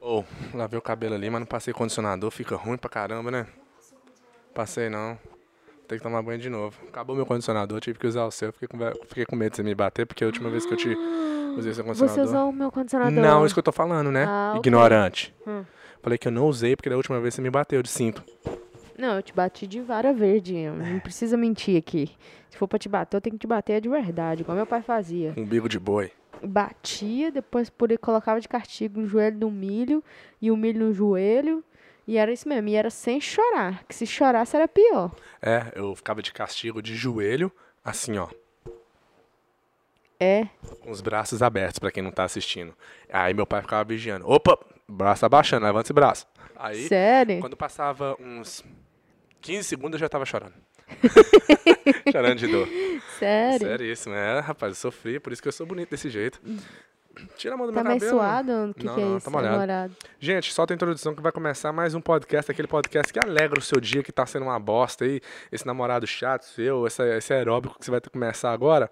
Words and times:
Ô, 0.00 0.24
lavei 0.54 0.78
o 0.78 0.82
cabelo 0.82 1.14
ali, 1.14 1.28
mas 1.28 1.40
não 1.40 1.46
passei 1.46 1.74
condicionador, 1.74 2.30
fica 2.30 2.56
ruim 2.56 2.78
pra 2.78 2.88
caramba, 2.88 3.30
né? 3.30 3.46
Passei 4.54 4.88
não. 4.88 5.18
Tem 5.86 5.98
que 5.98 6.02
tomar 6.04 6.22
banho 6.22 6.38
de 6.38 6.48
novo. 6.48 6.78
Acabou 6.88 7.16
meu 7.16 7.26
condicionador, 7.26 7.80
tive 7.80 7.98
que 7.98 8.06
usar 8.06 8.24
o 8.24 8.30
seu. 8.30 8.52
Fiquei 8.52 8.68
com, 8.68 8.78
fiquei 9.08 9.26
com 9.26 9.36
medo 9.36 9.50
de 9.50 9.56
você 9.56 9.62
me 9.62 9.74
bater, 9.74 10.06
porque 10.06 10.22
a 10.22 10.26
última 10.26 10.48
vez 10.48 10.64
que 10.64 10.72
eu 10.72 10.76
te 10.76 10.96
usei 11.58 11.74
seu 11.74 11.84
condicionador. 11.84 12.24
Você 12.24 12.30
usou 12.30 12.48
o 12.48 12.52
meu 12.52 12.70
condicionador? 12.70 13.12
Não, 13.12 13.44
isso 13.44 13.54
que 13.54 13.58
eu 13.58 13.64
tô 13.64 13.72
falando, 13.72 14.10
né? 14.10 14.24
Ah, 14.26 14.52
ok. 14.56 14.60
Ignorante. 14.60 15.34
Hum. 15.46 15.64
Falei 16.00 16.16
que 16.16 16.28
eu 16.28 16.32
não 16.32 16.46
usei, 16.46 16.76
porque 16.76 16.88
da 16.88 16.96
última 16.96 17.20
vez 17.20 17.34
você 17.34 17.42
me 17.42 17.50
bateu 17.50 17.82
de 17.82 17.88
cinto. 17.88 18.24
Não, 18.96 19.16
eu 19.16 19.22
te 19.22 19.34
bati 19.34 19.66
de 19.66 19.80
vara 19.80 20.12
verde. 20.12 20.54
Não 20.68 21.00
precisa 21.00 21.36
mentir 21.36 21.76
aqui. 21.76 22.10
Se 22.48 22.56
for 22.56 22.68
pra 22.68 22.78
te 22.78 22.88
bater, 22.88 23.16
eu 23.16 23.20
tenho 23.20 23.34
que 23.34 23.40
te 23.40 23.46
bater 23.46 23.80
de 23.80 23.88
verdade, 23.88 24.42
igual 24.42 24.56
meu 24.56 24.66
pai 24.66 24.82
fazia. 24.82 25.34
Um 25.36 25.44
bico 25.44 25.68
de 25.68 25.78
boi. 25.78 26.12
Batia, 26.42 27.30
depois 27.30 27.68
por 27.70 27.96
colocava 27.98 28.40
de 28.40 28.48
castigo 28.48 29.00
o 29.00 29.06
joelho 29.06 29.38
no 29.38 29.50
milho 29.50 30.02
e 30.40 30.50
o 30.50 30.56
milho 30.56 30.86
no 30.86 30.92
joelho. 30.92 31.64
E 32.06 32.16
era 32.16 32.32
isso 32.32 32.48
mesmo. 32.48 32.68
E 32.68 32.74
era 32.74 32.90
sem 32.90 33.20
chorar. 33.20 33.84
Que 33.84 33.94
se 33.94 34.06
chorasse 34.06 34.56
era 34.56 34.66
pior. 34.66 35.12
É, 35.40 35.72
eu 35.74 35.94
ficava 35.94 36.22
de 36.22 36.32
castigo 36.32 36.82
de 36.82 36.96
joelho, 36.96 37.52
assim, 37.84 38.18
ó. 38.18 38.28
É. 40.18 40.48
Com 40.80 40.90
os 40.90 41.00
braços 41.00 41.42
abertos, 41.42 41.78
pra 41.78 41.90
quem 41.90 42.02
não 42.02 42.10
tá 42.10 42.24
assistindo. 42.24 42.74
Aí 43.10 43.32
meu 43.32 43.46
pai 43.46 43.62
ficava 43.62 43.84
vigiando. 43.84 44.28
Opa, 44.28 44.58
braço 44.86 45.24
abaixando, 45.24 45.64
levanta 45.64 45.86
esse 45.86 45.92
braço. 45.92 46.26
Aí, 46.56 46.88
Sério? 46.88 47.40
quando 47.40 47.56
passava 47.56 48.14
uns 48.20 48.62
15 49.40 49.64
segundos, 49.64 49.94
eu 49.94 50.00
já 50.00 50.08
tava 50.08 50.26
chorando. 50.26 50.52
chorando 52.12 52.38
de 52.38 52.46
dor. 52.46 52.68
Sério? 53.18 53.66
Seríssimo. 53.66 54.14
É, 54.14 54.40
rapaz, 54.40 54.72
eu 54.72 54.76
sofri, 54.76 55.18
por 55.20 55.32
isso 55.32 55.42
que 55.42 55.48
eu 55.48 55.52
sou 55.52 55.66
bonito 55.66 55.90
desse 55.90 56.08
jeito. 56.08 56.40
Tira 57.36 57.54
a 57.54 57.56
mão 57.58 57.66
do 57.66 57.72
Tá 57.72 57.82
meu 57.82 57.92
cabelo. 57.94 58.10
suado? 58.10 58.52
O 58.70 58.74
que, 58.74 58.86
Não, 58.86 58.94
que 58.94 59.00
é 59.00 59.04
não, 59.04 59.16
isso? 59.16 59.24
tá 59.24 59.30
molhado. 59.30 59.58
molhado. 59.58 59.96
Gente, 60.18 60.52
solta 60.54 60.72
a 60.72 60.76
introdução 60.76 61.14
que 61.14 61.20
vai 61.20 61.32
começar 61.32 61.72
mais 61.72 61.92
um 61.94 62.00
podcast, 62.00 62.50
aquele 62.50 62.68
podcast 62.68 63.12
que 63.12 63.18
alegra 63.18 63.58
o 63.58 63.62
seu 63.62 63.80
dia, 63.80 64.02
que 64.02 64.12
tá 64.12 64.24
sendo 64.24 64.44
uma 64.44 64.58
bosta 64.58 65.04
aí, 65.04 65.20
esse 65.50 65.66
namorado 65.66 66.06
chato 66.06 66.44
seu, 66.44 66.86
essa, 66.86 67.06
esse 67.16 67.32
aeróbico 67.34 67.78
que 67.78 67.84
você 67.84 67.90
vai 67.90 68.00
ter 68.00 68.08
que 68.08 68.12
começar 68.14 68.52
agora. 68.52 68.90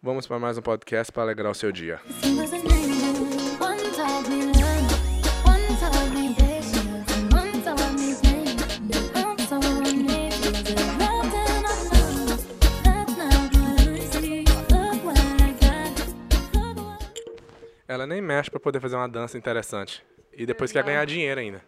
Vamos 0.00 0.26
para 0.26 0.38
mais 0.38 0.58
um 0.58 0.62
podcast 0.62 1.10
para 1.12 1.22
alegrar 1.22 1.50
o 1.50 1.54
seu 1.54 1.72
dia. 1.72 2.00
Ela 17.92 18.06
nem 18.06 18.22
mexe 18.22 18.50
para 18.50 18.58
poder 18.58 18.80
fazer 18.80 18.96
uma 18.96 19.08
dança 19.08 19.36
interessante. 19.36 20.02
E 20.32 20.46
depois 20.46 20.72
quer 20.72 20.82
ganhar 20.82 21.04
dinheiro 21.04 21.38
ainda. 21.40 21.62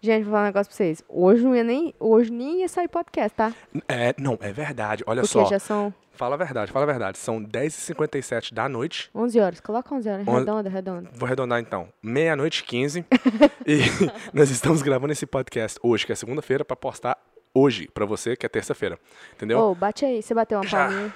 Gente, 0.00 0.24
vou 0.24 0.32
falar 0.32 0.42
um 0.42 0.46
negócio 0.46 0.68
pra 0.70 0.76
vocês. 0.76 1.04
Hoje 1.08 1.44
não 1.44 1.54
ia 1.54 1.62
nem, 1.62 1.94
hoje 2.00 2.32
nem 2.32 2.60
ia 2.60 2.68
sair 2.68 2.88
podcast, 2.88 3.36
tá? 3.36 3.54
É, 3.88 4.12
não, 4.18 4.36
é 4.40 4.52
verdade. 4.52 5.04
Olha 5.06 5.22
Porque 5.22 5.32
só. 5.32 5.44
já 5.46 5.58
são 5.58 5.94
Fala 6.16 6.34
a 6.34 6.38
verdade, 6.38 6.72
fala 6.72 6.84
a 6.84 6.86
verdade. 6.86 7.18
São 7.18 7.42
10h57 7.44 8.52
da 8.52 8.68
noite. 8.68 9.10
11 9.14 9.38
horas. 9.38 9.60
Coloca 9.60 9.94
11 9.94 10.08
horas. 10.08 10.26
Onze- 10.28 10.38
Redonda, 10.38 10.70
redonda. 10.70 11.10
Vou 11.12 11.26
arredondar 11.26 11.60
então. 11.60 11.88
Meia-noite 12.02 12.62
e 12.64 12.64
15. 12.64 13.04
e 13.66 13.78
nós 14.32 14.50
estamos 14.50 14.82
gravando 14.82 15.12
esse 15.12 15.26
podcast 15.26 15.78
hoje, 15.82 16.06
que 16.06 16.12
é 16.12 16.14
segunda-feira, 16.14 16.64
para 16.64 16.74
postar 16.74 17.18
hoje, 17.54 17.86
para 17.88 18.06
você, 18.06 18.34
que 18.34 18.46
é 18.46 18.48
terça-feira. 18.48 18.98
Entendeu? 19.34 19.58
Ô, 19.60 19.74
bate 19.74 20.04
aí. 20.04 20.22
Você 20.22 20.34
bateu 20.34 20.58
uma 20.58 20.68
palminha. 20.68 21.14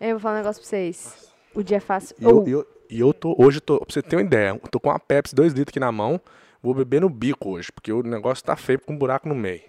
Eu 0.00 0.10
vou 0.10 0.20
falar 0.20 0.34
um 0.34 0.38
negócio 0.38 0.60
pra 0.60 0.68
vocês. 0.68 1.32
O 1.54 1.62
dia 1.62 1.76
é 1.76 1.80
fácil. 1.80 2.16
Eu, 2.20 2.44
e 2.46 2.50
eu, 2.50 2.66
e 2.90 3.00
eu 3.00 3.14
tô, 3.14 3.34
hoje, 3.38 3.60
tô, 3.60 3.78
pra 3.78 3.86
você 3.88 4.02
ter 4.02 4.16
uma 4.16 4.22
ideia, 4.22 4.50
eu 4.50 4.68
tô 4.68 4.80
com 4.80 4.88
uma 4.88 4.98
Pepsi 4.98 5.34
2 5.34 5.52
litros 5.52 5.70
aqui 5.70 5.80
na 5.80 5.92
mão, 5.92 6.20
vou 6.62 6.74
beber 6.74 7.00
no 7.00 7.08
bico 7.08 7.50
hoje, 7.50 7.70
porque 7.70 7.92
o 7.92 8.02
negócio 8.02 8.44
tá 8.44 8.56
feio 8.56 8.80
com 8.80 8.92
um 8.92 8.98
buraco 8.98 9.28
no 9.28 9.34
meio. 9.34 9.62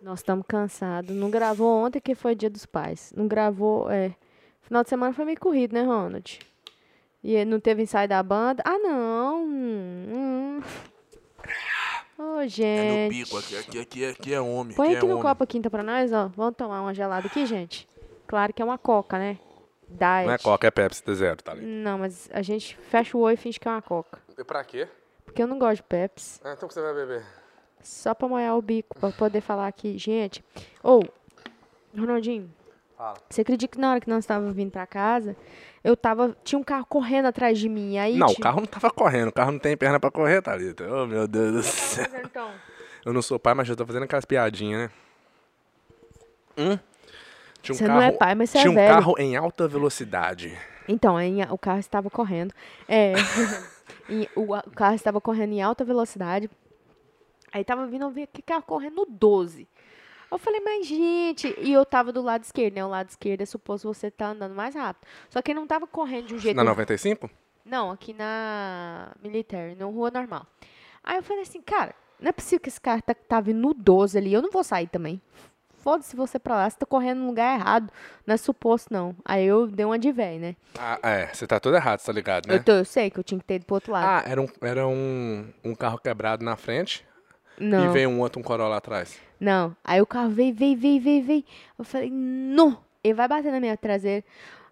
Nós 0.00 0.20
estamos 0.20 0.44
cansados. 0.46 1.14
Não 1.16 1.30
gravou 1.30 1.84
ontem, 1.84 2.00
que 2.00 2.14
foi 2.14 2.36
dia 2.36 2.48
dos 2.48 2.64
pais. 2.64 3.12
Não 3.16 3.26
gravou, 3.26 3.90
é... 3.90 4.14
Final 4.62 4.84
de 4.84 4.88
semana 4.88 5.12
foi 5.12 5.24
meio 5.24 5.40
corrido, 5.40 5.72
né, 5.72 5.82
Ronald? 5.82 6.38
E 7.24 7.44
não 7.44 7.58
teve 7.58 7.82
ensaio 7.82 8.08
da 8.08 8.22
banda. 8.22 8.62
Ah, 8.64 8.78
não. 8.78 9.44
Hum. 9.44 10.60
Ô, 12.16 12.46
gente. 12.46 13.22
aqui, 13.36 13.56
aqui, 13.56 13.78
aqui, 13.80 14.04
aqui 14.06 14.34
é 14.34 14.40
homem. 14.40 14.76
Põe 14.76 14.94
aqui 14.94 15.06
no 15.06 15.20
copo 15.20 15.44
quinta 15.46 15.68
pra 15.68 15.82
nós, 15.82 16.12
ó. 16.12 16.28
Vamos 16.36 16.54
tomar 16.56 16.80
uma 16.80 16.94
gelada 16.94 17.26
aqui, 17.26 17.44
gente? 17.44 17.88
Claro 18.26 18.52
que 18.52 18.62
é 18.62 18.64
uma 18.64 18.78
coca, 18.78 19.18
né? 19.18 19.38
Diet. 19.88 20.26
Não 20.26 20.32
é 20.32 20.38
Coca, 20.38 20.66
é 20.66 20.70
Pepsi 20.70 21.04
de 21.04 21.14
zero, 21.14 21.42
tá 21.42 21.52
ali. 21.52 21.64
Não, 21.64 21.98
mas 21.98 22.28
a 22.32 22.42
gente 22.42 22.76
fecha 22.90 23.16
o 23.16 23.20
olho 23.20 23.34
e 23.34 23.36
finge 23.36 23.58
que 23.60 23.68
é 23.68 23.70
uma 23.70 23.82
coca. 23.82 24.18
E 24.36 24.44
pra 24.44 24.64
quê? 24.64 24.88
Porque 25.24 25.42
eu 25.42 25.46
não 25.46 25.58
gosto 25.58 25.76
de 25.76 25.82
Pepsi. 25.84 26.40
Ah, 26.44 26.52
então 26.52 26.66
o 26.66 26.68
que 26.68 26.74
você 26.74 26.82
vai 26.82 26.94
beber? 26.94 27.24
Só 27.82 28.14
pra 28.14 28.26
molhar 28.28 28.56
o 28.56 28.62
bico, 28.62 28.98
pra 28.98 29.10
poder 29.10 29.40
falar 29.40 29.66
aqui. 29.68 29.96
Gente, 29.96 30.44
ou, 30.82 31.04
Ronaldinho, 31.96 32.52
Fala. 32.96 33.16
você 33.30 33.42
acredita 33.42 33.72
que 33.72 33.80
na 33.80 33.90
hora 33.92 34.00
que 34.00 34.08
nós 34.08 34.24
estávamos 34.24 34.54
vindo 34.54 34.70
pra 34.72 34.86
casa, 34.86 35.36
eu 35.84 35.96
tava. 35.96 36.36
Tinha 36.42 36.58
um 36.58 36.64
carro 36.64 36.84
correndo 36.86 37.26
atrás 37.26 37.58
de 37.58 37.68
mim. 37.68 37.96
Aí 37.98 38.16
Não, 38.16 38.26
o 38.26 38.40
carro 38.40 38.60
não 38.60 38.66
tava 38.66 38.90
correndo, 38.90 39.28
o 39.28 39.32
carro 39.32 39.52
não 39.52 39.58
tem 39.58 39.76
perna 39.76 40.00
pra 40.00 40.10
correr, 40.10 40.42
Thalita. 40.42 40.84
Oh, 40.92 41.06
meu 41.06 41.28
Deus 41.28 41.52
do 41.52 41.62
céu. 41.62 42.06
Então, 42.24 42.50
Eu 43.04 43.12
não 43.12 43.22
sou 43.22 43.38
pai, 43.38 43.54
mas 43.54 43.68
já 43.68 43.76
tô 43.76 43.86
fazendo 43.86 44.02
aquelas 44.02 44.24
piadinhas, 44.24 44.80
né? 44.80 44.90
Hum? 46.58 46.78
Tinha 47.66 47.74
um 47.74 47.78
Você 47.78 47.86
carro, 47.86 48.00
não 48.00 48.06
é 48.06 48.12
pai, 48.12 48.34
mas 48.34 48.50
você 48.50 48.58
é 48.58 48.60
Tinha 48.62 48.70
um 48.70 48.74
velho. 48.74 48.94
carro 48.94 49.14
em 49.18 49.36
alta 49.36 49.66
velocidade. 49.66 50.56
então 50.88 51.16
aí 51.16 51.38
o 51.50 51.58
carro 51.58 51.80
estava 51.80 52.08
correndo. 52.08 52.54
É. 52.88 53.14
e 54.08 54.28
o, 54.36 54.54
o 54.54 54.70
carro 54.70 54.94
estava 54.94 55.20
correndo 55.20 55.52
em 55.52 55.62
alta 55.62 55.84
velocidade. 55.84 56.48
Aí 57.52 57.64
tava 57.64 57.86
vindo, 57.86 58.04
eu 58.04 58.10
vi 58.10 58.26
que 58.26 58.42
carro 58.42 58.62
correndo 58.62 58.96
no 58.96 59.06
12. 59.06 59.66
Eu 60.30 60.38
falei, 60.38 60.60
mas 60.60 60.86
gente, 60.86 61.54
e 61.58 61.72
eu 61.72 61.84
tava 61.86 62.12
do 62.12 62.20
lado 62.20 62.42
esquerdo, 62.42 62.74
né? 62.74 62.84
O 62.84 62.88
lado 62.88 63.08
esquerdo 63.08 63.40
é 63.42 63.46
suposto 63.46 63.86
você 63.86 64.10
tá 64.10 64.28
andando 64.28 64.54
mais 64.54 64.74
rápido. 64.74 65.06
Só 65.30 65.40
que 65.40 65.52
ele 65.52 65.60
não 65.60 65.66
tava 65.66 65.86
correndo 65.86 66.26
de 66.26 66.34
um 66.34 66.38
jeito 66.38 66.56
Na 66.56 66.64
95? 66.64 67.30
Não, 67.64 67.90
aqui 67.90 68.12
na 68.12 69.12
Military, 69.22 69.74
na 69.74 69.86
rua 69.86 70.10
normal. 70.10 70.46
Aí 71.02 71.16
eu 71.16 71.22
falei 71.22 71.42
assim, 71.42 71.60
cara, 71.62 71.94
não 72.20 72.28
é 72.28 72.32
possível 72.32 72.60
que 72.60 72.68
esse 72.68 72.80
cara 72.80 73.00
tá, 73.00 73.14
tá 73.14 73.40
vindo 73.40 73.60
no 73.60 73.72
12 73.72 74.18
ali, 74.18 74.32
eu 74.32 74.42
não 74.42 74.50
vou 74.50 74.64
sair 74.64 74.88
também. 74.88 75.20
Foda-se 75.86 76.16
você 76.16 76.36
pra 76.36 76.56
lá, 76.56 76.68
você 76.68 76.76
tá 76.76 76.84
correndo 76.84 77.18
no 77.18 77.28
lugar 77.28 77.60
errado. 77.60 77.92
Não 78.26 78.34
é 78.34 78.36
suposto, 78.36 78.92
não. 78.92 79.14
Aí 79.24 79.46
eu 79.46 79.68
dei 79.68 79.86
uma 79.86 79.96
de 79.96 80.10
véi, 80.10 80.36
né? 80.36 80.56
Ah, 80.76 80.98
é, 81.00 81.28
você 81.32 81.46
tá 81.46 81.60
todo 81.60 81.76
errado, 81.76 82.04
tá 82.04 82.12
ligado, 82.12 82.48
né? 82.48 82.56
Eu, 82.56 82.64
tô, 82.64 82.72
eu 82.72 82.84
sei 82.84 83.08
que 83.08 83.20
eu 83.20 83.22
tinha 83.22 83.38
que 83.38 83.44
ter 83.44 83.54
ido 83.54 83.66
pro 83.66 83.76
outro 83.76 83.92
lado. 83.92 84.04
Ah, 84.04 84.28
era 84.28 84.42
um, 84.42 84.48
era 84.60 84.84
um, 84.84 85.46
um 85.62 85.76
carro 85.76 85.96
quebrado 85.96 86.44
na 86.44 86.56
frente 86.56 87.06
não, 87.56 87.84
e 87.84 87.88
veio 87.92 88.08
um 88.08 88.18
outro, 88.18 88.40
um 88.40 88.42
Corolla 88.42 88.76
atrás. 88.76 89.16
não. 89.38 89.76
Aí 89.84 90.00
o 90.02 90.06
carro 90.06 90.30
veio, 90.30 90.52
veio, 90.52 90.76
veio, 90.76 91.00
veio, 91.00 91.24
veio. 91.24 91.44
Eu 91.78 91.84
falei, 91.84 92.10
não, 92.10 92.78
ele 93.04 93.14
vai 93.14 93.28
bater 93.28 93.52
na 93.52 93.60
minha 93.60 93.76
traseira. 93.76 94.24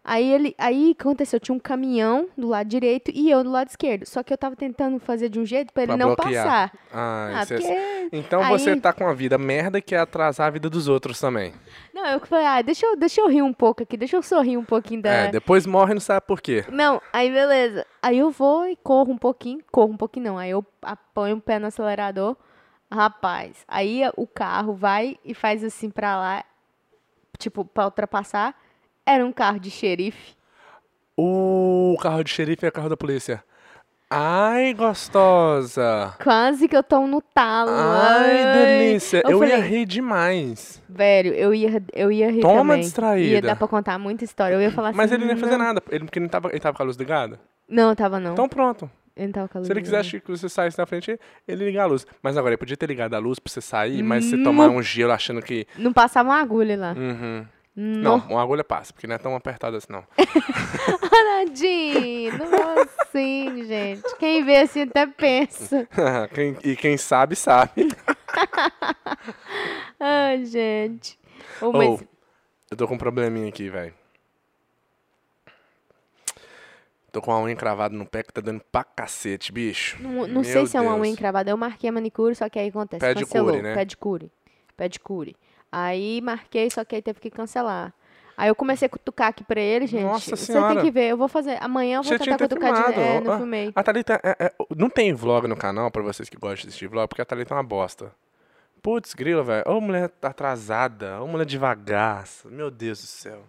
Aí 0.07 0.31
ele, 0.31 0.55
aí 0.59 0.95
aconteceu? 1.01 1.41
Tinha 1.41 1.55
um 1.55 1.59
caminhão 1.59 2.29
do 2.37 2.47
lado 2.49 2.69
direito 2.69 3.11
e 3.15 3.31
eu 3.31 3.43
do 3.43 3.51
lado 3.51 3.69
esquerdo. 3.69 4.05
Só 4.05 4.23
que 4.23 4.31
eu 4.31 4.37
tava 4.37 4.55
tentando 4.55 4.99
fazer 5.01 5.31
de 5.31 5.41
um 5.41 5.47
jeito 5.47 5.73
pra 5.73 5.85
ele 5.85 5.93
Pra 5.93 5.97
não 5.97 6.15
bloquear. 6.15 6.45
passar. 6.45 6.73
Ah, 6.93 7.31
Ah, 7.37 7.43
é- 7.43 7.47
porque 7.47 8.09
Então 8.13 8.43
aí- 8.43 8.51
você 8.51 8.77
tá 8.79 8.93
com 8.93 9.07
a 9.09 9.15
vida 9.15 9.39
merda 9.39 9.81
que 9.81 9.95
é 9.95 9.99
atrasar 9.99 10.49
a 10.49 10.51
vida 10.51 10.69
dos 10.69 10.89
outros 10.89 11.19
também. 11.19 11.55
Não, 11.95 12.05
eu 12.07 12.21
que 12.21 12.29
falei, 12.29 12.45
ah, 12.45 12.61
deixa 12.61 12.85
eu, 12.85 12.97
deixa 12.97 13.23
eu 13.23 13.29
rir 13.29 13.41
um 13.41 13.53
pouco 13.55 13.83
aqui, 13.83 13.97
deixa 13.97 14.15
eu 14.15 14.23
sorrir 14.23 14.59
um 14.59 14.65
pouquinho 14.65 15.01
da. 15.01 15.11
É, 15.11 15.31
depois 15.31 15.65
morre 15.65 15.93
e 15.93 15.95
não 15.95 16.01
sabe 16.03 16.27
por 16.27 16.43
quê. 16.43 16.67
Não, 16.71 17.01
aí 17.11 17.31
beleza. 17.33 17.87
Aí 18.03 18.19
eu 18.19 18.31
vou 18.31 18.69
e 18.69 18.77
corro 18.77 19.11
um 19.11 19.17
pouquinho, 19.19 19.61
corro 19.73 19.95
um 19.95 19.97
pouquinho 19.97 20.27
não. 20.27 20.37
Aí 20.39 20.51
eu 20.51 20.63
apanho 20.83 21.37
o 21.37 21.41
pé 21.41 21.59
no 21.59 21.67
acelerador. 21.69 22.37
Rapaz, 22.93 23.65
aí 23.67 24.03
o 24.19 24.27
carro 24.27 24.75
vai 24.75 25.17
e 25.25 25.33
faz 25.33 25.65
assim 25.65 25.89
pra 25.89 26.15
lá, 26.17 26.45
tipo, 27.39 27.65
pra 27.65 27.87
ultrapassar. 27.87 28.55
Era 29.07 29.25
um 29.25 29.33
carro 29.33 29.59
de 29.59 29.71
xerife. 29.71 30.35
O 31.17 31.97
carro 32.01 32.23
de 32.25 32.31
xerife 32.31 32.65
é 32.65 32.69
o 32.69 32.73
carro 32.73 32.89
da 32.89 32.97
polícia. 32.97 33.43
Ai, 34.11 34.75
gostosa. 34.75 36.15
Quase 36.23 36.69
que 36.69 36.77
eu 36.77 36.83
tô 36.83 37.07
no 37.07 37.21
talo. 37.21 37.71
Ai, 37.73 38.53
delícia. 38.55 39.23
Eu, 39.27 39.39
falei, 39.39 39.57
ia 39.57 39.61
rir 39.63 39.87
demais. 39.87 40.83
Velho, 40.89 41.33
eu 41.35 41.55
ia, 41.55 41.83
eu 41.93 42.13
ia 42.13 42.31
rir 42.31 42.41
Toma, 42.41 42.59
também. 42.59 42.81
distraída. 42.81 43.35
Ia 43.35 43.43
dar 43.43 43.57
pra 43.57 43.67
contar 43.67 43.99
muita 43.99 44.25
história. 44.25 44.55
Eu 44.55 44.61
ia 44.61 44.71
falar 44.71 44.93
Mas 44.95 45.07
assim. 45.11 45.15
ele 45.21 45.25
não 45.25 45.35
ia 45.35 45.41
fazer 45.41 45.57
nada. 45.57 45.83
Ele, 45.91 46.05
porque 46.05 46.19
ele, 46.19 46.29
tava, 46.29 46.49
ele 46.51 46.61
tava 46.61 46.77
com 46.77 46.83
a 46.83 46.87
luz 46.87 46.97
ligada. 46.97 47.41
Não, 47.69 47.95
tava 47.95 48.21
não. 48.21 48.33
Então 48.35 48.49
pronto. 48.49 48.89
ele 49.17 49.27
não 49.27 49.33
tava 49.33 49.49
com 49.49 49.59
a 49.59 49.61
luz 49.61 49.67
Se 49.67 49.73
ele 49.73 49.81
ligada. 49.81 50.03
quisesse 50.05 50.21
que 50.21 50.31
você 50.31 50.49
saísse 50.49 50.79
na 50.79 50.87
frente, 50.87 51.19
ele 51.49 51.65
liga 51.65 51.83
a 51.83 51.87
luz. 51.87 52.07
Mas 52.23 52.37
agora, 52.37 52.53
ele 52.53 52.59
podia 52.59 52.77
ter 52.77 52.87
ligado 52.87 53.15
a 53.15 53.19
luz 53.19 53.39
pra 53.41 53.51
você 53.53 53.61
sair, 53.61 54.03
mas 54.03 54.27
você 54.27 54.41
tomar 54.43 54.69
um 54.69 54.83
gelo 54.83 55.13
achando 55.13 55.43
que. 55.43 55.67
Não 55.77 55.93
passava 55.93 56.29
uma 56.29 56.41
agulha 56.41 56.77
lá. 56.77 56.93
Uhum. 56.97 57.47
Não. 57.77 58.19
Não, 58.19 58.29
uma 58.29 58.43
agulha 58.43 58.63
passa, 58.63 58.93
porque 58.93 59.07
não 59.07 59.17
é 59.17 59.19
tão 59.19 59.35
apertada 59.35 59.77
assim, 59.77 59.89
não. 59.91 60.05
Nadinho, 61.45 62.39
não 62.39 62.55
é 62.55 62.83
assim, 62.83 63.65
gente. 63.65 64.17
Quem 64.19 64.45
vê 64.45 64.59
assim 64.59 64.83
até 64.83 65.07
pensa. 65.07 65.89
Quem- 66.33 66.57
e 66.63 66.77
quem 66.77 66.97
sabe, 66.97 67.35
sabe. 67.35 67.89
Ai, 69.99 70.45
gente. 70.45 71.19
Ô, 71.61 71.73
mas 71.73 72.05
eu 72.71 72.77
tô 72.77 72.87
com 72.87 72.95
um 72.95 72.99
probleminha 72.99 73.49
aqui, 73.49 73.69
velho. 73.69 73.93
Tô 77.13 77.21
com 77.23 77.31
a 77.33 77.41
unha 77.41 77.53
encravada 77.53 77.95
no 77.97 78.05
pé 78.05 78.23
que 78.25 78.33
tá 78.33 78.41
dando 78.41 78.61
pra 78.73 78.83
cacete, 78.83 79.53
bicho. 79.53 79.97
Não, 80.03 80.27
não 80.27 80.43
sei 80.43 80.67
se 80.67 80.77
é 80.77 80.81
uma 80.81 80.91
Deus. 80.95 81.03
unha 81.03 81.13
encravada. 81.13 81.49
Eu 81.51 81.57
marquei 81.57 81.89
a 81.89 81.93
manicure, 81.93 82.35
só 82.35 82.49
que 82.49 82.59
aí 82.59 82.69
acontece. 82.69 83.01
Pedicure, 83.01 83.27
cancelou. 83.45 83.63
né? 83.63 83.75
Pedicure. 83.75 84.33
Pedicure. 84.77 85.37
Aí 85.77 86.21
marquei, 86.21 86.71
só 86.71 86.85
que 86.85 86.95
aí 86.95 87.03
teve 87.03 87.19
que 87.19 87.31
cancelar. 87.31 87.93
Aí 88.37 88.49
eu 88.49 88.55
comecei 88.55 88.87
a 88.87 88.89
cutucar 88.89 89.29
aqui 89.29 89.43
pra 89.45 89.61
ele, 89.61 89.87
gente. 89.87 90.03
Nossa 90.05 90.37
Você 90.37 90.53
Senhora. 90.53 90.75
tem 90.75 90.85
que 90.85 90.91
ver. 90.91 91.09
Eu 91.11 91.17
vou 91.17 91.29
fazer. 91.29 91.57
Amanhã 91.61 91.97
eu 91.99 92.03
vou 92.03 92.13
Você 92.13 92.19
tentar 92.25 92.39
cutucar 92.39 92.73
de. 92.73 92.77
filmado. 92.95 93.01
É, 93.01 93.21
não 93.21 93.33
Ah, 93.33 93.37
filmei. 93.39 93.73
A 93.75 93.83
Thalita, 93.83 94.21
é- 94.23 94.37
é- 94.47 94.53
não 94.77 94.89
tem 94.91 95.13
vlog 95.13 95.47
no 95.49 95.57
canal 95.57 95.91
pra 95.91 96.03
vocês 96.03 96.29
que 96.29 96.37
gostam 96.37 96.63
de 96.63 96.69
assistir 96.69 96.87
vlog, 96.89 97.09
porque 97.09 97.23
a 97.23 97.25
Thalita 97.25 97.55
é 97.55 97.57
uma 97.57 97.63
bosta. 97.63 98.13
Putz, 98.83 99.15
grila, 99.15 99.43
velho. 99.43 99.65
Ô 99.67 99.81
mulher 99.81 100.11
atrasada, 100.23 101.21
ô 101.23 101.27
mulher 101.27 101.47
devagar. 101.47 102.25
Meu 102.45 102.71
Deus 102.71 103.01
do 103.01 103.07
céu. 103.07 103.43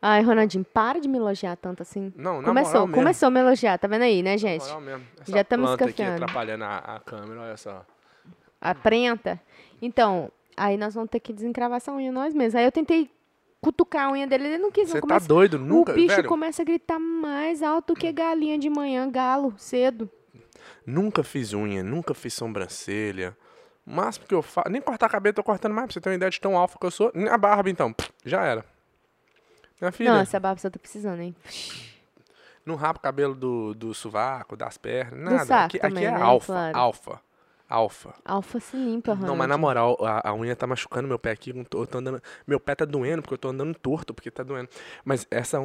Ai, 0.00 0.22
Ronaldinho, 0.22 0.64
para 0.64 1.00
de 1.00 1.08
me 1.08 1.18
elogiar 1.18 1.56
tanto 1.56 1.82
assim. 1.82 2.12
Não, 2.16 2.40
na 2.40 2.48
Começou, 2.48 2.80
moral 2.86 2.94
começou 2.94 3.26
a 3.26 3.30
me 3.30 3.40
elogiar, 3.40 3.78
tá 3.78 3.86
vendo 3.88 4.02
aí, 4.02 4.22
né, 4.22 4.32
Na 4.32 4.36
gente? 4.36 4.62
moral 4.64 4.80
mesmo. 4.80 5.06
Essa 5.20 5.32
Já 5.32 5.40
estamos 5.42 5.66
planta 5.70 5.84
aqui 5.84 6.02
atrapalhando 6.02 6.64
a, 6.64 6.78
a 6.78 7.00
câmera, 7.00 7.40
olha 7.42 7.56
só. 7.56 7.84
Aprenta. 8.60 9.40
Então, 9.80 10.30
aí 10.58 10.76
nós 10.76 10.94
vamos 10.94 11.10
ter 11.10 11.20
que 11.20 11.32
desencravar 11.32 11.76
essa 11.78 11.92
unha 11.92 12.10
nós 12.12 12.34
mesmos. 12.34 12.54
Aí 12.56 12.64
eu 12.64 12.72
tentei 12.72 13.10
cutucar 13.60 14.06
a 14.08 14.12
unha 14.12 14.26
dele, 14.26 14.46
ele 14.48 14.58
não 14.58 14.70
quis, 14.70 14.88
Você 14.90 15.00
tá 15.00 15.18
doido? 15.18 15.58
Nunca, 15.58 15.92
o 15.92 15.94
bicho 15.94 16.14
velho, 16.16 16.28
começa 16.28 16.62
a 16.62 16.64
gritar 16.64 16.98
mais 16.98 17.62
alto 17.62 17.94
que 17.94 18.10
galinha 18.12 18.58
de 18.58 18.70
manhã, 18.70 19.10
galo, 19.10 19.52
cedo. 19.56 20.08
nunca 20.86 21.22
fiz 21.24 21.52
unha, 21.52 21.82
nunca 21.82 22.14
fiz 22.14 22.34
sobrancelha. 22.34 23.36
O 23.86 23.90
máximo 23.90 24.26
que 24.26 24.34
eu 24.34 24.42
faço, 24.42 24.68
nem 24.70 24.80
cortar 24.82 25.08
cabelo 25.08 25.30
eu 25.30 25.36
tô 25.36 25.42
cortando 25.42 25.72
mais, 25.72 25.86
pra 25.86 25.94
você 25.94 26.00
ter 26.00 26.10
uma 26.10 26.14
ideia 26.16 26.30
de 26.30 26.40
tão 26.40 26.56
alfa 26.56 26.78
que 26.78 26.84
eu 26.86 26.90
sou. 26.90 27.10
Nem 27.14 27.28
A 27.28 27.38
barba, 27.38 27.68
então, 27.70 27.94
já 28.24 28.44
era. 28.44 28.64
Minha 29.80 29.90
filha, 29.92 30.12
Não, 30.12 30.20
essa 30.20 30.38
barba 30.38 30.60
você 30.60 30.70
tá 30.70 30.78
precisando, 30.78 31.20
hein? 31.20 31.34
não 32.66 32.74
rapa 32.74 32.98
o 32.98 33.02
cabelo 33.02 33.34
do, 33.34 33.74
do 33.74 33.94
sovaco, 33.94 34.56
das 34.56 34.76
pernas, 34.76 35.48
nada. 35.48 35.64
aqui, 35.64 35.78
também, 35.78 36.06
aqui 36.06 36.14
é 36.14 36.18
né? 36.18 36.22
alfa, 36.22 36.52
Claro. 36.52 36.76
alfa, 36.78 37.20
alfa. 37.68 38.14
Alfa 38.24 38.60
se 38.60 38.76
limpa, 38.76 39.14
Não, 39.14 39.20
mas 39.20 39.30
Ronald. 39.30 39.48
na 39.48 39.58
moral, 39.58 39.98
a, 40.02 40.30
a 40.30 40.34
unha 40.34 40.56
tá 40.56 40.66
machucando 40.66 41.06
meu 41.08 41.18
pé 41.18 41.30
aqui. 41.32 41.50
Eu 41.50 41.64
tô, 41.86 41.98
andando, 41.98 42.22
meu 42.46 42.58
pé 42.58 42.74
tá 42.74 42.84
doendo 42.84 43.22
porque 43.22 43.34
eu 43.34 43.38
tô 43.38 43.48
andando 43.48 43.74
torto, 43.74 44.14
porque 44.14 44.30
tá 44.30 44.42
doendo. 44.42 44.68
Mas 45.04 45.26
essa, 45.30 45.60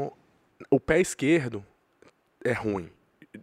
o 0.70 0.80
pé 0.80 1.00
esquerdo 1.00 1.66
é 2.44 2.52
ruim. 2.54 2.90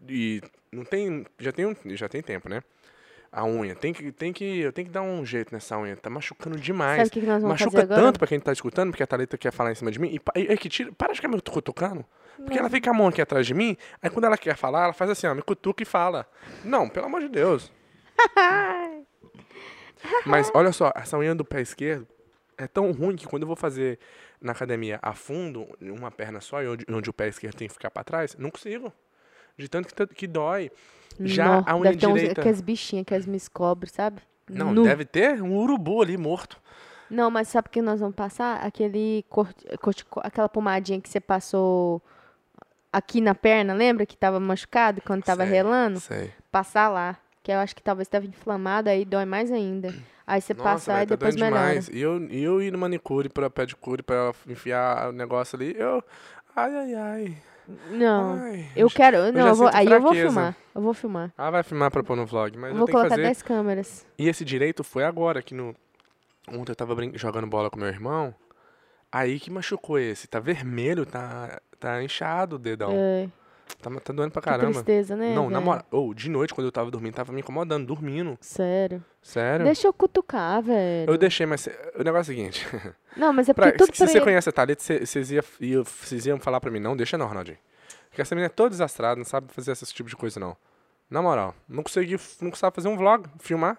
E 0.09 0.41
não 0.71 0.85
tem, 0.85 1.27
já 1.39 1.53
tem, 1.53 1.77
já 1.87 2.09
tem 2.09 2.23
tempo, 2.23 2.49
né? 2.49 2.63
A 3.33 3.45
unha, 3.45 3.77
tem 3.77 3.93
que, 3.93 4.11
tem 4.11 4.33
que, 4.33 4.59
eu 4.59 4.73
tenho 4.73 4.89
que 4.89 4.93
dar 4.93 5.03
um 5.03 5.25
jeito 5.25 5.55
nessa 5.55 5.79
unha. 5.79 5.97
Tá 5.97 6.11
machucando 6.11 6.59
demais. 6.59 6.97
Sabe 6.99 7.09
o 7.09 7.13
que, 7.13 7.21
que 7.21 7.27
nós 7.27 7.41
vamos 7.41 7.61
Machuca 7.61 7.71
fazer 7.71 7.85
agora? 7.85 8.03
tanto 8.03 8.19
pra 8.19 8.27
quem 8.27 8.41
tá 8.41 8.53
escutando, 8.53 8.91
porque 8.91 9.05
a 9.05 9.07
Thalita 9.07 9.39
quer 9.39 9.53
falar 9.53 9.71
em 9.71 9.77
cima 9.77 9.91
de 9.93 10.01
mim. 10.01 10.19
E, 10.35 10.53
é 10.53 10.57
que 10.57 10.69
tira, 10.69 10.91
para 10.93 11.13
de 11.13 11.17
ficar 11.21 11.29
me 11.29 11.41
cutucando. 11.41 12.05
Porque 12.37 12.59
ela 12.59 12.69
fica 12.69 12.91
a 12.91 12.95
mão 12.95 13.07
aqui 13.07 13.21
atrás 13.21 13.47
de 13.47 13.55
mim, 13.55 13.77
aí 14.03 14.11
quando 14.11 14.25
ela 14.25 14.37
quer 14.37 14.57
falar, 14.57 14.85
ela 14.85 14.93
faz 14.93 15.11
assim, 15.11 15.27
ó, 15.27 15.35
me 15.35 15.43
cutuca 15.43 15.83
e 15.83 15.87
fala. 15.87 16.27
Não, 16.65 16.89
pelo 16.89 17.07
amor 17.07 17.21
de 17.21 17.29
Deus. 17.29 17.71
Mas 20.25 20.51
olha 20.55 20.73
só, 20.73 20.93
essa 20.95 21.19
unha 21.19 21.35
do 21.35 21.45
pé 21.45 21.61
esquerdo 21.61 22.07
é 22.57 22.67
tão 22.67 22.91
ruim 22.93 23.17
que 23.17 23.27
quando 23.27 23.43
eu 23.43 23.47
vou 23.47 23.57
fazer 23.57 23.99
na 24.41 24.53
academia 24.53 24.99
a 25.03 25.13
fundo, 25.15 25.67
uma 25.81 26.11
perna 26.11 26.41
só, 26.41 26.63
e 26.63 26.69
onde, 26.69 26.87
onde 26.91 27.11
o 27.11 27.13
pé 27.13 27.29
esquerdo 27.29 27.57
tem 27.57 27.69
que 27.69 27.75
ficar 27.75 27.91
pra 27.91 28.03
trás, 28.05 28.35
não 28.39 28.51
consigo. 28.51 28.93
De 29.57 29.69
tanto 29.69 29.95
que, 29.95 30.07
que 30.15 30.27
dói. 30.27 30.71
Já 31.21 31.45
Nó, 31.47 31.63
a 31.67 31.77
unha 31.77 31.91
deve 31.91 31.99
ter 31.99 32.07
uns, 32.07 32.15
direita. 32.15 32.41
aquelas 32.41 32.61
bichinhas, 32.63 33.03
aquelas 33.03 33.27
me 33.27 33.39
cobre, 33.53 33.91
sabe? 33.91 34.23
Não, 34.49 34.73
Nu. 34.73 34.85
deve 34.85 35.05
ter 35.05 35.43
um 35.43 35.57
urubu 35.59 36.01
ali 36.03 36.17
morto. 36.17 36.59
Não, 37.11 37.31
mas 37.31 37.49
sabe 37.49 37.69
o 37.69 37.71
que 37.71 37.83
nós 37.83 38.01
vamos 38.01 38.15
passar? 38.15 38.65
Aquele 38.65 39.25
corti- 39.29 39.67
aquela 40.23 40.49
pomadinha 40.49 41.01
que 41.01 41.09
você 41.09 41.21
passou 41.21 42.01
aqui 42.93 43.21
na 43.21 43.35
perna, 43.35 43.75
lembra 43.75 44.07
que 44.07 44.17
tava 44.17 44.41
machucado 44.41 45.03
quando 45.03 45.23
tava 45.25 45.43
Sei, 45.43 45.53
relando? 45.53 46.01
Sei. 46.01 46.33
Passar 46.51 46.89
lá, 46.89 47.19
que 47.51 47.55
eu 47.57 47.59
acho 47.61 47.75
que 47.75 47.83
talvez 47.83 48.07
tava 48.09 48.27
inflamado, 48.27 48.89
aí 48.89 49.05
dói 49.05 49.25
mais 49.25 49.51
ainda. 49.51 49.93
Aí 50.27 50.41
você 50.41 50.55
Nossa, 50.55 50.65
passa 50.65 50.93
e 50.93 51.07
tá 51.07 51.15
depois 51.17 51.35
melhora. 51.35 51.63
demais. 51.63 51.89
E 51.89 52.01
eu, 52.01 52.23
e 52.31 52.43
eu 52.43 52.63
ir 52.63 52.71
no 52.71 52.79
manicure, 52.79 53.29
pra 53.29 53.51
pedicure, 53.51 54.03
pra 54.03 54.33
enfiar 54.47 55.09
o 55.09 55.13
negócio 55.13 55.57
ali, 55.57 55.75
eu... 55.77 56.03
Ai, 56.55 56.75
ai, 56.77 56.95
ai. 56.95 57.37
Não, 57.91 58.35
ai. 58.35 58.67
eu 58.75 58.89
quero, 58.91 59.33
não, 59.33 59.49
eu 59.49 59.55
vou, 59.55 59.71
aí 59.73 59.87
eu 59.87 60.01
vou 60.01 60.09
fraqueza. 60.13 60.27
filmar, 60.27 60.57
eu 60.75 60.83
vou 60.83 60.93
filmar. 60.95 61.33
Ah, 61.39 61.51
vai 61.51 61.63
filmar 61.63 61.91
pra 61.91 62.03
pôr 62.03 62.17
no 62.17 62.27
vlog, 62.27 62.57
mas 62.59 62.71
Eu 62.71 62.75
eu, 62.75 62.79
vou 62.79 62.87
que 62.87 62.93
colocar 62.93 63.11
fazer. 63.11 63.23
10 63.23 63.43
câmeras. 63.43 64.07
E 64.19 64.29
esse 64.29 64.45
direito 64.45 64.83
foi 64.83 65.05
agora, 65.05 65.39
aqui 65.41 65.55
no... 65.55 65.75
Ontem 66.49 66.73
eu 66.73 66.77
tava 66.77 66.95
brin- 66.97 67.13
jogando 67.15 67.47
bola 67.47 67.71
com 67.71 67.79
meu 67.79 67.87
irmão, 67.89 68.35
aí 69.13 69.39
que 69.39 69.51
machucou 69.51 69.99
esse. 69.99 70.27
Tá 70.27 70.41
vermelho, 70.41 71.07
tá, 71.07 71.61
tá 71.79 72.03
inchado 72.03 72.57
o 72.57 72.59
dedão. 72.59 72.91
É, 72.93 73.29
Tá, 73.81 73.91
tá 74.01 74.13
doendo 74.13 74.31
pra 74.33 74.43
que 74.43 74.49
caramba. 74.49 74.73
tristeza, 74.73 75.17
né? 75.17 75.35
Não, 75.35 75.45
na 75.51 75.59
velho? 75.59 75.65
moral, 75.65 75.85
ou 75.91 76.13
de 76.15 76.29
noite, 76.29 76.53
quando 76.55 76.67
eu 76.67 76.73
tava 76.73 76.91
dormindo, 76.91 77.15
tava 77.15 77.33
me 77.33 77.41
incomodando, 77.41 77.87
dormindo. 77.87 78.37
Sério. 78.41 79.05
Sério. 79.23 79.65
Deixa 79.65 79.87
eu 79.87 79.93
cutucar, 79.93 80.63
velho. 80.63 81.11
Eu 81.11 81.17
deixei, 81.19 81.47
mas 81.47 81.67
o 81.99 82.03
negócio 82.03 82.31
é 82.33 82.35
o 82.35 82.37
seguinte. 82.37 82.67
Não, 83.17 83.33
mas 83.33 83.49
é 83.49 83.55
Pra- 83.55 83.67
porque 83.67 83.79
tudo 83.79 83.93
se 83.95 83.99
pra 83.99 84.07
você 84.07 84.19
ele- 84.19 84.25
conhece 84.25 84.49
a 84.49 84.53
Thalita, 84.53 84.83
vocês 85.07 85.31
iam, 85.31 85.45
iam 86.27 86.39
falar 86.39 86.61
pra 86.61 86.71
mim, 86.71 86.79
não, 86.79 86.97
deixa 86.97 87.17
não, 87.19 87.27
Ronaldinho. 87.27 87.59
Porque 88.09 88.23
essa 88.23 88.35
menina 88.35 88.47
é 88.47 88.49
toda 88.49 88.71
desastrada, 88.71 89.17
não 89.17 89.25
sabe 89.25 89.53
fazer 89.53 89.73
esse 89.73 89.93
tipo 89.93 90.09
de 90.09 90.17
coisa, 90.17 90.39
não. 90.41 90.57
Na 91.09 91.21
moral, 91.21 91.55
não 91.69 91.83
consegui, 91.83 92.17
não 92.41 92.53
sabe 92.55 92.75
fazer 92.77 92.89
um 92.89 92.97
vlog, 92.97 93.27
filmar. 93.41 93.77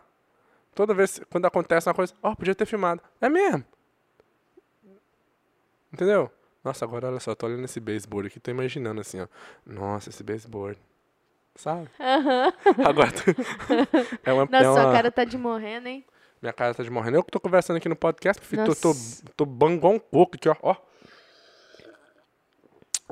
Toda 0.76 0.94
vez, 0.94 1.22
quando 1.30 1.46
acontece 1.46 1.88
uma 1.88 1.94
coisa, 1.96 2.14
ó, 2.24 2.36
podia 2.36 2.56
ter 2.56 2.66
filmado. 2.66 3.02
É 3.22 3.30
mesmo. 3.30 3.64
Entendeu? 5.94 6.32
Nossa, 6.64 6.86
agora 6.86 7.08
olha 7.08 7.20
só, 7.20 7.34
tô 7.34 7.48
olhando 7.48 7.66
esse 7.66 7.80
baseboard 7.80 8.28
aqui, 8.28 8.40
tô 8.40 8.52
imaginando 8.52 9.02
assim, 9.02 9.20
ó. 9.22 9.28
Nossa, 9.66 10.10
esse 10.10 10.24
baseboard. 10.24 10.80
Sabe? 11.56 11.90
Agora, 12.88 13.12
tu- 13.12 13.36
é 14.24 14.32
uma, 14.32 14.46
Nossa, 14.46 14.56
é 14.58 14.64
sua 14.74 14.84
uma- 14.86 14.94
cara 14.94 15.12
tá 15.12 15.24
de 15.26 15.38
morrendo, 15.38 15.88
hein? 15.88 16.06
minha 16.42 16.54
cara 16.54 16.74
tá 16.74 16.82
de 16.82 16.90
morrendo. 16.90 17.18
Eu 17.18 17.24
que 17.24 17.32
tô 17.32 17.40
conversando 17.40 17.78
aqui 17.78 17.90
no 17.90 17.96
podcast, 17.96 18.42
filho, 18.46 18.66
tô, 18.66 18.74
tô, 18.76 18.94
tô 19.36 19.46
bangão 19.46 19.96
um 19.96 20.00
coco 20.00 20.36
aqui, 20.36 20.48
ó. 20.50 20.56
ó. 20.62 20.76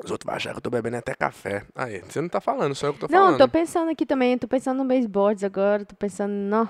Os 0.04 0.10
outros 0.12 0.25
vão 0.25 0.36
achar 0.36 0.52
que 0.52 0.57
eu 0.57 0.62
tô 0.62 0.69
bebendo 0.69 0.95
até 0.98 1.13
café. 1.13 1.66
Aí, 1.75 2.00
você 2.00 2.22
não 2.22 2.30
tá 2.30 2.40
falando, 2.40 2.74
só 2.74 2.88
eu 2.88 2.94
que 2.94 3.00
tô 3.02 3.07
Não, 3.07 3.25
falando. 3.25 3.38
tô 3.38 3.48
pensando 3.50 3.92
aqui 3.92 4.06
também, 4.06 4.38
tô 4.38 4.48
pensando 4.48 4.78
no 4.78 4.86
baseboards 4.88 5.44
agora, 5.44 5.84
tô 5.84 5.95
pensando, 5.95 6.31
não. 6.31 6.69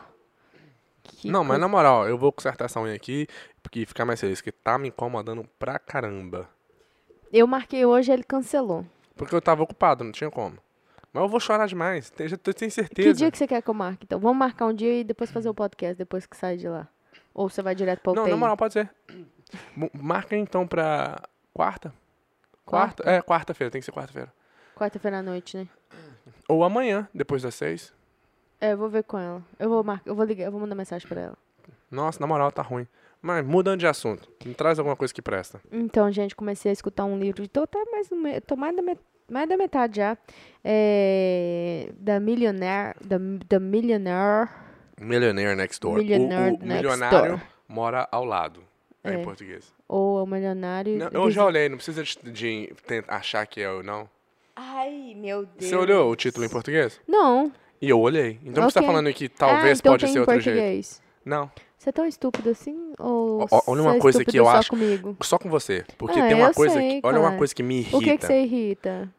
Que 1.03 1.29
não, 1.29 1.43
mas 1.43 1.59
na 1.59 1.67
moral, 1.67 2.07
eu 2.07 2.17
vou 2.17 2.31
consertar 2.31 2.65
essa 2.65 2.79
unha 2.81 2.95
aqui 2.95 3.27
porque 3.61 3.85
ficar 3.85 4.05
mais 4.05 4.19
feliz, 4.19 4.41
que 4.41 4.51
tá 4.51 4.77
me 4.77 4.87
incomodando 4.89 5.43
pra 5.59 5.77
caramba. 5.77 6.49
Eu 7.31 7.45
marquei 7.47 7.85
hoje, 7.85 8.11
ele 8.11 8.23
cancelou. 8.23 8.85
Porque 9.15 9.35
eu 9.35 9.41
tava 9.41 9.63
ocupado, 9.63 10.03
não 10.03 10.11
tinha 10.11 10.29
como. 10.31 10.57
Mas 11.13 11.23
eu 11.23 11.29
vou 11.29 11.39
chorar 11.39 11.67
demais, 11.67 12.09
te- 12.09 12.27
já 12.27 12.37
tô- 12.37 12.53
tenho 12.53 12.69
Que 12.69 12.75
certeza. 12.75 13.13
dia 13.13 13.31
que 13.31 13.37
você 13.37 13.47
quer 13.47 13.61
que 13.61 13.69
eu 13.69 13.73
marque? 13.73 14.06
Então, 14.06 14.19
vamos 14.19 14.37
marcar 14.37 14.65
um 14.68 14.73
dia 14.73 14.99
e 14.99 15.04
depois 15.04 15.31
fazer 15.31 15.49
o 15.49 15.54
podcast, 15.54 15.97
depois 15.97 16.25
que 16.25 16.37
sai 16.37 16.56
de 16.57 16.68
lá. 16.69 16.87
Ou 17.33 17.49
você 17.49 17.61
vai 17.61 17.73
direto 17.75 17.99
pra 18.01 18.13
Não, 18.13 18.21
UTI? 18.23 18.31
na 18.31 18.37
moral, 18.37 18.56
pode 18.57 18.73
ser. 18.73 18.89
Marca 19.94 20.35
então 20.35 20.68
pra 20.68 21.19
quarta. 21.54 21.94
Quarta? 22.65 23.04
Quarta? 23.04 23.09
É, 23.09 23.21
quarta-feira, 23.21 23.71
tem 23.71 23.81
que 23.81 23.85
ser 23.85 23.92
quarta-feira. 23.92 24.31
Quarta-feira 24.75 25.19
à 25.19 25.21
noite, 25.23 25.57
né? 25.57 25.68
Ou 26.47 26.63
amanhã, 26.63 27.07
depois 27.13 27.42
das 27.42 27.56
seis. 27.56 27.94
É, 28.61 28.73
eu 28.73 28.77
vou 28.77 28.89
ver 28.89 29.04
com 29.04 29.18
ela. 29.18 29.42
Eu 29.57 29.69
vou 29.69 29.83
marcar, 29.83 30.07
eu 30.09 30.15
vou 30.15 30.25
ligar, 30.25 30.45
eu 30.45 30.51
vou 30.51 30.59
mandar 30.61 30.75
mensagem 30.75 31.07
pra 31.07 31.19
ela. 31.21 31.37
Nossa, 31.89 32.19
na 32.19 32.27
moral, 32.27 32.51
tá 32.51 32.61
ruim. 32.61 32.87
Mas 33.21 33.45
mudando 33.45 33.80
de 33.80 33.88
assunto, 33.88 34.30
me 34.45 34.54
traz 34.54 34.80
alguma 34.80 34.95
coisa 34.95 35.14
que 35.14 35.21
presta. 35.21 35.59
Então, 35.71 36.09
gente, 36.11 36.35
comecei 36.35 36.69
a 36.69 36.73
escutar 36.73 37.04
um 37.06 37.19
livro. 37.19 37.47
Tô 37.47 37.64
até 37.64 37.83
mais 37.92 38.09
tô 38.47 38.56
mais 38.56 38.76
da, 38.76 38.81
met... 38.81 38.99
mais 39.30 39.49
da 39.49 39.57
metade 39.57 39.97
já. 39.97 40.18
É... 40.64 41.90
Da 41.97 42.19
Millionaire. 42.19 42.95
Da, 43.04 43.18
da 43.47 43.59
Millionaire. 43.59 44.49
Millionaire 44.99 45.56
Next 45.56 45.80
Door. 45.81 45.95
O- 45.95 45.97
Millionaire 45.97 46.49
o, 46.49 46.52
Next 46.52 46.66
milionário 46.68 47.30
Door. 47.31 47.42
mora 47.68 48.07
ao 48.11 48.23
lado. 48.23 48.64
É, 49.04 49.14
em 49.14 49.21
É. 49.21 49.23
português. 49.23 49.73
Ou 49.88 50.23
o 50.23 50.26
Milionário. 50.26 50.97
Não, 50.97 51.09
eu 51.11 51.31
já 51.31 51.45
olhei, 51.45 51.68
não 51.69 51.78
precisa 51.78 52.04
de, 52.04 52.18
de 52.31 52.73
tentar 52.85 53.16
achar 53.16 53.45
que 53.47 53.61
é 53.61 53.66
eu, 53.66 53.81
não. 53.81 54.09
Ai, 54.56 55.14
meu 55.16 55.45
Deus. 55.45 55.69
Você 55.69 55.76
olhou 55.76 56.11
o 56.11 56.16
título 56.18 56.45
em 56.45 56.49
português? 56.49 56.99
Não. 57.07 57.52
E 57.81 57.90
eu 57.90 57.99
olhei. 57.99 58.40
Então 58.45 58.64
você 58.69 58.73
tá 58.73 58.81
Ok. 58.81 58.88
falando 58.94 59.14
que 59.14 59.26
ah, 59.26 59.31
talvez 59.38 59.80
então 59.80 59.94
pode 59.94 60.04
tem 60.04 60.11
ser 60.14 60.18
em 60.18 60.21
outro 60.21 60.40
jeito. 60.42 60.56
português. 60.57 61.02
Não. 61.23 61.49
Você 61.80 61.90
é 61.90 61.92
tão 61.94 62.06
estúpido 62.06 62.50
assim? 62.50 62.92
Ou 63.00 63.48
olha 63.66 63.81
uma 63.81 63.95
é 63.95 64.00
coisa 64.00 64.26
que 64.26 64.38
eu 64.38 64.44
só 64.44 64.52
acho- 64.52 64.69
comigo? 64.69 65.16
Só 65.21 65.40
com 65.40 65.50
você. 65.50 65.86
Porque 65.98 66.19
Ah, 66.19 66.28
tem 66.28 66.36
uma 66.36 66.54
coisa 66.54 66.76
sei, 66.76 67.00
que. 67.02 67.07
Olha 67.07 67.21
uma 67.21 67.38
coisa 67.38 67.56
que 67.56 67.64
me 67.64 67.80
irrita. 67.80 67.98
O 67.98 68.02
que, 68.02 68.18
que 68.18 68.26
você 68.26 68.42
irrita? 68.42 69.09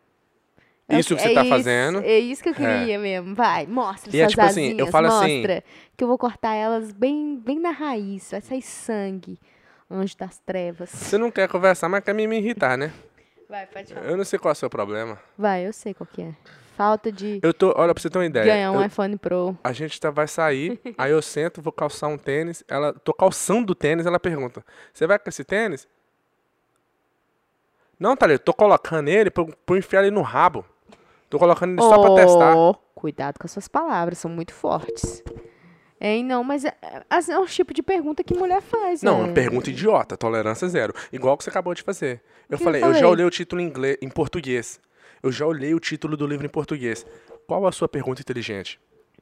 É 0.86 0.98
Isso 0.98 1.16
que 1.16 1.22
você 1.22 1.32
tá 1.32 1.40
isso, 1.40 1.48
fazendo. 1.48 2.00
É 2.02 2.18
isso 2.18 2.42
que 2.42 2.50
eu 2.50 2.54
queria 2.54 2.98
mesmo. 2.98 3.34
Vai, 3.34 3.66
mostra 3.66 4.14
E 4.14 4.20
é 4.20 4.26
tipo 4.26 4.42
assim, 4.42 4.74
eu 4.78 4.88
falo 4.88 5.06
assim- 5.06 5.38
mostra. 5.38 5.64
Que 5.96 6.04
eu 6.04 6.08
vou 6.08 6.18
cortar 6.18 6.52
elas 6.54 6.92
bem, 6.92 7.38
bem 7.42 7.58
na 7.58 7.70
raiz. 7.70 8.30
Vai 8.30 8.42
sair 8.42 8.60
sangue. 8.62 9.38
Anjo 9.90 10.14
das 10.18 10.38
trevas. 10.40 10.90
Você 10.90 11.16
não 11.16 11.30
quer 11.30 11.48
conversar, 11.48 11.88
mas 11.88 12.04
quer 12.04 12.14
me, 12.14 12.26
me 12.26 12.36
irritar, 12.38 12.76
né? 12.76 12.92
Vai, 13.48 13.66
pode 13.66 13.94
falar. 13.94 14.06
Eu 14.06 14.16
não 14.18 14.24
sei 14.24 14.38
qual 14.38 14.50
é 14.50 14.52
o 14.52 14.56
seu 14.56 14.68
problema. 14.68 15.18
Vai, 15.38 15.66
eu 15.66 15.72
sei 15.72 15.94
qual 15.94 16.06
que 16.12 16.20
é. 16.22 16.34
Falta 16.80 17.12
de 17.12 17.40
Eu 17.42 17.52
tô. 17.52 17.74
Olha, 17.76 17.92
pra 17.92 18.00
você 18.00 18.08
ter 18.08 18.16
uma 18.16 18.24
ideia. 18.24 18.46
ganhar 18.46 18.72
um 18.72 18.80
eu- 18.80 18.86
iPhone 18.86 19.18
Pro. 19.18 19.54
A 19.62 19.70
gente 19.70 20.00
tá, 20.00 20.10
vai 20.10 20.26
sair, 20.26 20.80
aí 20.96 21.10
eu 21.12 21.20
sento, 21.20 21.60
vou 21.60 21.74
calçar 21.74 22.08
um 22.08 22.16
tênis. 22.16 22.64
Ela, 22.66 22.94
tô 22.94 23.12
calçando 23.12 23.72
o 23.72 23.74
tênis, 23.74 24.06
ela 24.06 24.18
pergunta: 24.18 24.64
Você 24.90 25.06
vai 25.06 25.18
com 25.18 25.28
esse 25.28 25.44
tênis? 25.44 25.86
Não, 27.98 28.16
Thalita, 28.16 28.42
tô 28.42 28.54
colocando 28.54 29.08
ele 29.08 29.30
pra, 29.30 29.44
pra 29.66 29.76
enfiar 29.76 30.00
ele 30.04 30.10
no 30.10 30.22
rabo. 30.22 30.64
Tô 31.28 31.38
colocando 31.38 31.72
ele 31.72 31.82
só 31.82 32.00
pra 32.00 32.14
testar. 32.14 32.56
Ó, 32.56 32.72
Cuidado 32.94 33.38
com 33.38 33.44
as 33.46 33.50
suas 33.50 33.68
palavras, 33.68 34.16
são 34.16 34.30
muito 34.30 34.54
fortes. 34.54 35.22
Hein, 36.00 36.24
não, 36.24 36.42
mas 36.42 36.64
é, 36.64 36.74
é, 36.80 37.32
é 37.32 37.38
um 37.38 37.44
tipo 37.44 37.74
de 37.74 37.82
pergunta 37.82 38.24
que 38.24 38.32
mulher 38.32 38.62
faz. 38.62 39.02
Não, 39.02 39.18
né? 39.18 39.24
uma 39.24 39.34
pergunta 39.34 39.68
idiota, 39.68 40.16
tolerância 40.16 40.66
zero. 40.66 40.94
Igual 41.12 41.36
que 41.36 41.44
você 41.44 41.50
acabou 41.50 41.74
de 41.74 41.82
fazer. 41.82 42.22
Eu 42.48 42.56
que 42.56 42.62
eu 42.62 42.64
falei, 42.64 42.82
eu, 42.82 42.86
já 42.86 42.94
falei? 42.94 43.10
olhei 43.10 43.26
o 43.26 43.30
título 43.30 43.60
em, 43.60 43.66
inglês, 43.66 43.98
em 44.00 44.08
português. 44.08 44.80
Eu 45.22 45.30
já 45.30 45.46
olhei 45.46 45.74
o 45.74 45.80
título 45.80 46.16
do 46.16 46.26
livro 46.26 46.46
em 46.46 46.48
português. 46.48 47.04
Qual 47.46 47.66
a 47.66 47.72
sua 47.72 47.88
pergunta 47.88 48.20
inteligente? 48.20 48.80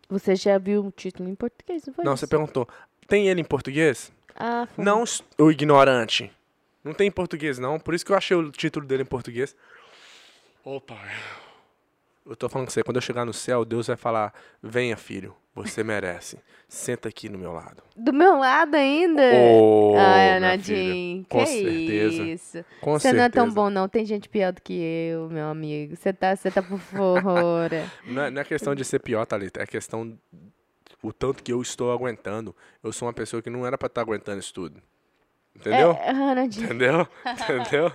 Você 0.09 0.37
já 0.37 0.57
viu 0.59 0.87
o 0.87 0.91
título 0.91 1.29
em 1.29 1.35
português, 1.35 1.85
não 1.87 1.93
foi 1.95 2.05
Não, 2.05 2.15
isso? 2.15 2.21
você 2.21 2.27
perguntou, 2.27 2.69
tem 3.07 3.29
ele 3.29 3.41
em 3.41 3.45
português? 3.45 4.13
Ah, 4.35 4.67
foi. 4.75 4.85
Não, 4.85 5.05
o 5.39 5.51
ignorante. 5.51 6.33
Não 6.85 6.95
tem 6.95 7.09
em 7.09 7.11
português, 7.11 7.59
não. 7.59 7.79
Por 7.79 7.93
isso 7.95 8.07
que 8.07 8.13
eu 8.13 8.17
achei 8.17 8.37
o 8.37 8.51
título 8.51 8.87
dele 8.87 9.03
em 9.03 9.07
português. 9.07 9.55
Opa. 10.65 10.97
Eu 12.25 12.37
tô 12.37 12.49
falando 12.49 12.67
com 12.69 12.73
você, 12.73 12.83
quando 12.83 12.97
eu 12.97 13.03
chegar 13.03 13.25
no 13.25 13.33
céu, 13.33 13.65
Deus 13.65 13.87
vai 13.87 13.97
falar: 13.97 14.33
Venha, 14.63 14.97
filho, 14.97 15.35
você 15.63 15.83
merece. 15.85 16.39
Senta 16.69 17.09
aqui 17.09 17.29
no 17.29 17.39
meu 17.39 17.53
lado. 17.53 17.83
Do 17.97 18.13
meu 18.13 18.37
lado 18.37 18.75
ainda? 18.75 19.23
Oh, 19.53 19.95
Ai, 19.97 20.39
Nadine, 20.39 21.25
filha. 21.25 21.27
Com 21.29 21.39
que 21.39 21.47
certeza. 21.47 22.23
isso. 22.23 22.65
Com 22.81 22.93
Você 22.93 23.03
certeza. 23.09 23.17
não 23.17 23.25
é 23.25 23.29
tão 23.31 23.51
bom, 23.51 23.71
não. 23.71 23.89
Tem 23.89 24.05
gente 24.05 24.29
pior 24.29 24.53
do 24.53 24.61
que 24.61 24.75
eu, 24.75 25.31
meu 25.31 25.47
amigo. 25.47 25.97
Você 25.97 26.13
tá, 26.13 26.37
você 26.37 26.51
tá 26.51 26.63
por 26.63 26.79
fora. 26.79 27.91
Não 28.07 28.23
é, 28.23 28.31
não 28.31 28.43
é 28.43 28.45
questão 28.45 28.75
de 28.75 28.85
ser 28.85 28.99
pior, 28.99 29.25
Thalita. 29.25 29.63
É 29.63 29.67
questão 29.67 30.19
o 31.03 31.13
tanto 31.13 31.43
que 31.43 31.53
eu 31.53 31.63
estou 31.63 31.91
aguentando. 31.93 32.55
Eu 32.83 32.93
sou 32.93 33.07
uma 33.07 33.15
pessoa 33.15 33.41
que 33.41 33.49
não 33.51 33.67
era 33.67 33.79
pra 33.79 33.87
estar 33.87 34.01
aguentando 34.03 34.39
isso 34.41 34.53
tudo. 34.53 34.83
Entendeu? 35.55 35.93
É, 35.93 36.11
ah. 36.11 36.45
Entendeu? 36.45 37.09
Entendeu? 37.27 37.93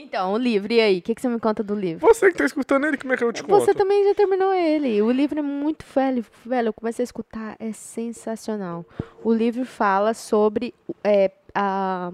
Então, 0.00 0.32
o 0.32 0.38
livro, 0.38 0.72
e 0.72 0.80
aí? 0.80 0.98
O 0.98 1.02
que, 1.02 1.12
que 1.12 1.20
você 1.20 1.28
me 1.28 1.40
conta 1.40 1.60
do 1.60 1.74
livro? 1.74 2.06
Você 2.06 2.30
que 2.30 2.38
tá 2.38 2.44
escutando 2.44 2.86
ele, 2.86 2.96
como 2.96 3.12
é 3.12 3.16
que 3.16 3.24
eu 3.24 3.32
te 3.32 3.42
conto? 3.42 3.58
Você 3.58 3.74
também 3.74 4.04
já 4.04 4.14
terminou 4.14 4.54
ele. 4.54 5.02
O 5.02 5.10
livro 5.10 5.40
é 5.40 5.42
muito 5.42 5.84
velho, 5.92 6.24
velho. 6.46 6.68
Eu 6.68 6.72
comecei 6.72 7.02
a 7.02 7.04
escutar, 7.04 7.56
é 7.58 7.72
sensacional. 7.72 8.86
O 9.24 9.34
livro 9.34 9.64
fala 9.64 10.14
sobre 10.14 10.72
é, 11.02 11.32
a, 11.52 12.12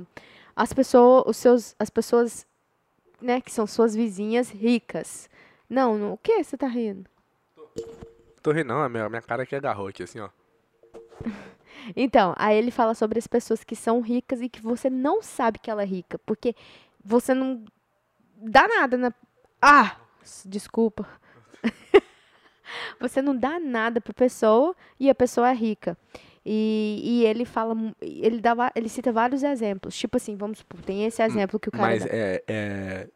as 0.56 0.72
pessoas, 0.72 1.24
os 1.26 1.36
seus, 1.36 1.76
as 1.78 1.90
pessoas, 1.90 2.46
né, 3.20 3.42
que 3.42 3.52
são 3.52 3.66
suas 3.66 3.94
vizinhas 3.94 4.48
ricas. 4.48 5.28
Não, 5.68 5.98
não 5.98 6.14
o 6.14 6.16
que 6.16 6.42
você 6.42 6.56
tá 6.56 6.66
rindo? 6.66 7.04
Tô 8.42 8.50
rindo, 8.50 8.68
não. 8.68 8.80
A 8.82 8.88
minha, 8.88 9.10
minha 9.10 9.22
cara 9.22 9.44
que 9.44 9.54
agarrou 9.54 9.88
aqui, 9.88 10.02
assim, 10.02 10.20
ó. 10.20 10.30
Então, 11.94 12.32
aí 12.38 12.56
ele 12.56 12.70
fala 12.70 12.94
sobre 12.94 13.18
as 13.18 13.26
pessoas 13.26 13.62
que 13.62 13.76
são 13.76 14.00
ricas 14.00 14.40
e 14.40 14.48
que 14.48 14.62
você 14.62 14.88
não 14.88 15.20
sabe 15.20 15.58
que 15.58 15.70
ela 15.70 15.82
é 15.82 15.84
rica, 15.84 16.18
porque 16.24 16.56
você 17.04 17.34
não 17.34 17.62
dá 18.44 18.68
nada 18.68 18.96
na. 18.96 19.12
Ah, 19.60 19.96
desculpa. 20.44 21.06
você 23.00 23.20
não 23.22 23.36
dá 23.36 23.58
nada 23.58 24.00
pra 24.00 24.12
pessoa 24.12 24.74
e 24.98 25.08
a 25.10 25.14
pessoa 25.14 25.50
é 25.50 25.54
rica. 25.54 25.96
E, 26.46 27.00
e 27.02 27.26
ele 27.26 27.46
fala, 27.46 27.74
ele 28.02 28.38
dá, 28.40 28.54
ele 28.74 28.88
cita 28.88 29.10
vários 29.10 29.42
exemplos. 29.42 29.96
Tipo 29.96 30.18
assim, 30.18 30.36
vamos 30.36 30.58
supor, 30.58 30.80
tem 30.82 31.06
esse 31.06 31.22
exemplo 31.22 31.58
que 31.58 31.68
o 31.70 31.72
cara 31.72 31.86
Mas 31.86 32.04
é, 32.04 32.42
é 32.46 33.08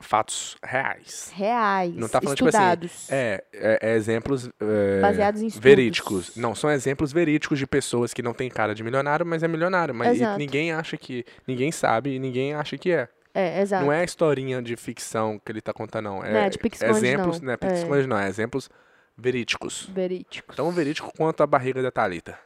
fatos 0.00 0.56
reais. 0.64 1.30
reais, 1.34 1.94
Não 1.94 2.08
tá 2.08 2.20
falando, 2.20 2.36
tipo 2.36 2.48
assim, 2.48 2.58
estudados, 2.58 3.10
É, 3.10 3.44
é, 3.52 3.78
é 3.82 3.94
exemplos 3.94 4.48
é, 4.60 5.00
baseados 5.00 5.42
em 5.42 5.46
estudos. 5.46 5.62
verídicos. 5.64 6.36
Não, 6.36 6.54
são 6.54 6.70
exemplos 6.70 7.12
verídicos 7.12 7.58
de 7.58 7.66
pessoas 7.66 8.14
que 8.14 8.22
não 8.22 8.32
têm 8.32 8.48
cara 8.48 8.74
de 8.74 8.82
milionário, 8.82 9.24
mas 9.26 9.42
é 9.42 9.48
milionário. 9.48 9.94
Mas 9.94 10.18
ninguém 10.38 10.72
acha 10.72 10.96
que. 10.96 11.24
Ninguém 11.46 11.70
sabe 11.70 12.14
e 12.14 12.18
ninguém 12.18 12.54
acha 12.54 12.78
que 12.78 12.90
é. 12.90 13.08
É, 13.34 13.60
exato. 13.62 13.84
Não 13.84 13.92
é 13.92 14.04
historinha 14.04 14.60
de 14.60 14.76
ficção 14.76 15.38
que 15.38 15.50
ele 15.50 15.60
tá 15.60 15.72
contando, 15.72 16.04
não. 16.04 16.22
É 16.24 16.32
Não 16.32 16.40
é 16.40 16.48
de 16.50 16.58
pique-esconde, 16.58 16.92
exemplos, 16.98 17.40
não. 17.40 17.46
não 17.46 17.52
é 17.54 17.56
pique-esconde, 17.56 18.06
não. 18.06 18.18
É 18.18 18.28
exemplos 18.28 18.68
verídicos. 19.16 19.86
Verídicos. 19.92 20.54
Tão 20.56 20.70
verídico 20.70 21.10
quanto 21.16 21.42
a 21.42 21.46
barriga 21.46 21.82
da 21.82 21.90
Thalita. 21.90 22.38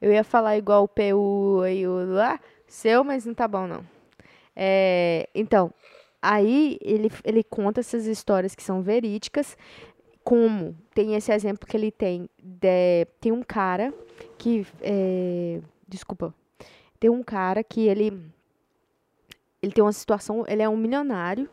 Eu 0.00 0.12
ia 0.12 0.24
falar 0.24 0.56
igual 0.56 0.84
o 0.84 0.88
PU 0.88 1.64
e 1.66 1.86
o 1.86 2.12
lá, 2.12 2.40
seu, 2.66 3.04
mas 3.04 3.24
não 3.24 3.34
tá 3.34 3.46
bom, 3.46 3.66
não. 3.66 3.84
É, 4.54 5.28
então, 5.34 5.72
aí 6.20 6.76
ele, 6.82 7.10
ele 7.24 7.42
conta 7.44 7.80
essas 7.80 8.06
histórias 8.06 8.54
que 8.54 8.62
são 8.62 8.82
verídicas, 8.82 9.56
como 10.24 10.76
tem 10.94 11.14
esse 11.14 11.32
exemplo 11.32 11.66
que 11.68 11.76
ele 11.76 11.90
tem, 11.92 12.28
de- 12.42 13.06
tem 13.20 13.30
um 13.32 13.42
cara 13.42 13.94
que, 14.38 14.66
é, 14.80 15.60
desculpa, 15.86 16.34
tem 17.02 17.10
um 17.10 17.20
cara 17.24 17.64
que 17.64 17.80
ele, 17.88 18.16
ele 19.60 19.72
tem 19.72 19.82
uma 19.82 19.92
situação, 19.92 20.44
ele 20.46 20.62
é 20.62 20.68
um 20.68 20.76
milionário, 20.76 21.50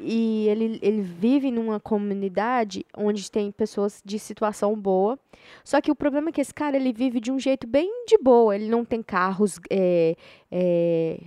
e 0.00 0.48
ele, 0.48 0.78
ele 0.80 1.02
vive 1.02 1.50
numa 1.50 1.78
comunidade 1.78 2.82
onde 2.96 3.30
tem 3.30 3.52
pessoas 3.52 4.00
de 4.02 4.18
situação 4.18 4.74
boa, 4.74 5.18
só 5.62 5.78
que 5.78 5.90
o 5.90 5.94
problema 5.94 6.30
é 6.30 6.32
que 6.32 6.40
esse 6.40 6.54
cara 6.54 6.74
ele 6.74 6.90
vive 6.90 7.20
de 7.20 7.30
um 7.30 7.38
jeito 7.38 7.66
bem 7.66 8.06
de 8.06 8.16
boa. 8.16 8.56
Ele 8.56 8.68
não 8.70 8.82
tem 8.82 9.02
carros 9.02 9.60
é, 9.68 10.16
é, 10.50 11.20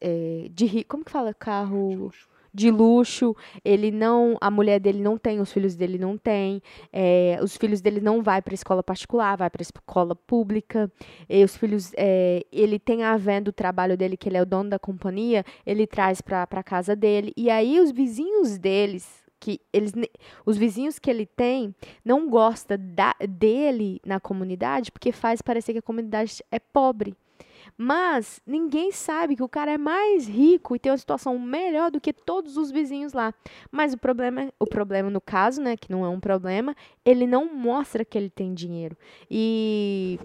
é, 0.00 0.48
de 0.48 0.64
ri- 0.64 0.84
como 0.84 1.04
que 1.04 1.10
fala? 1.10 1.34
Carro 1.34 2.12
de 2.54 2.70
luxo. 2.70 3.36
Ele 3.64 3.90
não, 3.90 4.38
a 4.40 4.50
mulher 4.50 4.78
dele 4.78 5.02
não 5.02 5.18
tem, 5.18 5.40
os 5.40 5.52
filhos 5.52 5.74
dele 5.74 5.98
não 5.98 6.16
têm. 6.16 6.62
é, 6.92 7.38
os 7.42 7.56
filhos 7.56 7.80
dele 7.80 8.00
não 8.00 8.22
vai 8.22 8.40
para 8.40 8.54
escola 8.54 8.82
particular, 8.82 9.36
vai 9.36 9.50
para 9.50 9.62
escola 9.62 10.14
pública. 10.14 10.90
Os 11.44 11.56
filhos, 11.56 11.92
é, 11.96 12.44
ele 12.52 12.78
tem 12.78 13.02
a 13.02 13.16
venda 13.16 13.44
do 13.44 13.52
trabalho 13.52 13.96
dele 13.96 14.16
que 14.16 14.28
ele 14.28 14.36
é 14.36 14.42
o 14.42 14.46
dono 14.46 14.70
da 14.70 14.78
companhia. 14.78 15.44
Ele 15.66 15.86
traz 15.86 16.20
para 16.20 16.62
casa 16.62 16.94
dele. 16.94 17.32
E 17.36 17.50
aí 17.50 17.80
os 17.80 17.90
vizinhos 17.90 18.56
deles 18.56 19.24
que 19.40 19.60
eles 19.72 19.92
os 20.46 20.56
vizinhos 20.56 20.98
que 20.98 21.10
ele 21.10 21.26
tem 21.26 21.74
não 22.02 22.30
gosta 22.30 22.78
da, 22.78 23.14
dele 23.28 24.00
na 24.06 24.18
comunidade 24.18 24.90
porque 24.90 25.12
faz 25.12 25.42
parecer 25.42 25.74
que 25.74 25.80
a 25.80 25.82
comunidade 25.82 26.42
é 26.50 26.58
pobre. 26.58 27.14
Mas 27.76 28.40
ninguém 28.46 28.92
sabe 28.92 29.34
que 29.34 29.42
o 29.42 29.48
cara 29.48 29.72
é 29.72 29.78
mais 29.78 30.28
rico 30.28 30.76
e 30.76 30.78
tem 30.78 30.92
uma 30.92 30.98
situação 30.98 31.38
melhor 31.38 31.90
do 31.90 32.00
que 32.00 32.12
todos 32.12 32.56
os 32.56 32.70
vizinhos 32.70 33.12
lá. 33.12 33.34
Mas 33.70 33.92
o 33.92 33.98
problema, 33.98 34.52
o 34.58 34.66
problema 34.66 35.10
no 35.10 35.20
caso, 35.20 35.60
né, 35.60 35.76
que 35.76 35.90
não 35.90 36.04
é 36.04 36.08
um 36.08 36.20
problema, 36.20 36.74
ele 37.04 37.26
não 37.26 37.52
mostra 37.52 38.04
que 38.04 38.16
ele 38.16 38.30
tem 38.30 38.54
dinheiro. 38.54 38.96
E 39.30 40.18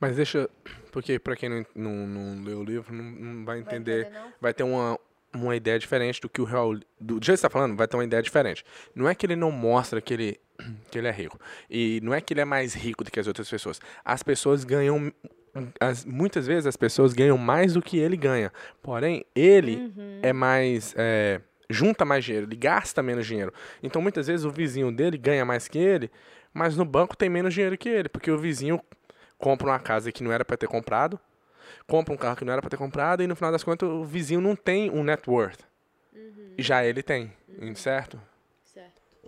Mas 0.00 0.16
deixa. 0.16 0.48
Porque 0.92 1.18
pra 1.18 1.34
quem 1.34 1.48
não, 1.48 1.66
não, 1.74 2.06
não 2.06 2.44
leu 2.44 2.60
o 2.60 2.64
livro, 2.64 2.94
não, 2.94 3.04
não 3.04 3.44
vai 3.44 3.58
entender. 3.58 4.12
Vai 4.40 4.52
ter 4.52 4.62
uma, 4.62 4.98
uma 5.34 5.56
ideia 5.56 5.78
diferente 5.78 6.20
do 6.20 6.28
que 6.28 6.40
o 6.40 6.44
real. 6.44 6.74
Do 7.00 7.14
jeito 7.14 7.22
que 7.22 7.36
você 7.36 7.42
tá 7.42 7.50
falando, 7.50 7.76
vai 7.76 7.88
ter 7.88 7.96
uma 7.96 8.04
ideia 8.04 8.22
diferente. 8.22 8.64
Não 8.94 9.08
é 9.08 9.14
que 9.14 9.26
ele 9.26 9.36
não 9.36 9.50
mostra 9.50 10.00
que 10.00 10.14
ele, 10.14 10.40
que 10.90 10.98
ele 10.98 11.08
é 11.08 11.12
rico. 11.12 11.38
E 11.70 12.00
não 12.02 12.12
é 12.12 12.20
que 12.20 12.32
ele 12.32 12.40
é 12.40 12.44
mais 12.44 12.74
rico 12.74 13.04
do 13.04 13.10
que 13.10 13.20
as 13.20 13.26
outras 13.26 13.48
pessoas. 13.48 13.80
As 14.04 14.22
pessoas 14.22 14.64
ganham. 14.64 15.12
As, 15.78 16.04
muitas 16.04 16.46
vezes 16.46 16.66
as 16.66 16.76
pessoas 16.76 17.12
ganham 17.12 17.36
mais 17.36 17.74
do 17.74 17.82
que 17.82 17.98
ele 17.98 18.16
ganha. 18.16 18.52
Porém, 18.82 19.24
ele 19.34 19.92
é 20.22 20.32
mais. 20.32 20.94
é, 20.96 21.40
junta 21.72 22.04
mais 22.04 22.24
dinheiro, 22.24 22.46
ele 22.46 22.56
gasta 22.56 23.02
menos 23.02 23.26
dinheiro. 23.26 23.52
Então 23.82 24.00
muitas 24.00 24.26
vezes 24.26 24.44
o 24.44 24.50
vizinho 24.50 24.92
dele 24.92 25.18
ganha 25.18 25.44
mais 25.44 25.66
que 25.66 25.78
ele, 25.78 26.10
mas 26.52 26.76
no 26.76 26.84
banco 26.84 27.16
tem 27.16 27.28
menos 27.28 27.54
dinheiro 27.54 27.76
que 27.76 27.88
ele, 27.88 28.08
porque 28.08 28.30
o 28.30 28.38
vizinho 28.38 28.80
compra 29.38 29.66
uma 29.66 29.80
casa 29.80 30.12
que 30.12 30.22
não 30.22 30.30
era 30.30 30.44
para 30.44 30.56
ter 30.56 30.68
comprado, 30.68 31.18
compra 31.86 32.14
um 32.14 32.16
carro 32.16 32.36
que 32.36 32.44
não 32.44 32.52
era 32.52 32.60
para 32.60 32.70
ter 32.70 32.76
comprado 32.76 33.22
e 33.22 33.26
no 33.26 33.34
final 33.34 33.50
das 33.50 33.64
contas 33.64 33.88
o 33.88 34.04
vizinho 34.04 34.40
não 34.40 34.54
tem 34.54 34.90
um 34.90 35.02
net 35.02 35.28
worth. 35.28 35.60
E 36.56 36.62
já 36.62 36.84
ele 36.84 37.02
tem, 37.02 37.32
certo? 37.74 38.20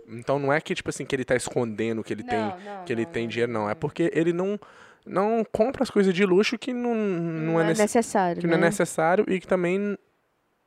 Então 0.07 0.39
não 0.39 0.51
é 0.51 0.59
que 0.61 0.75
tipo 0.75 0.89
assim 0.89 1.05
que 1.05 1.15
ele 1.15 1.25
tá 1.25 1.35
escondendo 1.35 2.03
que 2.03 2.13
ele 2.13 2.23
tem 2.23 2.53
que 2.85 2.93
ele 2.93 3.05
tem 3.05 3.27
dinheiro 3.27 3.51
não, 3.51 3.69
é 3.69 3.75
porque 3.75 4.11
ele 4.13 4.33
não 4.33 4.59
não 5.05 5.45
compra 5.51 5.83
as 5.83 5.89
coisas 5.89 6.13
de 6.13 6.25
luxo 6.25 6.57
que 6.57 6.73
não, 6.73 6.95
não, 6.95 7.53
não 7.53 7.59
é, 7.59 7.63
é 7.63 7.67
nece- 7.67 7.81
necessário, 7.81 8.41
que 8.41 8.47
né? 8.47 8.55
não 8.55 8.63
é 8.63 8.65
necessário 8.67 9.25
e 9.27 9.39
que 9.39 9.47
também 9.47 9.97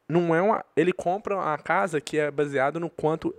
não 0.09 0.35
é 0.35 0.40
uma 0.40 0.64
ele 0.76 0.92
compra 0.92 1.37
uma 1.37 1.59
casa 1.59 2.00
que 2.00 2.18
é 2.18 2.30
baseado 2.30 2.78
no 2.78 2.88
quanto 2.88 3.35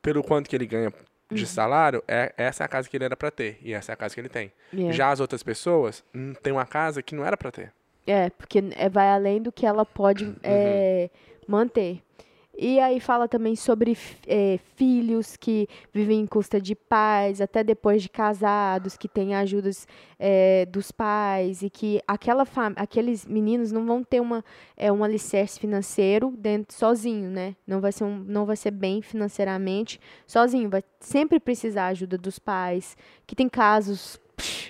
pelo 0.00 0.22
quanto 0.22 0.48
que 0.48 0.56
ele 0.56 0.66
ganha 0.66 0.92
de 1.30 1.46
salário, 1.46 2.02
é 2.08 2.32
essa 2.36 2.64
é 2.64 2.66
a 2.66 2.68
casa 2.68 2.88
que 2.88 2.96
ele 2.96 3.04
era 3.04 3.16
para 3.16 3.30
ter 3.30 3.58
e 3.62 3.72
essa 3.72 3.92
é 3.92 3.94
a 3.94 3.96
casa 3.96 4.14
que 4.14 4.20
ele 4.20 4.28
tem. 4.28 4.50
Yeah. 4.72 4.96
Já 4.96 5.10
as 5.10 5.20
outras 5.20 5.42
pessoas 5.42 6.02
hum, 6.14 6.32
têm 6.42 6.52
uma 6.52 6.64
casa 6.64 7.02
que 7.02 7.14
não 7.14 7.24
era 7.24 7.36
para 7.36 7.50
ter. 7.50 7.72
É, 8.06 8.30
porque 8.30 8.64
é, 8.76 8.88
vai 8.88 9.08
além 9.10 9.42
do 9.42 9.52
que 9.52 9.66
ela 9.66 9.84
pode 9.84 10.34
é, 10.42 11.10
manter. 11.46 12.00
E 12.60 12.80
aí 12.80 12.98
fala 13.00 13.28
também 13.28 13.54
sobre 13.54 13.96
é, 14.26 14.58
filhos 14.76 15.36
que 15.36 15.68
vivem 15.92 16.20
em 16.20 16.26
custa 16.26 16.60
de 16.60 16.74
pais, 16.74 17.40
até 17.40 17.62
depois 17.64 18.02
de 18.02 18.08
casados, 18.08 18.96
que 18.96 19.08
têm 19.08 19.34
ajudas 19.34 19.86
é, 20.18 20.66
dos 20.66 20.90
pais, 20.90 21.62
e 21.62 21.70
que 21.70 22.00
aquela 22.06 22.44
aqueles 22.76 23.24
meninos 23.24 23.70
não 23.70 23.86
vão 23.86 24.02
ter 24.02 24.20
uma, 24.20 24.44
é, 24.76 24.90
um 24.92 25.04
alicerce 25.04 25.58
financeiro 25.58 26.34
dentro 26.36 26.74
sozinho, 26.74 27.30
né? 27.30 27.54
Não 27.66 27.80
vai, 27.80 27.92
ser 27.92 28.04
um, 28.04 28.18
não 28.18 28.44
vai 28.44 28.56
ser 28.56 28.72
bem 28.72 29.00
financeiramente 29.00 30.00
sozinho, 30.26 30.68
vai 30.68 30.82
sempre 31.00 31.38
precisar 31.38 31.78
da 31.78 31.86
ajuda 31.86 32.18
dos 32.18 32.38
pais, 32.38 32.96
que 33.26 33.36
tem 33.36 33.48
casos 33.48 34.20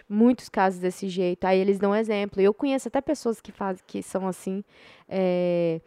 muitos 0.08 0.48
casos 0.48 0.80
desse 0.80 1.08
jeito. 1.08 1.44
Aí 1.44 1.58
eles 1.58 1.78
dão 1.78 1.94
exemplo. 1.94 2.40
Eu 2.40 2.54
conheço 2.54 2.88
até 2.88 3.00
pessoas 3.00 3.40
que 3.40 3.52
fazem, 3.52 3.82
que 3.86 4.02
são 4.02 4.26
assim, 4.26 4.64
é, 5.08 5.80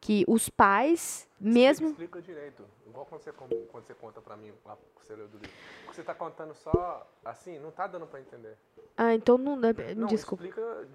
que 0.00 0.24
os 0.26 0.48
pais, 0.48 1.25
mesmo. 1.40 1.88
Explica 1.88 2.20
direito. 2.22 2.64
Igual 2.86 3.04
quando 3.06 3.22
você, 3.22 3.32
quando 3.32 3.84
você 3.86 3.94
conta 3.94 4.20
pra 4.20 4.36
mim 4.36 4.52
lá 4.64 4.76
que 4.98 5.06
você 5.06 5.14
leu 5.14 5.28
do 5.28 5.38
livro. 5.38 5.50
Porque 5.84 5.96
você 5.96 6.02
tá 6.02 6.14
contando 6.14 6.54
só 6.54 7.06
assim, 7.24 7.58
não 7.58 7.70
tá 7.70 7.86
dando 7.86 8.06
pra 8.06 8.20
entender. 8.20 8.56
Ah, 8.96 9.14
então 9.14 9.36
não 9.38 9.60
dá. 9.60 9.68
Não, 9.96 10.06
Desculpa. 10.08 10.44
explica 10.44 10.86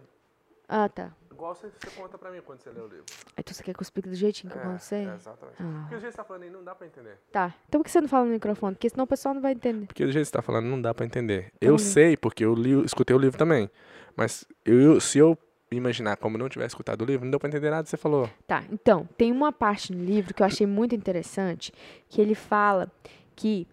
Ah, 0.67 0.87
tá. 0.89 1.11
igual 1.29 1.53
você, 1.53 1.69
você 1.69 1.89
conta 1.99 2.17
pra 2.17 2.31
mim 2.31 2.41
quando 2.41 2.61
você 2.61 2.69
lê 2.71 2.79
o 2.79 2.87
livro. 2.87 3.05
Então 3.37 3.53
você 3.53 3.61
quer 3.63 3.73
que 3.73 3.79
eu 3.79 3.83
explique 3.83 4.07
do 4.09 4.15
jeitinho 4.15 4.51
que 4.51 4.57
eu 4.57 4.71
É, 4.71 4.77
sei? 4.79 5.07
é, 5.07 5.13
exatamente. 5.15 5.57
Ah. 5.61 5.79
Porque 5.81 5.95
o 5.95 5.99
jeito 5.99 6.05
que 6.05 6.11
você 6.11 6.17
tá 6.17 6.23
falando 6.23 6.43
aí 6.43 6.49
não 6.49 6.63
dá 6.63 6.73
pra 6.73 6.87
entender. 6.87 7.17
Tá. 7.31 7.53
Então 7.67 7.79
por 7.81 7.85
que 7.85 7.91
você 7.91 8.01
não 8.01 8.07
fala 8.07 8.25
no 8.25 8.31
microfone? 8.31 8.75
Porque 8.75 8.89
senão 8.89 9.03
o 9.03 9.07
pessoal 9.07 9.35
não 9.35 9.41
vai 9.41 9.51
entender. 9.51 9.85
Porque 9.85 10.05
do 10.05 10.11
jeito 10.11 10.25
que 10.25 10.29
você 10.29 10.33
tá 10.37 10.41
falando 10.41 10.65
não 10.65 10.81
dá 10.81 10.93
pra 10.93 11.05
entender. 11.05 11.51
Eu 11.61 11.77
sei, 11.77 12.15
porque 12.17 12.43
eu 12.45 12.53
li, 12.55 12.83
escutei 12.85 13.15
o 13.15 13.19
livro 13.19 13.37
também. 13.37 13.69
Mas 14.15 14.45
eu, 14.65 14.99
se 14.99 15.19
eu 15.19 15.37
imaginar 15.77 16.17
como 16.17 16.37
não 16.37 16.49
tivesse 16.49 16.69
escutado 16.73 17.01
o 17.01 17.05
livro, 17.05 17.25
não 17.25 17.31
deu 17.31 17.39
pra 17.39 17.47
entender 17.49 17.69
nada 17.69 17.87
você 17.87 17.97
falou. 17.97 18.29
Tá, 18.45 18.63
então, 18.71 19.07
tem 19.17 19.31
uma 19.31 19.51
parte 19.51 19.93
no 19.93 20.03
livro 20.03 20.33
que 20.33 20.41
eu 20.41 20.45
achei 20.45 20.67
muito 20.67 20.93
interessante, 20.95 21.71
que 22.09 22.21
ele 22.21 22.35
fala 22.35 22.91
que 23.35 23.67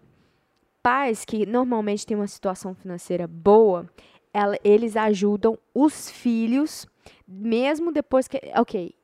pais 0.81 1.25
que 1.25 1.45
normalmente 1.45 2.05
têm 2.05 2.15
uma 2.15 2.27
situação 2.27 2.73
financeira 2.73 3.27
boa, 3.27 3.89
ela- 4.33 4.57
eles 4.63 4.95
ajudam 4.95 5.57
os 5.73 6.09
filhos, 6.09 6.87
mesmo 7.27 7.91
depois 7.91 8.27
que. 8.27 8.39
Ok. 8.55 8.95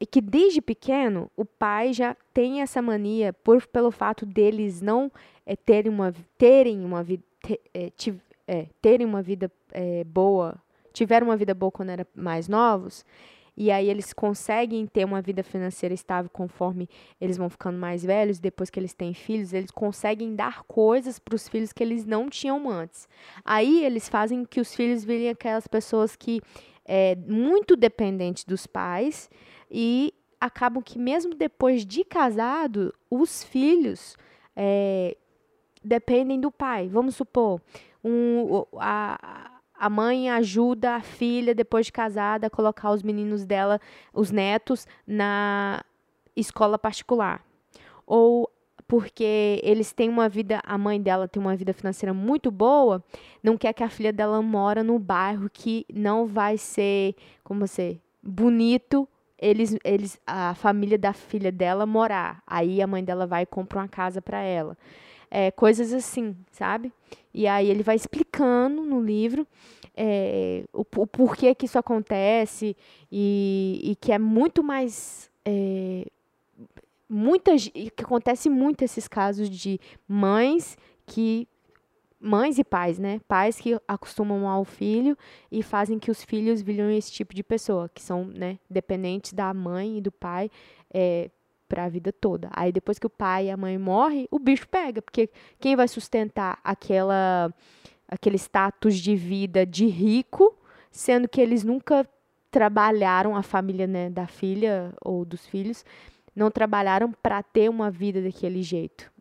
E 0.00 0.06
que 0.06 0.20
desde 0.20 0.60
pequeno 0.60 1.28
o 1.36 1.44
pai 1.44 1.92
já 1.92 2.14
tem 2.32 2.60
essa 2.60 2.80
mania, 2.80 3.32
por, 3.32 3.66
pelo 3.66 3.90
fato 3.90 4.24
deles 4.24 4.80
não 4.80 5.10
eh, 5.44 5.56
terem 5.56 5.90
uma, 5.90 6.14
terem 6.36 6.84
uma 6.84 7.02
vida. 7.02 7.24
terem 8.80 9.06
uma 9.06 9.22
vida 9.22 9.50
eh, 9.72 10.04
boa, 10.04 10.56
tiveram 10.98 11.28
uma 11.28 11.36
vida 11.36 11.54
boa 11.54 11.70
quando 11.70 11.90
eram 11.90 12.04
mais 12.14 12.48
novos, 12.48 13.04
e 13.56 13.70
aí 13.70 13.88
eles 13.88 14.12
conseguem 14.12 14.86
ter 14.86 15.04
uma 15.04 15.22
vida 15.22 15.42
financeira 15.42 15.94
estável 15.94 16.30
conforme 16.30 16.88
eles 17.20 17.36
vão 17.36 17.48
ficando 17.48 17.78
mais 17.78 18.04
velhos, 18.04 18.38
depois 18.38 18.68
que 18.68 18.78
eles 18.78 18.92
têm 18.92 19.14
filhos, 19.14 19.52
eles 19.52 19.70
conseguem 19.70 20.34
dar 20.34 20.64
coisas 20.64 21.18
para 21.18 21.34
os 21.34 21.48
filhos 21.48 21.72
que 21.72 21.82
eles 21.82 22.04
não 22.04 22.28
tinham 22.28 22.68
antes. 22.68 23.08
Aí 23.44 23.84
eles 23.84 24.08
fazem 24.08 24.44
que 24.44 24.60
os 24.60 24.74
filhos 24.74 25.04
virem 25.04 25.28
aquelas 25.28 25.66
pessoas 25.66 26.14
que 26.16 26.40
é 26.84 27.16
muito 27.16 27.76
dependentes 27.76 28.44
dos 28.44 28.66
pais 28.66 29.30
e 29.70 30.12
acabam 30.40 30.82
que 30.82 30.98
mesmo 30.98 31.34
depois 31.34 31.84
de 31.84 32.04
casado, 32.04 32.94
os 33.10 33.42
filhos 33.44 34.16
é, 34.54 35.16
dependem 35.82 36.40
do 36.40 36.50
pai. 36.50 36.88
Vamos 36.88 37.16
supor, 37.16 37.60
um, 38.04 38.64
a, 38.76 39.57
a 39.78 39.88
mãe 39.88 40.30
ajuda 40.30 40.96
a 40.96 41.00
filha, 41.00 41.54
depois 41.54 41.86
de 41.86 41.92
casada, 41.92 42.46
a 42.46 42.50
colocar 42.50 42.90
os 42.90 43.02
meninos 43.02 43.44
dela, 43.44 43.80
os 44.12 44.30
netos, 44.30 44.86
na 45.06 45.82
escola 46.34 46.78
particular. 46.78 47.44
Ou 48.06 48.50
porque 48.86 49.60
eles 49.62 49.92
têm 49.92 50.08
uma 50.08 50.28
vida, 50.28 50.60
a 50.64 50.78
mãe 50.78 51.00
dela 51.00 51.28
tem 51.28 51.40
uma 51.40 51.54
vida 51.54 51.72
financeira 51.72 52.14
muito 52.14 52.50
boa, 52.50 53.04
não 53.42 53.56
quer 53.56 53.72
que 53.74 53.82
a 53.82 53.90
filha 53.90 54.12
dela 54.12 54.40
mora 54.40 54.82
no 54.82 54.98
bairro 54.98 55.50
que 55.52 55.84
não 55.92 56.26
vai 56.26 56.56
ser, 56.56 57.14
como 57.44 57.66
você, 57.66 58.00
bonito 58.22 59.06
eles, 59.38 59.76
eles, 59.84 60.20
a 60.26 60.54
família 60.54 60.98
da 60.98 61.12
filha 61.12 61.52
dela 61.52 61.86
morar. 61.86 62.42
Aí 62.46 62.82
a 62.82 62.86
mãe 62.86 63.04
dela 63.04 63.26
vai 63.26 63.42
e 63.42 63.46
compra 63.46 63.78
uma 63.78 63.88
casa 63.88 64.20
para 64.20 64.40
ela. 64.40 64.76
É, 65.30 65.50
coisas 65.50 65.92
assim, 65.92 66.36
sabe? 66.50 66.92
E 67.34 67.46
aí 67.46 67.68
ele 67.68 67.82
vai 67.82 67.96
explicando 67.96 68.82
no 68.82 69.00
livro 69.00 69.46
é, 70.00 70.64
o, 70.72 70.80
o 70.80 71.06
porquê 71.06 71.52
que 71.56 71.66
isso 71.66 71.76
acontece 71.76 72.76
e, 73.10 73.80
e 73.82 73.96
que 73.96 74.12
é 74.12 74.18
muito 74.18 74.62
mais. 74.62 75.28
É, 75.44 76.06
muitas, 77.08 77.68
que 77.68 78.04
acontece 78.04 78.48
muito 78.48 78.82
esses 78.82 79.08
casos 79.08 79.50
de 79.50 79.80
mães 80.06 80.78
que. 81.04 81.48
Mães 82.20 82.58
e 82.58 82.64
pais, 82.64 82.98
né? 82.98 83.20
Pais 83.28 83.60
que 83.60 83.78
acostumam 83.86 84.48
ao 84.48 84.64
filho 84.64 85.16
e 85.52 85.62
fazem 85.62 86.00
que 86.00 86.10
os 86.10 86.24
filhos 86.24 86.60
viram 86.60 86.90
esse 86.90 87.12
tipo 87.12 87.32
de 87.32 87.44
pessoa, 87.44 87.88
que 87.94 88.02
são 88.02 88.24
né, 88.24 88.58
dependentes 88.68 89.32
da 89.32 89.54
mãe 89.54 89.98
e 89.98 90.00
do 90.00 90.10
pai 90.10 90.50
é, 90.92 91.30
para 91.68 91.84
a 91.84 91.88
vida 91.88 92.12
toda. 92.12 92.48
Aí 92.52 92.72
depois 92.72 92.98
que 92.98 93.06
o 93.06 93.10
pai 93.10 93.46
e 93.46 93.50
a 93.50 93.56
mãe 93.56 93.76
morrem, 93.78 94.26
o 94.30 94.38
bicho 94.38 94.66
pega, 94.68 95.02
porque 95.02 95.28
quem 95.60 95.76
vai 95.76 95.86
sustentar 95.86 96.58
aquela 96.64 97.52
aquele 98.08 98.36
status 98.36 98.96
de 98.96 99.14
vida 99.14 99.66
de 99.66 99.86
rico, 99.86 100.56
sendo 100.90 101.28
que 101.28 101.40
eles 101.40 101.62
nunca 101.62 102.08
trabalharam 102.50 103.36
a 103.36 103.42
família 103.42 103.86
né, 103.86 104.08
da 104.08 104.26
filha 104.26 104.94
ou 105.04 105.26
dos 105.26 105.46
filhos, 105.46 105.84
não 106.34 106.50
trabalharam 106.50 107.12
para 107.12 107.42
ter 107.42 107.68
uma 107.68 107.90
vida 107.90 108.22
daquele 108.22 108.62
jeito. 108.62 109.12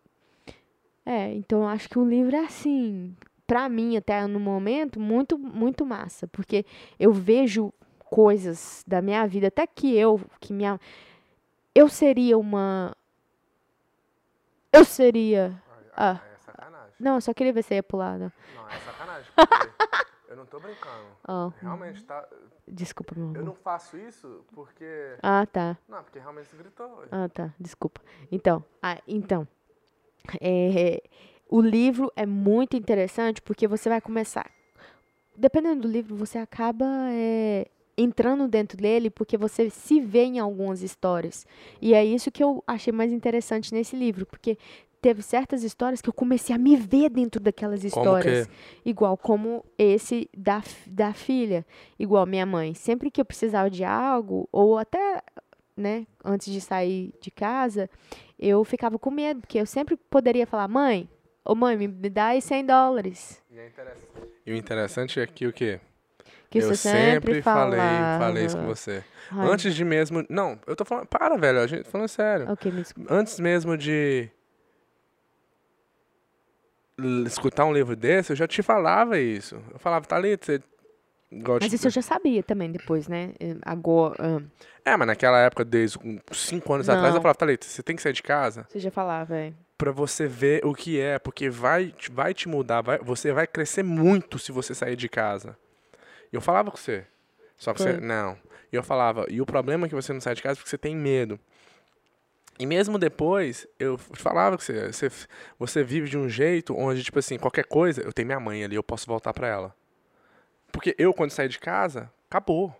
É, 1.05 1.33
então 1.33 1.59
eu 1.59 1.67
acho 1.67 1.89
que 1.89 1.99
o 1.99 2.07
livro 2.07 2.35
é 2.35 2.39
assim, 2.39 3.15
para 3.45 3.67
mim 3.69 3.97
até 3.97 4.25
no 4.27 4.39
momento 4.39 4.99
muito 4.99 5.37
muito 5.37 5.85
massa, 5.85 6.27
porque 6.27 6.65
eu 6.99 7.11
vejo 7.11 7.73
coisas 8.09 8.83
da 8.87 9.01
minha 9.01 9.25
vida, 9.25 9.47
até 9.47 9.65
que 9.65 9.95
eu, 9.95 10.19
que 10.39 10.53
minha 10.53 10.79
eu 11.77 11.87
seria 11.89 12.37
uma 12.37 12.95
eu 14.71 14.83
seria 14.85 15.61
Ah. 15.95 16.19
É 16.33 16.37
sacanagem. 16.37 16.93
não, 16.99 17.15
eu 17.15 17.21
só 17.21 17.33
queria 17.33 17.53
ver 17.53 17.63
se 17.63 17.73
ia 17.75 17.83
pular. 17.83 18.17
Não. 18.19 18.31
Não, 18.55 18.69
é 18.69 18.77
sacanagem. 18.79 19.31
Porque 19.35 19.69
eu 20.29 20.35
não 20.37 20.45
tô 20.45 20.59
brincando. 20.59 21.07
Oh, 21.27 21.51
Realmente, 21.61 22.03
tá. 22.03 22.27
desculpa, 22.67 23.13
meu 23.15 23.25
Eu 23.27 23.31
amor. 23.31 23.43
não 23.45 23.55
faço 23.55 23.97
isso 23.97 24.45
porque. 24.53 25.17
Ah, 25.23 25.45
tá. 25.45 25.77
Não, 25.87 26.03
porque 26.03 26.19
realmente 26.19 26.47
você 26.49 26.57
gritou. 26.57 27.03
Ah, 27.11 27.27
tá. 27.29 27.53
Desculpa. 27.59 28.01
Então, 28.31 28.63
ah, 28.81 28.99
então 29.07 29.47
é, 30.41 31.01
o 31.49 31.61
livro 31.61 32.11
é 32.15 32.25
muito 32.25 32.75
interessante 32.75 33.41
porque 33.41 33.67
você 33.67 33.89
vai 33.89 34.01
começar. 34.01 34.49
Dependendo 35.35 35.81
do 35.83 35.87
livro, 35.87 36.15
você 36.15 36.37
acaba 36.39 36.85
é, 37.11 37.67
entrando 37.97 38.47
dentro 38.47 38.77
dele 38.77 39.09
porque 39.09 39.35
você 39.37 39.69
se 39.69 39.99
vê 39.99 40.23
em 40.23 40.39
algumas 40.39 40.81
histórias. 40.83 41.45
E 41.81 41.93
é 41.93 42.05
isso 42.05 42.31
que 42.31 42.43
eu 42.43 42.63
achei 42.67 42.93
mais 42.93 43.11
interessante 43.11 43.73
nesse 43.73 43.95
livro, 43.95 44.25
porque 44.25 44.57
teve 45.01 45.21
certas 45.21 45.63
histórias 45.63 46.01
que 46.01 46.09
eu 46.09 46.13
comecei 46.13 46.55
a 46.55 46.59
me 46.59 46.75
ver 46.75 47.09
dentro 47.09 47.41
daquelas 47.41 47.79
Como 47.81 47.87
histórias. 47.87 48.47
que? 48.47 48.89
Igual 48.89 49.17
como 49.17 49.65
esse 49.77 50.29
da, 50.35 50.61
da 50.85 51.13
filha. 51.13 51.65
Igual 51.97 52.25
minha 52.25 52.45
mãe. 52.45 52.73
Sempre 52.73 53.09
que 53.09 53.21
eu 53.21 53.25
precisava 53.25 53.69
de 53.69 53.83
algo, 53.83 54.47
ou 54.51 54.77
até, 54.77 55.21
né, 55.75 56.05
antes 56.23 56.51
de 56.51 56.61
sair 56.61 57.13
de 57.21 57.31
casa, 57.31 57.89
eu 58.37 58.63
ficava 58.63 58.99
com 58.99 59.09
medo, 59.09 59.41
porque 59.41 59.59
eu 59.59 59.65
sempre 59.65 59.95
poderia 59.95 60.45
falar, 60.45 60.67
mãe, 60.67 61.09
ô 61.45 61.55
mãe, 61.55 61.77
me, 61.77 61.87
me 61.87 62.09
dá 62.09 62.27
aí 62.27 62.41
100 62.41 62.65
dólares. 62.65 63.41
E, 63.49 63.57
é 63.57 63.67
interessante. 63.67 64.07
e 64.45 64.51
o 64.51 64.55
interessante 64.55 65.19
é 65.19 65.27
que 65.27 65.47
o 65.47 65.53
quê? 65.53 65.79
Que 66.49 66.59
eu 66.59 66.67
você 66.69 66.75
sempre, 66.75 67.41
falei, 67.41 67.77
falava. 67.79 68.19
falei 68.25 68.45
isso 68.45 68.57
com 68.57 68.65
você. 68.65 69.03
Ai, 69.31 69.47
Antes 69.49 69.75
de 69.75 69.83
mesmo. 69.83 70.25
Não, 70.29 70.57
eu 70.65 70.75
tô 70.75 70.85
falando. 70.85 71.05
Para, 71.07 71.35
velho. 71.37 71.59
A 71.59 71.67
gente 71.67 71.83
tá 71.83 71.91
falando 71.91 72.07
sério. 72.07 72.49
Ok, 72.51 72.71
me 72.71 72.81
desculpa. 72.81 73.13
Antes 73.13 73.39
mesmo 73.39 73.77
de. 73.77 74.29
escutar 77.25 77.65
um 77.65 77.73
livro 77.73 77.95
desse, 77.95 78.31
eu 78.31 78.35
já 78.35 78.47
te 78.47 78.63
falava 78.63 79.19
isso. 79.19 79.61
Eu 79.71 79.79
falava, 79.79 80.05
Thalita, 80.05 80.45
você. 80.45 80.61
Igual 81.29 81.59
Mas 81.61 81.73
isso 81.73 81.87
eu 81.87 81.91
já 81.91 82.01
sabia 82.01 82.41
também 82.41 82.71
depois, 82.71 83.09
né? 83.09 83.33
Eh, 83.37 83.57
Agora, 83.63 84.15
ah, 84.17 84.41
É, 84.85 84.95
mas 84.95 85.07
naquela 85.07 85.37
época, 85.41 85.65
desde 85.65 85.99
uns 86.01 86.21
5 86.31 86.73
anos 86.73 86.87
atrás, 86.87 87.09
Não. 87.09 87.17
eu 87.17 87.21
falava, 87.21 87.37
Thalita, 87.37 87.67
você 87.67 87.83
tem 87.83 87.97
que 87.97 88.01
sair 88.01 88.13
de 88.13 88.23
casa 88.23 88.65
você 88.69 88.79
já 88.79 88.89
falava, 88.89 89.35
é. 89.35 89.51
pra 89.77 89.91
você 89.91 90.25
ver 90.25 90.65
o 90.65 90.73
que 90.73 90.97
é, 90.97 91.19
porque 91.19 91.49
vai, 91.49 91.87
te- 91.87 92.09
vai 92.09 92.33
te 92.33 92.47
mudar, 92.47 92.79
vai, 92.81 92.97
você 92.99 93.33
vai 93.33 93.45
crescer 93.45 93.83
muito 93.83 94.39
se 94.39 94.53
você 94.53 94.73
sair 94.73 94.95
de 94.95 95.09
casa. 95.09 95.57
Eu 96.37 96.41
falava 96.41 96.69
com 96.69 96.77
você. 96.77 97.03
Só 97.57 97.73
que 97.73 97.81
você, 97.81 97.93
Foi. 97.93 98.01
não. 98.01 98.37
E 98.71 98.75
eu 98.75 98.83
falava, 98.83 99.25
e 99.27 99.41
o 99.41 99.45
problema 99.45 99.87
é 99.87 99.89
que 99.89 99.95
você 99.95 100.13
não 100.13 100.21
sai 100.21 100.35
de 100.35 100.43
casa 100.43 100.55
porque 100.55 100.69
você 100.69 100.77
tem 100.77 100.95
medo. 100.95 101.39
E 102.59 102.65
mesmo 102.67 102.99
depois, 102.99 103.67
eu 103.79 103.97
falava 103.97 104.55
com 104.55 104.63
você, 104.63 104.91
você, 104.91 105.11
você 105.57 105.83
vive 105.83 106.07
de 106.07 106.15
um 106.15 106.29
jeito 106.29 106.75
onde, 106.77 107.03
tipo 107.03 107.17
assim, 107.17 107.39
qualquer 107.39 107.65
coisa, 107.65 108.01
eu 108.01 108.13
tenho 108.13 108.27
minha 108.27 108.39
mãe 108.39 108.63
ali, 108.63 108.75
eu 108.75 108.83
posso 108.83 109.07
voltar 109.07 109.33
pra 109.33 109.47
ela. 109.47 109.75
Porque 110.71 110.95
eu, 110.99 111.11
quando 111.11 111.31
saí 111.31 111.47
de 111.47 111.57
casa, 111.57 112.11
acabou. 112.29 112.71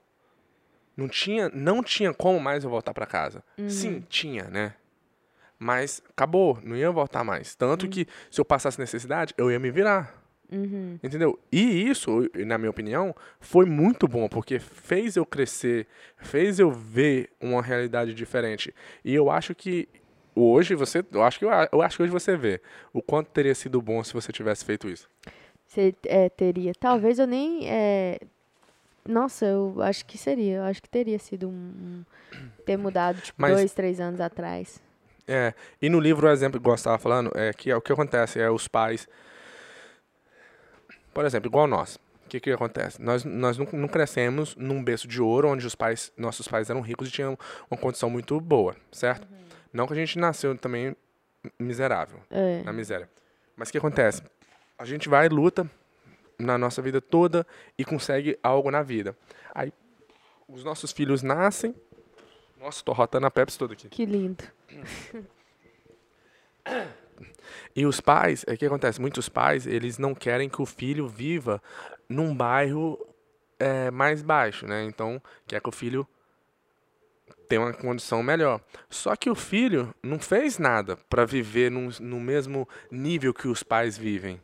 Não 0.95 1.07
tinha, 1.07 1.49
não 1.49 1.81
tinha 1.81 2.13
como 2.13 2.39
mais 2.39 2.63
eu 2.63 2.69
voltar 2.69 2.93
pra 2.93 3.07
casa. 3.07 3.43
Sim, 3.67 4.01
tinha, 4.07 4.43
né? 4.45 4.75
Mas 5.57 6.03
acabou, 6.09 6.59
não 6.63 6.75
ia 6.75 6.91
voltar 6.91 7.23
mais. 7.23 7.55
Tanto 7.55 7.87
que 7.87 8.07
se 8.29 8.39
eu 8.39 8.45
passasse 8.45 8.79
necessidade, 8.79 9.33
eu 9.35 9.51
ia 9.51 9.57
me 9.57 9.71
virar. 9.71 10.13
Uhum. 10.51 10.97
Entendeu? 11.03 11.37
E 11.51 11.89
isso, 11.89 12.29
na 12.35 12.57
minha 12.57 12.69
opinião, 12.69 13.13
foi 13.39 13.65
muito 13.65 14.07
bom, 14.07 14.27
porque 14.29 14.59
fez 14.59 15.15
eu 15.17 15.25
crescer, 15.25 15.87
fez 16.17 16.57
eu 16.59 16.71
ver 16.71 17.29
uma 17.41 17.61
realidade 17.61 18.13
diferente. 18.13 18.73
E 19.03 19.13
eu 19.13 19.29
acho 19.29 19.53
que 19.53 19.87
hoje 20.33 20.73
você, 20.75 21.03
eu 21.11 21.23
acho 21.23 21.39
que 21.39 21.45
eu, 21.45 21.49
eu 21.71 21.81
acho 21.81 21.97
que 21.97 22.03
hoje 22.03 22.11
você 22.11 22.37
vê 22.37 22.61
o 22.93 23.01
quanto 23.01 23.27
teria 23.27 23.53
sido 23.55 23.81
bom 23.81 24.03
se 24.03 24.13
você 24.13 24.31
tivesse 24.31 24.63
feito 24.63 24.87
isso. 24.89 25.09
Você 25.67 25.93
é, 26.05 26.29
teria. 26.29 26.71
Talvez 26.79 27.19
eu 27.19 27.27
nem. 27.27 27.69
é, 27.69 28.17
Nossa, 29.05 29.45
eu 29.45 29.75
acho 29.81 30.05
que 30.05 30.17
seria. 30.17 30.57
Eu 30.57 30.63
acho 30.63 30.81
que 30.81 30.89
teria 30.89 31.19
sido 31.19 31.49
um. 31.49 31.51
um- 31.51 32.05
ter 32.65 32.77
mudado, 32.77 33.19
tipo, 33.21 33.41
Mas- 33.41 33.53
dois, 33.55 33.73
três 33.73 33.99
anos 33.99 34.19
atrás. 34.21 34.81
É, 35.27 35.53
e 35.81 35.89
no 35.89 35.99
livro 35.99 36.25
o 36.27 36.29
exemplo, 36.31 36.57
igual 36.57 36.77
você 36.77 36.81
estava 36.81 36.97
falando, 36.97 37.31
é 37.35 37.51
que 37.51 37.69
é, 37.69 37.75
o 37.75 37.81
que 37.81 37.91
acontece 37.91 38.39
é 38.39 38.49
os 38.49 38.67
pais. 38.67 39.09
Por 41.17 41.25
exemplo, 41.25 41.49
igual 41.49 41.65
nós. 41.65 41.95
O 41.95 42.29
que, 42.29 42.39
que 42.39 42.51
acontece? 42.51 43.01
Nós, 43.01 43.25
nós 43.25 43.57
não, 43.57 43.67
não 43.73 43.87
crescemos 43.87 44.55
num 44.55 44.83
berço 44.83 45.07
de 45.07 45.19
ouro 45.19 45.49
onde 45.49 45.65
os 45.65 45.73
pais, 45.73 46.13
nossos 46.15 46.47
pais 46.47 46.69
eram 46.69 46.79
ricos 46.79 47.07
e 47.07 47.11
tinham 47.11 47.35
uma 47.71 47.77
condição 47.79 48.07
muito 48.07 48.39
boa, 48.39 48.75
certo? 48.91 49.27
Não 49.73 49.87
que 49.87 49.93
a 49.93 49.95
gente 49.95 50.19
nasceu 50.19 50.55
também 50.55 50.95
miserável, 51.57 52.19
É. 52.29 52.61
na 52.61 52.71
miséria. 52.71 53.09
Mas 53.55 53.69
o 53.69 53.71
que 53.71 53.79
acontece? 53.79 54.21
A 54.77 54.85
gente 54.85 55.09
vai, 55.09 55.27
luta 55.27 55.67
na 56.37 56.55
nossa 56.55 56.83
vida 56.83 57.01
toda 57.01 57.47
e 57.75 57.83
consegue 57.83 58.37
algo 58.43 58.69
na 58.69 58.83
vida. 58.83 59.17
Aí 59.55 59.73
os 60.47 60.63
nossos 60.63 60.91
filhos 60.91 61.23
nascem. 61.23 61.73
Nossa, 62.59 62.83
tô 62.83 62.93
rotando 62.93 63.25
a 63.25 63.31
Pepsi 63.31 63.57
toda 63.57 63.73
aqui. 63.73 63.89
Que 63.89 64.05
lindo. 64.05 64.43
E 67.75 67.85
os 67.85 67.99
pais, 67.99 68.43
é 68.47 68.53
o 68.53 68.57
que 68.57 68.65
acontece? 68.65 68.99
Muitos 69.01 69.29
pais, 69.29 69.65
eles 69.67 69.97
não 69.97 70.13
querem 70.13 70.49
que 70.49 70.61
o 70.61 70.65
filho 70.65 71.07
viva 71.07 71.61
num 72.09 72.35
bairro 72.35 72.97
é, 73.59 73.91
mais 73.91 74.21
baixo, 74.21 74.67
né? 74.67 74.83
Então, 74.83 75.21
quer 75.45 75.61
que 75.61 75.69
o 75.69 75.71
filho 75.71 76.07
tenha 77.47 77.61
uma 77.61 77.73
condição 77.73 78.21
melhor. 78.21 78.61
Só 78.89 79.15
que 79.15 79.29
o 79.29 79.35
filho 79.35 79.93
não 80.03 80.19
fez 80.19 80.57
nada 80.57 80.97
para 81.09 81.25
viver 81.25 81.71
num, 81.71 81.89
no 81.99 82.19
mesmo 82.19 82.67
nível 82.91 83.33
que 83.33 83.47
os 83.47 83.63
pais 83.63 83.97
vivem. 83.97 84.41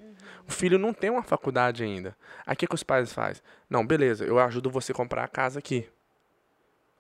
O 0.47 0.51
filho 0.51 0.77
não 0.77 0.93
tem 0.93 1.09
uma 1.09 1.23
faculdade 1.23 1.83
ainda. 1.83 2.15
Aí 2.45 2.53
o 2.53 2.57
que, 2.57 2.67
que 2.67 2.75
os 2.75 2.83
pais 2.83 3.13
fazem? 3.13 3.41
Não, 3.69 3.85
beleza, 3.85 4.25
eu 4.25 4.39
ajudo 4.39 4.69
você 4.69 4.91
a 4.91 4.95
comprar 4.95 5.23
a 5.23 5.27
casa 5.27 5.59
aqui. 5.59 5.87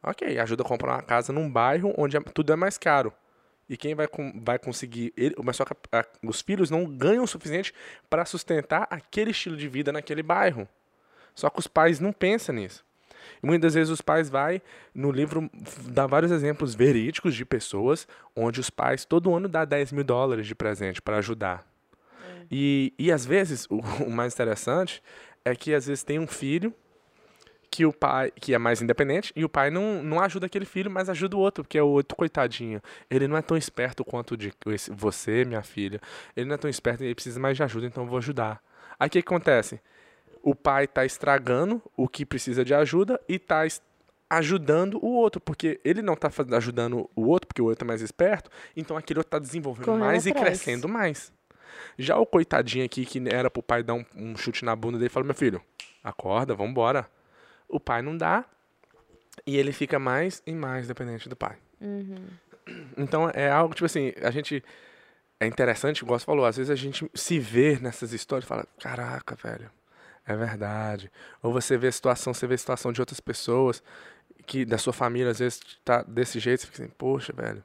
Ok, 0.01 0.37
ajuda 0.37 0.63
a 0.63 0.65
comprar 0.65 0.93
uma 0.93 1.01
casa 1.01 1.31
num 1.31 1.49
bairro 1.49 1.93
onde 1.97 2.17
é- 2.17 2.21
tudo 2.21 2.51
é 2.51 2.55
mais 2.55 2.77
caro. 2.77 3.13
E 3.69 3.77
quem 3.77 3.95
vai, 3.95 4.07
com- 4.07 4.39
vai 4.43 4.59
conseguir. 4.59 5.13
Ele, 5.15 5.35
mas 5.43 5.55
só 5.55 5.63
que 5.65 5.73
a- 5.91 5.99
a- 6.01 6.05
os 6.23 6.41
filhos 6.41 6.69
não 6.69 6.85
ganham 6.85 7.23
o 7.23 7.27
suficiente 7.27 7.73
para 8.09 8.25
sustentar 8.25 8.87
aquele 8.89 9.31
estilo 9.31 9.55
de 9.55 9.67
vida 9.67 9.91
naquele 9.91 10.21
bairro. 10.21 10.67
Só 11.33 11.49
que 11.49 11.59
os 11.59 11.67
pais 11.67 11.99
não 11.99 12.11
pensam 12.13 12.55
nisso. 12.55 12.83
E 13.41 13.45
muitas 13.47 13.73
vezes 13.73 13.89
os 13.89 14.01
pais 14.01 14.29
vai 14.29 14.61
no 14.93 15.09
livro 15.09 15.49
dá 15.87 16.05
vários 16.05 16.31
exemplos 16.31 16.75
verídicos 16.75 17.33
de 17.33 17.45
pessoas 17.45 18.05
onde 18.35 18.59
os 18.59 18.69
pais 18.69 19.05
todo 19.05 19.33
ano 19.33 19.47
dá 19.47 19.63
10 19.63 19.91
mil 19.93 20.03
dólares 20.03 20.45
de 20.45 20.53
presente 20.53 21.01
para 21.01 21.17
ajudar. 21.17 21.65
E, 22.51 22.93
e 22.99 23.11
às 23.11 23.25
vezes 23.25 23.65
o, 23.69 23.77
o 24.05 24.11
mais 24.11 24.33
interessante 24.33 25.01
é 25.45 25.55
que 25.55 25.73
às 25.73 25.87
vezes 25.87 26.03
tem 26.03 26.19
um 26.19 26.27
filho 26.27 26.73
que 27.75 27.87
o 27.87 27.91
pai 27.91 28.29
que 28.39 28.53
é 28.53 28.57
mais 28.59 28.83
independente 28.83 29.33
e 29.35 29.43
o 29.43 29.49
pai 29.49 29.71
não, 29.71 30.03
não 30.03 30.19
ajuda 30.19 30.45
aquele 30.45 30.63
filho, 30.65 30.91
mas 30.91 31.09
ajuda 31.09 31.35
o 31.35 31.39
outro, 31.39 31.63
porque 31.63 31.75
é 31.77 31.81
o 31.81 31.87
outro 31.87 32.15
coitadinho. 32.15 32.79
Ele 33.09 33.27
não 33.27 33.35
é 33.35 33.41
tão 33.41 33.57
esperto 33.57 34.05
quanto 34.05 34.37
de 34.37 34.53
esse- 34.67 34.91
você, 34.91 35.43
minha 35.43 35.63
filha. 35.63 35.99
Ele 36.35 36.45
não 36.47 36.53
é 36.53 36.57
tão 36.59 36.69
esperto, 36.69 37.03
ele 37.03 37.15
precisa 37.15 37.39
mais 37.39 37.57
de 37.57 37.63
ajuda, 37.63 37.87
então 37.87 38.03
eu 38.03 38.07
vou 38.09 38.19
ajudar. 38.19 38.61
Aí 38.99 39.07
o 39.07 39.09
que, 39.09 39.23
que 39.23 39.27
acontece? 39.27 39.81
O 40.43 40.53
pai 40.53 40.83
está 40.85 41.03
estragando 41.03 41.81
o 41.97 42.07
que 42.07 42.25
precisa 42.27 42.63
de 42.63 42.75
ajuda 42.75 43.19
e 43.27 43.35
está 43.37 43.65
ajudando 44.29 44.99
o 45.03 45.07
outro, 45.13 45.41
porque 45.41 45.79
ele 45.83 46.01
não 46.03 46.13
está 46.13 46.29
ajudando 46.55 47.09
o 47.15 47.23
outro, 47.27 47.47
porque 47.47 47.61
o 47.61 47.65
outro 47.65 47.85
é 47.85 47.87
mais 47.87 48.01
esperto, 48.01 48.51
então 48.77 48.95
aquele 48.97 49.19
outro 49.19 49.29
está 49.29 49.39
desenvolvendo 49.39 49.85
Correndo 49.85 50.05
mais 50.05 50.25
e 50.25 50.29
atrás. 50.29 50.47
crescendo 50.47 50.87
mais. 50.87 51.31
Já 51.97 52.17
o 52.17 52.25
coitadinho 52.25 52.85
aqui, 52.85 53.03
que 53.05 53.21
era 53.27 53.49
pro 53.49 53.63
pai 53.63 53.81
dar 53.81 53.95
um, 53.95 54.05
um 54.15 54.35
chute 54.37 54.63
na 54.63 54.75
bunda 54.75 54.97
dele, 54.99 55.09
fala, 55.09 55.25
meu 55.25 55.33
filho, 55.35 55.59
acorda, 56.03 56.53
vambora. 56.53 57.07
O 57.67 57.79
pai 57.79 58.01
não 58.01 58.15
dá, 58.17 58.45
e 59.45 59.57
ele 59.57 59.71
fica 59.71 59.97
mais 59.99 60.41
e 60.45 60.53
mais 60.53 60.87
dependente 60.87 61.27
do 61.27 61.35
pai. 61.35 61.57
Então 62.97 63.29
é 63.33 63.49
algo, 63.49 63.73
tipo 63.73 63.85
assim, 63.85 64.13
a 64.21 64.31
gente. 64.31 64.63
É 65.39 65.45
interessante, 65.45 65.99
igual 66.03 66.17
você 66.17 66.25
falou, 66.25 66.45
às 66.45 66.55
vezes 66.55 66.69
a 66.69 66.75
gente 66.75 67.09
se 67.13 67.37
vê 67.37 67.77
nessas 67.81 68.13
histórias 68.13 68.45
e 68.45 68.47
fala, 68.47 68.65
caraca, 68.79 69.35
velho, 69.35 69.69
é 70.25 70.35
verdade. 70.37 71.11
Ou 71.41 71.51
você 71.51 71.77
vê 71.77 71.87
a 71.87 71.91
situação, 71.91 72.33
você 72.33 72.47
vê 72.47 72.53
a 72.53 72.57
situação 72.57 72.93
de 72.93 73.01
outras 73.01 73.19
pessoas, 73.19 73.83
que 74.45 74.63
da 74.63 74.77
sua 74.77 74.93
família, 74.93 75.31
às 75.31 75.39
vezes, 75.39 75.59
tá 75.83 76.01
desse 76.03 76.39
jeito, 76.39 76.61
você 76.61 76.67
fica 76.67 76.83
assim, 76.83 76.93
poxa, 76.97 77.33
velho, 77.33 77.61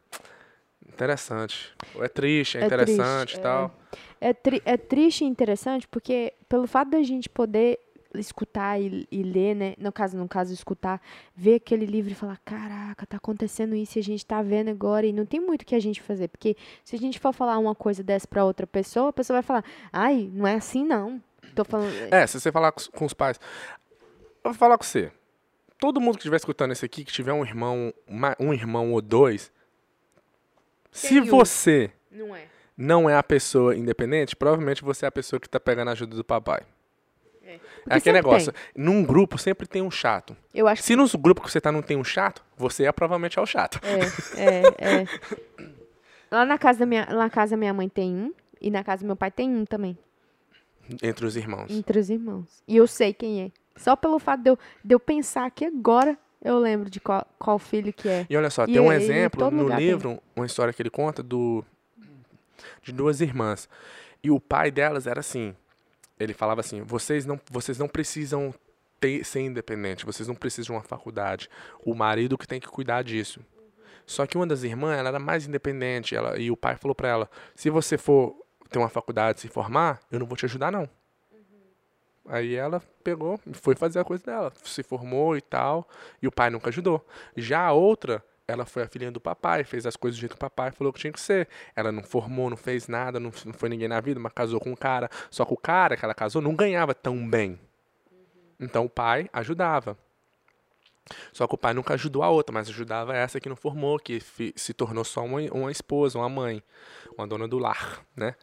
interessante. 0.88 1.72
Ou 1.94 2.04
é 2.04 2.08
triste, 2.08 2.58
é, 2.58 2.62
É 2.62 2.66
interessante 2.66 3.36
e 3.36 3.40
tal. 3.40 3.78
É, 4.20 4.32
tri- 4.32 4.62
é 4.64 4.76
triste 4.76 5.22
e 5.22 5.26
interessante 5.28 5.86
porque 5.86 6.34
pelo 6.48 6.66
fato 6.66 6.90
da 6.90 7.02
gente 7.02 7.28
poder 7.28 7.78
escutar 8.14 8.80
e, 8.80 9.06
e 9.10 9.22
ler, 9.22 9.54
né? 9.54 9.74
No 9.78 9.92
caso, 9.92 10.16
no 10.16 10.28
caso, 10.28 10.52
escutar, 10.52 11.00
ver 11.36 11.56
aquele 11.56 11.84
livro 11.86 12.10
e 12.12 12.14
falar, 12.14 12.38
caraca, 12.44 13.06
tá 13.06 13.16
acontecendo 13.16 13.74
isso 13.74 13.98
e 13.98 14.00
a 14.00 14.02
gente 14.04 14.24
tá 14.24 14.40
vendo 14.42 14.70
agora 14.70 15.06
e 15.06 15.12
não 15.12 15.26
tem 15.26 15.40
muito 15.40 15.62
o 15.62 15.66
que 15.66 15.74
a 15.74 15.80
gente 15.80 16.00
fazer. 16.00 16.28
Porque 16.28 16.56
se 16.84 16.96
a 16.96 16.98
gente 16.98 17.18
for 17.18 17.32
falar 17.32 17.58
uma 17.58 17.74
coisa 17.74 18.02
dessa 18.02 18.26
pra 18.26 18.44
outra 18.44 18.66
pessoa, 18.66 19.10
a 19.10 19.12
pessoa 19.12 19.36
vai 19.36 19.42
falar, 19.42 19.64
ai, 19.92 20.30
não 20.32 20.46
é 20.46 20.54
assim 20.54 20.84
não. 20.84 21.22
Tô 21.54 21.64
falando. 21.64 21.92
É, 22.12 22.26
se 22.26 22.38
você 22.40 22.50
falar 22.52 22.72
com, 22.72 23.04
os- 23.04 23.14
pais. 23.14 23.38
Eu 24.44 24.50
vou 24.52 24.54
falar 24.54 24.78
com 24.78 24.84
você. 24.84 25.10
Todo 25.78 26.00
mundo 26.00 26.14
que 26.14 26.20
estiver 26.20 26.36
escutando 26.36 26.72
esse 26.72 26.84
aqui, 26.84 27.04
que 27.04 27.12
tiver 27.12 27.32
um 27.32 27.44
irmão, 27.44 27.92
uma- 28.06 28.36
um 28.40 28.52
irmão 28.52 28.92
ou 28.92 29.00
dois, 29.00 29.52
se 30.90 31.08
Tem 31.08 31.20
um. 31.22 31.26
você 31.26 31.90
Não 32.10 32.34
é. 32.34 32.46
não 32.76 33.08
é 33.10 33.16
a 33.16 33.22
pessoa 33.22 33.76
independente, 33.76 34.34
provavelmente 34.34 34.82
você 34.82 35.04
é 35.04 35.08
a 35.08 35.12
pessoa 35.12 35.38
que 35.38 35.48
tá 35.48 35.60
pegando 35.60 35.88
a 35.88 35.92
ajuda 35.92 36.16
do 36.16 36.24
papai. 36.24 36.62
É. 37.48 37.54
É 37.88 37.94
aquele 37.96 38.12
negócio. 38.18 38.52
Num 38.76 39.02
grupo 39.02 39.38
sempre 39.38 39.66
tem 39.66 39.80
um 39.80 39.90
chato. 39.90 40.36
Eu 40.54 40.68
acho 40.68 40.82
Se 40.82 40.94
no 40.94 41.06
grupo 41.18 41.40
que 41.42 41.50
você 41.50 41.60
tá 41.60 41.72
não 41.72 41.80
tem 41.80 41.96
um 41.96 42.04
chato, 42.04 42.44
você 42.56 42.84
é 42.84 42.92
provavelmente 42.92 43.38
é 43.38 43.42
o 43.42 43.46
chato. 43.46 43.80
É, 44.36 44.42
é, 44.44 45.00
é. 45.00 45.04
Lá 46.30 46.44
na 46.44 46.58
casa 46.58 46.80
da 46.80 46.86
minha, 46.86 47.06
lá 47.08 47.24
na 47.24 47.30
casa 47.30 47.52
da 47.52 47.56
minha 47.56 47.72
mãe 47.72 47.88
tem 47.88 48.14
um 48.14 48.34
e 48.60 48.70
na 48.70 48.84
casa 48.84 49.02
do 49.02 49.06
meu 49.06 49.16
pai 49.16 49.30
tem 49.30 49.48
um 49.48 49.64
também, 49.64 49.96
Entre 51.02 51.24
os 51.24 51.36
irmãos. 51.36 51.70
entre 51.70 51.98
os 51.98 52.10
irmãos. 52.10 52.62
E 52.68 52.76
eu 52.76 52.86
sei 52.86 53.14
quem 53.14 53.44
é. 53.44 53.50
Só 53.76 53.96
pelo 53.96 54.18
fato 54.18 54.42
de 54.42 54.50
eu, 54.50 54.58
de 54.84 54.94
eu 54.94 55.00
pensar 55.00 55.46
aqui 55.46 55.64
agora, 55.64 56.18
eu 56.44 56.58
lembro 56.58 56.90
de 56.90 57.00
qual, 57.00 57.26
qual 57.38 57.58
filho 57.58 57.94
que 57.94 58.06
é. 58.10 58.26
E 58.28 58.36
olha 58.36 58.50
só, 58.50 58.64
E 58.64 58.72
tem 58.74 58.80
um 58.80 58.92
é- 58.92 58.98
em 58.98 59.02
exemplo 59.02 59.50
no 59.50 59.62
lugar 59.62 59.78
tem. 59.78 59.86
livro, 59.88 60.20
uma 60.36 60.44
história 60.44 60.70
que 60.74 60.82
ele 60.82 60.90
conta 60.90 61.22
do 61.22 61.64
de 62.82 62.92
duas 62.92 63.22
irmãs. 63.22 63.66
E 64.22 64.30
o 64.30 64.38
pai 64.38 64.70
delas 64.70 65.06
era 65.06 65.20
assim. 65.20 65.54
Ele 66.18 66.32
falava 66.34 66.60
assim: 66.60 66.82
"Vocês 66.82 67.24
não, 67.24 67.40
vocês 67.50 67.78
não 67.78 67.88
precisam 67.88 68.54
ter, 69.00 69.24
ser 69.24 69.40
independentes, 69.40 70.04
vocês 70.04 70.28
não 70.28 70.34
precisam 70.34 70.74
de 70.74 70.80
uma 70.80 70.82
faculdade. 70.82 71.48
O 71.84 71.94
marido 71.94 72.38
que 72.38 72.46
tem 72.46 72.60
que 72.60 72.68
cuidar 72.68 73.02
disso." 73.02 73.40
Só 74.06 74.26
que 74.26 74.36
uma 74.36 74.46
das 74.46 74.62
irmãs, 74.62 74.96
ela 74.98 75.10
era 75.10 75.18
mais 75.18 75.46
independente, 75.46 76.16
ela, 76.16 76.38
e 76.38 76.50
o 76.50 76.56
pai 76.56 76.76
falou 76.76 76.94
pra 76.94 77.08
ela: 77.08 77.30
"Se 77.54 77.68
você 77.70 77.98
for 77.98 78.34
ter 78.70 78.78
uma 78.78 78.88
faculdade, 78.88 79.40
se 79.40 79.48
formar, 79.48 80.00
eu 80.10 80.18
não 80.18 80.26
vou 80.26 80.36
te 80.36 80.46
ajudar 80.46 80.72
não." 80.72 80.88
Aí 82.28 82.54
ela 82.54 82.82
pegou 83.02 83.40
e 83.46 83.54
foi 83.54 83.74
fazer 83.74 83.98
a 83.98 84.04
coisa 84.04 84.22
dela. 84.24 84.52
Se 84.62 84.82
formou 84.82 85.36
e 85.36 85.40
tal. 85.40 85.88
E 86.20 86.28
o 86.28 86.32
pai 86.32 86.50
nunca 86.50 86.68
ajudou. 86.68 87.04
Já 87.34 87.62
a 87.62 87.72
outra, 87.72 88.22
ela 88.48 88.64
foi 88.64 88.82
a 88.82 88.88
filhinha 88.88 89.12
do 89.12 89.20
papai, 89.20 89.62
fez 89.62 89.84
as 89.84 89.94
coisas 89.94 90.16
do 90.16 90.20
jeito 90.20 90.32
que 90.32 90.36
o 90.36 90.40
papai 90.40 90.72
falou 90.72 90.90
que 90.90 90.98
tinha 90.98 91.12
que 91.12 91.20
ser. 91.20 91.46
Ela 91.76 91.92
não 91.92 92.02
formou, 92.02 92.48
não 92.48 92.56
fez 92.56 92.88
nada, 92.88 93.20
não, 93.20 93.30
não 93.44 93.52
foi 93.52 93.68
ninguém 93.68 93.88
na 93.88 94.00
vida, 94.00 94.18
mas 94.18 94.32
casou 94.32 94.58
com 94.58 94.70
um 94.70 94.76
cara. 94.76 95.10
Só 95.30 95.44
que 95.44 95.52
o 95.52 95.56
cara 95.56 95.98
que 95.98 96.04
ela 96.04 96.14
casou 96.14 96.40
não 96.40 96.56
ganhava 96.56 96.94
tão 96.94 97.28
bem. 97.28 97.60
Então 98.58 98.86
o 98.86 98.88
pai 98.88 99.28
ajudava. 99.34 99.98
Só 101.32 101.46
que 101.46 101.54
o 101.54 101.58
pai 101.58 101.74
nunca 101.74 101.94
ajudou 101.94 102.22
a 102.22 102.30
outra, 102.30 102.52
mas 102.52 102.68
ajudava 102.68 103.14
essa 103.14 103.38
que 103.38 103.48
não 103.48 103.56
formou, 103.56 103.98
que 103.98 104.22
se 104.56 104.72
tornou 104.72 105.04
só 105.04 105.24
uma, 105.24 105.40
uma 105.52 105.70
esposa, 105.70 106.18
uma 106.18 106.28
mãe, 106.28 106.62
uma 107.16 107.26
dona 107.26 107.46
do 107.46 107.58
lar, 107.58 108.04
né? 108.16 108.34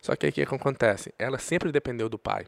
Só 0.00 0.16
que 0.16 0.26
aí 0.26 0.30
o 0.30 0.32
que 0.32 0.44
que 0.44 0.54
acontece? 0.54 1.14
Ela 1.18 1.38
sempre 1.38 1.70
dependeu 1.70 2.08
do 2.08 2.18
pai. 2.18 2.46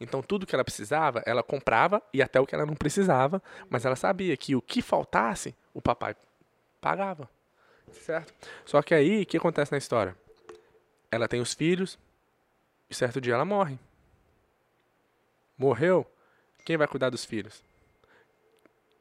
Então 0.00 0.22
tudo 0.22 0.46
que 0.46 0.54
ela 0.54 0.64
precisava, 0.64 1.22
ela 1.26 1.42
comprava 1.42 2.02
e 2.12 2.22
até 2.22 2.40
o 2.40 2.46
que 2.46 2.54
ela 2.54 2.66
não 2.66 2.74
precisava, 2.74 3.42
mas 3.68 3.84
ela 3.84 3.96
sabia 3.96 4.36
que 4.36 4.56
o 4.56 4.62
que 4.62 4.80
faltasse, 4.80 5.54
o 5.74 5.80
papai 5.82 6.14
pagava. 6.80 7.28
Certo? 7.92 8.32
Só 8.64 8.80
que 8.82 8.94
aí, 8.94 9.22
o 9.22 9.26
que 9.26 9.36
acontece 9.36 9.72
na 9.72 9.78
história? 9.78 10.16
Ela 11.10 11.26
tem 11.26 11.40
os 11.40 11.52
filhos 11.54 11.98
e 12.88 12.94
certo 12.94 13.20
dia 13.20 13.34
ela 13.34 13.44
morre. 13.44 13.78
Morreu, 15.58 16.06
quem 16.64 16.76
vai 16.76 16.86
cuidar 16.86 17.10
dos 17.10 17.24
filhos? 17.24 17.62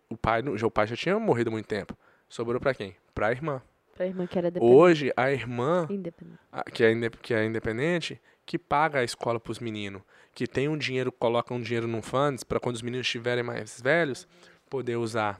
O 0.09 0.17
pai, 0.17 0.41
o 0.41 0.71
pai 0.71 0.87
já 0.87 0.95
tinha 0.95 1.17
morrido 1.19 1.49
há 1.49 1.51
muito 1.51 1.67
tempo. 1.67 1.95
Sobrou 2.27 2.59
pra 2.59 2.73
quem? 2.73 2.95
Pra 3.13 3.31
irmã. 3.31 3.61
Pra 3.95 4.05
irmã 4.07 4.25
que 4.25 4.37
era 4.37 4.49
dependente. 4.49 4.75
Hoje, 4.75 5.13
a 5.15 5.31
irmã 5.31 5.87
Independente. 5.89 6.39
a- 6.51 6.63
que 6.63 6.83
é, 6.83 7.09
que 7.21 7.33
é 7.33 7.45
independente, 7.45 8.19
que 8.45 8.57
paga 8.57 8.99
a 8.99 9.03
escola 9.03 9.39
para 9.39 9.51
os 9.51 9.59
meninos, 9.59 10.01
que 10.33 10.47
tem 10.47 10.67
um 10.67 10.77
dinheiro, 10.77 11.11
coloca 11.11 11.53
um 11.53 11.61
dinheiro 11.61 11.87
num 11.87 12.01
funds 12.01 12.43
para 12.43 12.59
quando 12.59 12.75
os 12.75 12.81
meninos 12.81 13.05
estiverem 13.05 13.43
mais 13.43 13.79
velhos, 13.79 14.27
poder 14.69 14.95
usar, 14.95 15.39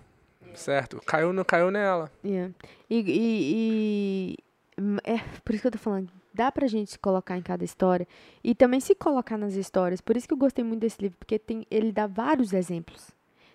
certo? 0.53 0.99
Caiu, 1.05 1.31
no, 1.33 1.43
caiu 1.45 1.69
nela. 1.71 2.11
Yeah. 2.23 2.53
E, 2.89 2.99
e, 2.99 4.33
e- 4.77 4.81
hum, 4.81 4.97
é 5.03 5.17
por 5.43 5.53
isso 5.53 5.61
que 5.61 5.67
eu 5.67 5.71
tô 5.71 5.77
falando. 5.77 6.11
dá 6.33 6.51
pra 6.51 6.67
gente 6.67 6.91
se 6.91 6.99
colocar 6.99 7.37
em 7.37 7.41
cada 7.41 7.63
história 7.65 8.07
e 8.43 8.55
também 8.55 8.79
se 8.79 8.95
colocar 8.95 9.37
nas 9.37 9.53
histórias. 9.55 9.99
Por 10.01 10.15
isso 10.15 10.27
que 10.27 10.33
eu 10.33 10.37
gostei 10.37 10.63
muito 10.63 10.81
desse 10.81 11.01
livro, 11.01 11.17
porque 11.17 11.37
tem, 11.39 11.65
ele 11.69 11.91
dá 11.91 12.07
vários 12.07 12.53
exemplos. 12.53 13.09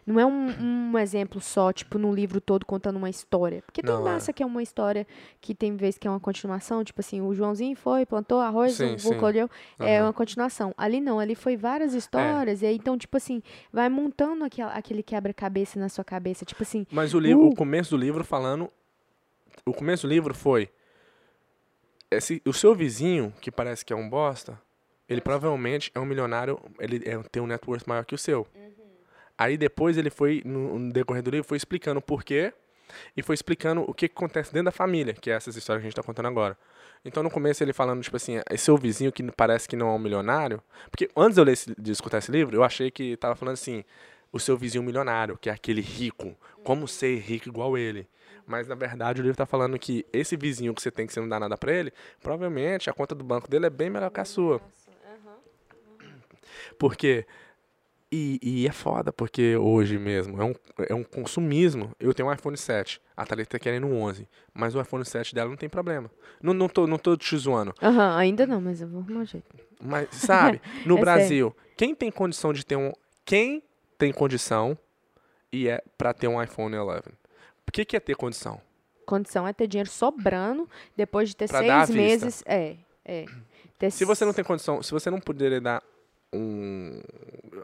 Não 0.06 0.20
é 0.20 0.26
um, 0.26 0.90
um 0.92 0.98
exemplo 0.98 1.40
só, 1.40 1.72
tipo, 1.72 1.98
num 1.98 2.12
livro 2.14 2.40
todo 2.40 2.66
contando 2.66 2.96
uma 2.96 3.08
história. 3.08 3.62
Porque 3.62 3.82
tem 3.82 3.90
Não, 3.94 4.00
é. 4.06 4.12
massa 4.12 4.32
que 4.32 4.42
é 4.42 4.46
uma 4.46 4.62
história 4.62 5.06
que 5.40 5.54
tem 5.54 5.76
vezes 5.76 5.96
que 5.98 6.06
é 6.06 6.10
uma 6.10 6.20
continuação, 6.20 6.84
tipo 6.84 7.00
assim, 7.00 7.20
o 7.20 7.34
Joãozinho 7.34 7.74
foi, 7.74 8.04
plantou 8.04 8.40
arroz, 8.40 8.74
Sim, 8.74 8.96
o 9.04 9.16
colheu, 9.16 9.48
é 9.78 9.98
Aham. 9.98 10.06
uma 10.06 10.12
continuação. 10.12 10.74
Ali 10.76 11.00
não, 11.00 11.18
ali 11.18 11.34
foi 11.34 11.56
várias 11.56 11.94
histórias, 11.94 12.60
e 12.62 12.66
aí, 12.66 12.76
então, 12.76 12.98
tipo 12.98 13.16
assim, 13.16 13.42
vai 13.72 13.88
montando 13.88 14.44
aquela, 14.44 14.72
aquele 14.72 15.02
quebra-cabeça 15.02 15.78
na 15.78 15.88
sua 15.88 16.04
cabeça, 16.04 16.44
tipo 16.44 16.62
assim, 16.62 16.86
Mas 16.90 17.14
o 17.14 17.18
livro, 17.18 17.44
Uh. 17.44 17.48
o 17.48 17.54
começo 17.54 17.90
do 17.90 17.96
livro 17.96 18.22
falando, 18.24 18.70
o 19.64 19.72
começo 19.72 20.06
do 20.06 20.10
livro 20.10 20.34
foi 20.34 20.68
esse, 22.10 22.42
o 22.46 22.52
seu 22.52 22.74
vizinho 22.74 23.32
que 23.40 23.50
parece 23.50 23.84
que 23.84 23.92
é 23.92 23.96
um 23.96 24.08
bosta, 24.08 24.60
ele 25.08 25.20
provavelmente 25.20 25.90
é 25.94 26.00
um 26.00 26.04
milionário, 26.04 26.58
ele 26.78 27.02
é, 27.04 27.18
tem 27.30 27.42
um 27.42 27.46
net 27.46 27.62
worth 27.68 27.86
maior 27.86 28.04
que 28.04 28.14
o 28.14 28.18
seu. 28.18 28.46
Aí 29.36 29.56
depois 29.56 29.96
ele 29.96 30.10
foi 30.10 30.42
no, 30.44 30.90
decorrer 30.92 31.22
do 31.22 31.30
livro 31.30 31.46
foi 31.46 31.56
explicando 31.56 31.98
o 31.98 32.02
porquê 32.02 32.52
e 33.16 33.22
foi 33.22 33.34
explicando 33.34 33.80
o 33.82 33.92
que, 33.94 34.08
que 34.08 34.14
acontece 34.14 34.52
dentro 34.52 34.66
da 34.66 34.70
família, 34.72 35.12
que 35.14 35.30
é 35.30 35.34
essas 35.34 35.56
histórias 35.56 35.82
que 35.82 35.86
a 35.86 35.90
gente 35.90 35.96
tá 35.96 36.02
contando 36.02 36.26
agora. 36.26 36.56
Então 37.04 37.22
no 37.22 37.30
começo 37.30 37.62
ele 37.62 37.72
falando 37.72 38.02
tipo 38.02 38.16
assim, 38.16 38.40
esse 38.50 38.64
seu 38.64 38.76
vizinho 38.76 39.10
que 39.12 39.22
parece 39.32 39.68
que 39.68 39.76
não 39.76 39.88
é 39.88 39.92
um 39.92 39.98
milionário, 39.98 40.62
porque 40.90 41.08
antes 41.16 41.34
de 41.34 41.40
eu 41.40 41.44
ler 41.44 41.52
esse- 41.52 41.74
de 41.78 41.90
escutar 41.92 42.18
esse 42.18 42.30
livro, 42.30 42.56
eu 42.56 42.62
achei 42.62 42.90
que 42.90 43.16
tava 43.16 43.34
falando 43.34 43.54
assim, 43.54 43.84
o 44.32 44.38
seu 44.38 44.56
vizinho 44.56 44.82
milionário, 44.84 45.36
que 45.38 45.48
é 45.50 45.52
aquele 45.52 45.80
rico, 45.80 46.36
como 46.62 46.86
ser 46.88 47.18
rico 47.18 47.48
igual 47.48 47.76
ele. 47.76 48.06
Mas 48.46 48.68
na 48.68 48.74
verdade 48.74 49.20
o 49.20 49.22
livro 49.22 49.36
tá 49.36 49.46
falando 49.46 49.78
que 49.78 50.04
esse 50.12 50.36
vizinho 50.36 50.74
que 50.74 50.80
você 50.82 50.90
tem 50.90 51.06
que 51.06 51.12
você 51.12 51.20
não 51.20 51.28
dá 51.28 51.40
nada 51.40 51.56
pra 51.56 51.72
ele, 51.72 51.92
provavelmente 52.20 52.88
a 52.90 52.92
conta 52.92 53.14
do 53.14 53.24
banco 53.24 53.48
dele 53.48 53.66
é 53.66 53.70
bem 53.70 53.90
melhor 53.90 54.10
que 54.10 54.20
a 54.20 54.24
sua. 54.24 54.60
Porque 56.78 57.26
e, 58.14 58.62
e 58.62 58.66
é 58.68 58.72
foda, 58.72 59.12
porque 59.12 59.57
hoje 59.57 59.98
mesmo 59.98 60.40
é 60.40 60.44
um, 60.44 60.55
é 60.88 60.94
um 60.94 61.03
consumismo. 61.03 61.90
Eu 61.98 62.14
tenho 62.14 62.29
um 62.29 62.33
iPhone 62.33 62.57
7, 62.57 63.00
a 63.16 63.24
Thalita 63.27 63.50
tá 63.50 63.59
querendo 63.59 63.87
um 63.87 64.00
11, 64.03 64.29
mas 64.53 64.74
o 64.74 64.81
iPhone 64.81 65.05
7 65.05 65.35
dela 65.35 65.48
não 65.50 65.57
tem 65.57 65.68
problema. 65.68 66.11
Não, 66.42 66.55
não, 66.55 66.68
tô, 66.68 66.87
não 66.87 66.98
tô 66.98 67.16
te 67.16 67.37
zoando, 67.37 67.74
aham, 67.83 68.16
ainda 68.16 68.46
não, 68.46 68.61
mas 68.61 68.81
eu 68.81 68.88
vou 68.88 69.00
arrumar 69.00 69.20
um 69.20 69.27
jeito. 69.27 69.46
mas 69.83 70.09
sabe, 70.12 70.61
no 70.87 70.96
É 70.98 71.00
Brasil, 71.00 71.55
quem 71.77 71.94
tem 71.94 72.11
condição 72.11 72.53
de 72.53 72.64
ter 72.64 72.77
um. 72.77 72.92
Quem 73.24 73.62
tem 73.96 74.12
condição 74.12 74.77
e 75.53 75.68
é 75.68 75.83
pra 75.96 76.12
ter 76.12 76.29
um 76.29 76.42
iPhone 76.42 76.77
11? 76.77 77.00
O 77.66 77.72
que, 77.72 77.85
que 77.85 77.96
é 77.96 78.00
ter 78.00 78.14
condição? 78.14 78.61
Condição 79.07 79.46
é 79.46 79.53
ter 79.53 79.66
dinheiro 79.66 79.88
sobrando 79.90 80.68
depois 80.96 81.29
de 81.29 81.37
ter 81.37 81.48
Pra 81.48 81.61
seis 81.61 81.90
meses. 81.90 82.42
É, 82.46 82.77
é. 83.05 83.24
Ter 83.79 83.90
Se 83.90 84.05
você 84.05 84.24
não 84.24 84.33
tem 84.33 84.44
condição, 84.44 84.83
se 84.83 84.90
você 84.92 85.11
não 85.11 85.20
poderia 85.20 85.61
dar 85.61 85.83
um. 86.34 87.00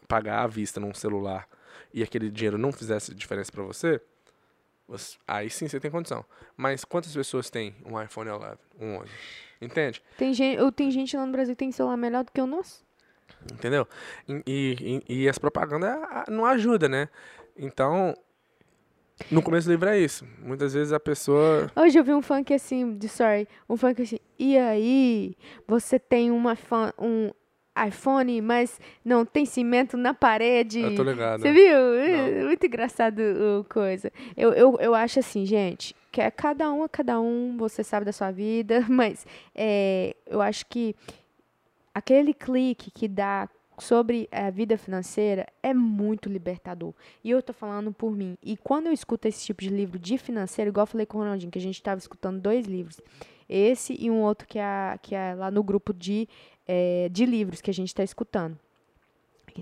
pagar 0.08 0.42
à 0.42 0.46
vista 0.46 0.78
num 0.80 0.94
celular 0.94 1.48
e 1.92 2.02
aquele 2.02 2.30
dinheiro 2.30 2.56
não 2.58 2.72
fizesse 2.72 3.14
diferença 3.14 3.50
pra 3.52 3.62
você, 3.62 4.00
você- 4.88 5.16
aí 5.26 5.48
sim 5.50 5.68
você 5.68 5.78
tem 5.80 5.90
condição. 5.90 6.24
Mas 6.56 6.84
quantas 6.84 7.12
pessoas 7.14 7.50
têm 7.50 7.74
um 7.84 8.00
iPhone 8.00 8.30
11, 8.30 8.58
um 8.78 8.96
11? 8.98 9.10
Entende? 9.60 10.02
Tem 10.16 10.32
gente, 10.32 10.58
eu, 10.58 10.70
tem 10.72 10.90
gente 10.90 11.16
lá 11.16 11.26
no 11.26 11.32
Brasil 11.32 11.54
que 11.54 11.58
tem 11.58 11.70
celular 11.72 11.96
melhor 11.96 12.24
do 12.24 12.32
que 12.32 12.40
o 12.40 12.46
nosso. 12.46 12.84
Entendeu? 13.52 13.86
E, 14.46 15.02
e, 15.08 15.22
e 15.22 15.28
as 15.28 15.38
propagandas 15.38 15.96
não 16.28 16.44
ajudam, 16.46 16.88
né? 16.88 17.08
Então, 17.56 18.14
no 19.30 19.42
começo 19.42 19.66
do 19.68 19.70
livro 19.72 19.88
é 19.88 19.98
isso. 19.98 20.26
Muitas 20.40 20.72
vezes 20.74 20.92
a 20.92 20.98
pessoa. 21.00 21.70
Hoje 21.76 21.98
eu 21.98 22.04
vi 22.04 22.12
um 22.12 22.22
funk 22.22 22.52
assim, 22.54 22.96
de 22.96 23.08
sorry, 23.08 23.46
um 23.68 23.76
funk 23.76 24.02
assim, 24.02 24.18
e 24.38 24.56
aí, 24.58 25.36
você 25.66 25.98
tem 25.98 26.30
uma 26.30 26.56
fa- 26.56 26.94
um 26.98 27.30
iPhone, 27.86 28.40
mas 28.42 28.80
não 29.04 29.24
tem 29.24 29.44
cimento 29.44 29.96
na 29.96 30.12
parede. 30.12 30.80
Eu 30.80 30.94
tô 30.94 31.02
ligado. 31.02 31.40
Você 31.40 31.52
viu? 31.52 31.94
É 31.94 32.44
Muito 32.44 32.66
engraçado 32.66 33.20
o 33.20 33.64
coisa. 33.64 34.12
Eu, 34.36 34.52
eu, 34.52 34.76
eu 34.80 34.94
acho 34.94 35.18
assim, 35.20 35.46
gente, 35.46 35.94
que 36.10 36.20
é 36.20 36.30
cada 36.30 36.72
um 36.72 36.84
é 36.84 36.88
cada 36.88 37.20
um, 37.20 37.56
você 37.56 37.84
sabe 37.84 38.04
da 38.04 38.12
sua 38.12 38.30
vida, 38.30 38.84
mas 38.90 39.26
é, 39.54 40.14
eu 40.26 40.40
acho 40.42 40.66
que 40.66 40.94
aquele 41.94 42.34
clique 42.34 42.90
que 42.90 43.08
dá 43.08 43.48
sobre 43.78 44.28
a 44.30 44.50
vida 44.50 44.76
financeira 44.76 45.46
é 45.62 45.72
muito 45.72 46.28
libertador. 46.28 46.92
E 47.24 47.30
eu 47.30 47.42
tô 47.42 47.52
falando 47.52 47.92
por 47.92 48.12
mim. 48.12 48.36
E 48.42 48.56
quando 48.56 48.86
eu 48.86 48.92
escuto 48.92 49.26
esse 49.26 49.44
tipo 49.44 49.62
de 49.62 49.70
livro 49.70 49.98
de 49.98 50.18
financeiro, 50.18 50.70
igual 50.70 50.82
eu 50.82 50.86
falei 50.86 51.06
com 51.06 51.18
o 51.18 51.20
Ronaldinho, 51.22 51.50
que 51.50 51.58
a 51.58 51.62
gente 51.62 51.76
estava 51.76 51.98
escutando 51.98 52.40
dois 52.40 52.66
livros. 52.66 53.00
Esse 53.50 53.96
e 53.98 54.10
um 54.10 54.22
outro 54.22 54.46
que 54.46 54.58
é, 54.58 54.98
que 55.02 55.14
é 55.14 55.34
lá 55.34 55.50
no 55.50 55.62
grupo 55.62 55.92
de, 55.92 56.28
eh, 56.68 57.08
de 57.10 57.26
livros 57.26 57.60
que 57.60 57.70
a 57.70 57.74
gente 57.74 57.88
está 57.88 58.04
escutando. 58.04 58.56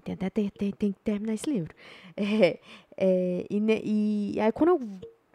Tem 0.04 0.14
até 0.14 0.28
tem, 0.28 0.50
tem, 0.50 0.70
tem 0.70 0.92
que 0.92 1.00
terminar 1.00 1.34
esse 1.34 1.50
livro. 1.50 1.74
É, 2.20 2.58
é, 2.96 3.46
e, 3.48 4.32
e 4.34 4.40
aí 4.40 4.50
quando 4.50 4.70
eu 4.70 4.80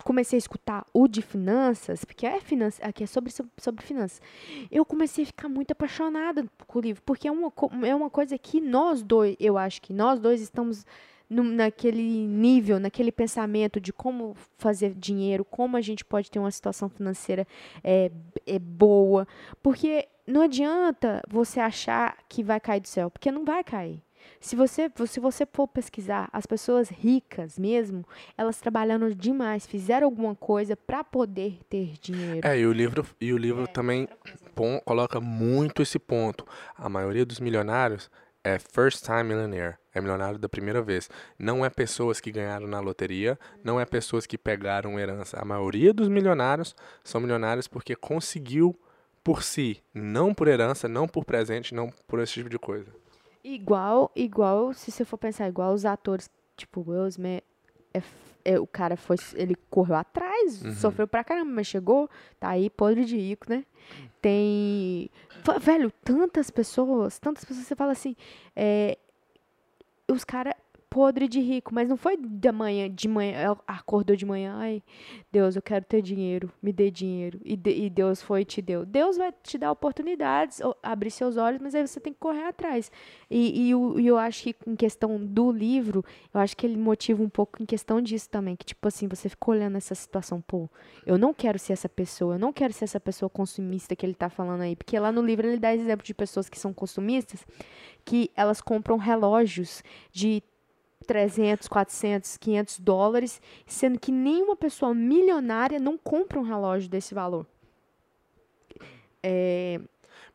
comecei 0.03 0.35
a 0.35 0.39
escutar 0.39 0.85
o 0.93 1.07
de 1.07 1.21
finanças, 1.21 2.03
porque 2.03 2.25
é 2.25 2.41
finança, 2.41 2.83
aqui 2.85 3.05
é 3.05 3.07
sobre, 3.07 3.31
sobre, 3.31 3.85
finanças, 3.85 4.21
eu 4.69 4.83
comecei 4.83 5.23
a 5.23 5.27
ficar 5.27 5.47
muito 5.47 5.71
apaixonada 5.71 6.45
com 6.67 6.79
o 6.79 6.81
livro, 6.81 7.01
porque 7.03 7.27
é 7.27 7.31
uma, 7.31 7.51
é 7.87 7.95
uma 7.95 8.09
coisa 8.09 8.37
que 8.37 8.59
nós 8.59 9.01
dois, 9.01 9.37
eu 9.39 9.57
acho 9.57 9.81
que 9.81 9.93
nós 9.93 10.19
dois 10.19 10.41
estamos 10.41 10.85
num- 11.33 11.55
naquele 11.55 12.25
nível, 12.27 12.79
naquele 12.79 13.11
pensamento 13.11 13.79
de 13.81 13.91
como 13.91 14.35
fazer 14.57 14.93
dinheiro, 14.93 15.43
como 15.43 15.75
a 15.77 15.81
gente 15.81 16.05
pode 16.05 16.29
ter 16.29 16.39
uma 16.39 16.51
situação 16.51 16.87
financeira 16.89 17.47
é, 17.83 18.11
é 18.45 18.59
boa, 18.59 19.27
porque 19.61 20.07
não 20.27 20.41
adianta 20.41 21.21
você 21.27 21.59
achar 21.59 22.17
que 22.29 22.43
vai 22.43 22.59
cair 22.59 22.79
do 22.81 22.87
céu, 22.87 23.09
porque 23.11 23.31
não 23.31 23.43
vai 23.43 23.63
cair. 23.63 24.01
Se 24.39 24.55
você, 24.55 24.89
se 25.05 25.19
você 25.19 25.45
for 25.45 25.67
pesquisar, 25.67 26.29
as 26.31 26.45
pessoas 26.45 26.87
ricas 26.89 27.59
mesmo, 27.59 28.05
elas 28.37 28.57
trabalhando 28.61 29.13
demais, 29.13 29.65
fizeram 29.67 30.07
alguma 30.07 30.33
coisa 30.33 30.77
para 30.77 31.03
poder 31.03 31.59
ter 31.69 31.95
dinheiro. 31.99 32.47
É, 32.47 32.57
e 32.57 32.65
o 32.65 32.71
livro, 32.71 33.05
e 33.19 33.33
o 33.33 33.37
livro 33.37 33.67
também 33.67 34.07
pon- 34.55 34.79
coloca 34.85 35.19
muito 35.19 35.81
esse 35.81 35.99
ponto. 35.99 36.45
A 36.77 36.87
maioria 36.87 37.25
dos 37.25 37.41
milionários 37.41 38.09
é 38.43 38.59
first 38.59 39.05
time 39.05 39.23
millionaire, 39.23 39.77
é 39.93 40.01
milionário 40.01 40.37
da 40.37 40.49
primeira 40.49 40.81
vez. 40.81 41.09
Não 41.39 41.63
é 41.63 41.69
pessoas 41.69 42.19
que 42.19 42.31
ganharam 42.31 42.67
na 42.67 42.79
loteria, 42.79 43.39
não 43.63 43.79
é 43.79 43.85
pessoas 43.85 44.25
que 44.25 44.37
pegaram 44.37 44.99
herança. 44.99 45.39
A 45.39 45.45
maioria 45.45 45.93
dos 45.93 46.09
milionários 46.09 46.75
são 47.03 47.21
milionários 47.21 47.67
porque 47.67 47.95
conseguiu 47.95 48.77
por 49.23 49.41
si, 49.41 49.81
não 49.93 50.33
por 50.33 50.47
herança, 50.47 50.87
não 50.87 51.07
por 51.07 51.23
presente, 51.23 51.73
não 51.73 51.89
por 52.07 52.19
esse 52.19 52.33
tipo 52.33 52.49
de 52.49 52.59
coisa. 52.59 52.91
Igual, 53.43 54.11
igual, 54.15 54.73
se 54.73 54.91
você 54.91 55.05
for 55.05 55.17
pensar, 55.17 55.47
igual 55.47 55.73
os 55.73 55.85
atores, 55.85 56.29
tipo, 56.57 56.83
Will 56.85 57.07
Smith, 57.07 57.43
é 57.93 58.01
é, 58.45 58.59
o 58.59 58.67
cara 58.67 58.97
foi, 58.97 59.15
ele 59.35 59.55
correu 59.69 59.95
atrás, 59.95 60.61
Uhum. 60.65 60.73
sofreu 60.75 61.07
pra 61.07 61.23
caramba, 61.23 61.49
mas 61.49 61.65
chegou, 61.65 62.09
tá 62.41 62.49
aí 62.49 62.69
podre 62.69 63.05
de 63.05 63.15
rico, 63.17 63.45
né? 63.49 63.63
Tem, 64.21 65.09
velho, 65.61 65.89
tantas 66.03 66.49
pessoas, 66.49 67.19
tantas 67.19 67.45
pessoas, 67.45 67.65
você 67.65 67.73
fala 67.73 67.93
assim, 67.93 68.17
é, 68.53 68.97
os 70.09 70.25
caras 70.25 70.53
podre 70.93 71.27
de 71.27 71.39
rico, 71.39 71.73
mas 71.73 71.89
não 71.89 71.97
foi 71.97 72.15
da 72.15 72.51
manhã, 72.51 72.87
de 72.87 73.07
manhã, 73.07 73.57
acordou 73.65 74.15
de 74.15 74.27
manhã, 74.27 74.53
ai, 74.57 74.83
Deus, 75.31 75.55
eu 75.55 75.61
quero 75.61 75.83
ter 75.83 76.03
dinheiro, 76.03 76.51
me 76.61 76.71
dê 76.71 76.91
dinheiro, 76.91 77.39
e, 77.43 77.57
de- 77.57 77.71
e 77.85 77.89
Deus 77.89 78.21
foi 78.21 78.41
e 78.41 78.45
te 78.45 78.61
deu. 78.61 78.85
Deus 78.85 79.17
vai 79.17 79.33
te 79.41 79.57
dar 79.57 79.71
oportunidades, 79.71 80.61
abrir 80.83 81.09
seus 81.09 81.35
olhos, 81.35 81.59
mas 81.59 81.73
aí 81.73 81.85
você 81.87 81.99
tem 81.99 82.13
que 82.13 82.19
correr 82.19 82.43
atrás. 82.43 82.91
E, 83.27 83.69
e, 83.69 83.73
o- 83.73 83.99
e 83.99 84.05
eu 84.05 84.19
acho 84.19 84.43
que 84.43 84.55
em 84.67 84.75
questão 84.75 85.17
do 85.25 85.51
livro, 85.51 86.05
eu 86.31 86.39
acho 86.39 86.55
que 86.55 86.63
ele 86.63 86.77
motiva 86.77 87.23
um 87.23 87.29
pouco 87.29 87.63
em 87.63 87.65
questão 87.65 87.99
disso 87.99 88.29
também, 88.29 88.55
que 88.55 88.63
tipo 88.65 88.87
assim, 88.87 89.07
você 89.07 89.27
fica 89.27 89.49
olhando 89.49 89.75
essa 89.77 89.95
situação, 89.95 90.41
pô, 90.41 90.69
eu 91.07 91.17
não 91.17 91.33
quero 91.33 91.57
ser 91.57 91.73
essa 91.73 91.89
pessoa, 91.89 92.35
eu 92.35 92.39
não 92.39 92.53
quero 92.53 92.71
ser 92.71 92.83
essa 92.83 92.99
pessoa 92.99 93.29
consumista 93.31 93.95
que 93.95 94.05
ele 94.05 94.13
tá 94.13 94.29
falando 94.29 94.61
aí, 94.61 94.75
porque 94.75 94.99
lá 94.99 95.11
no 95.11 95.23
livro 95.25 95.47
ele 95.47 95.57
dá 95.57 95.73
exemplo 95.73 96.05
de 96.05 96.13
pessoas 96.13 96.47
que 96.47 96.59
são 96.59 96.71
consumistas, 96.71 97.43
que 98.05 98.29
elas 98.35 98.61
compram 98.61 98.97
relógios 98.97 99.81
de 100.11 100.43
300, 101.03 101.67
400, 101.67 102.37
500 102.37 102.79
dólares, 102.79 103.41
sendo 103.65 103.99
que 103.99 104.11
nenhuma 104.11 104.55
pessoa 104.55 104.93
milionária 104.93 105.79
não 105.79 105.97
compra 105.97 106.39
um 106.39 106.43
relógio 106.43 106.89
desse 106.89 107.13
valor. 107.13 107.45
É, 109.21 109.79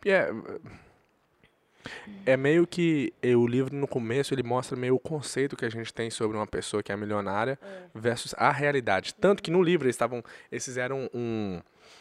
E 0.04 0.10
É, 0.10 0.30
é 2.26 2.36
meio 2.36 2.66
que 2.66 3.12
o 3.24 3.46
livro 3.46 3.74
no 3.74 3.86
começo 3.88 4.34
ele 4.34 4.42
mostra 4.42 4.76
meio 4.76 4.94
o 4.94 4.98
conceito 4.98 5.56
que 5.56 5.64
a 5.64 5.70
gente 5.70 5.92
tem 5.92 6.10
sobre 6.10 6.36
uma 6.36 6.46
pessoa 6.46 6.82
que 6.82 6.92
é 6.92 6.96
milionária 6.96 7.58
versus 7.94 8.34
a 8.36 8.50
realidade. 8.50 9.14
Tanto 9.14 9.42
que 9.42 9.50
no 9.50 9.62
livro 9.62 9.86
eles 9.86 9.94
estavam, 9.94 10.22
eles 10.50 10.64
fizeram 10.64 11.08
um 11.14 11.60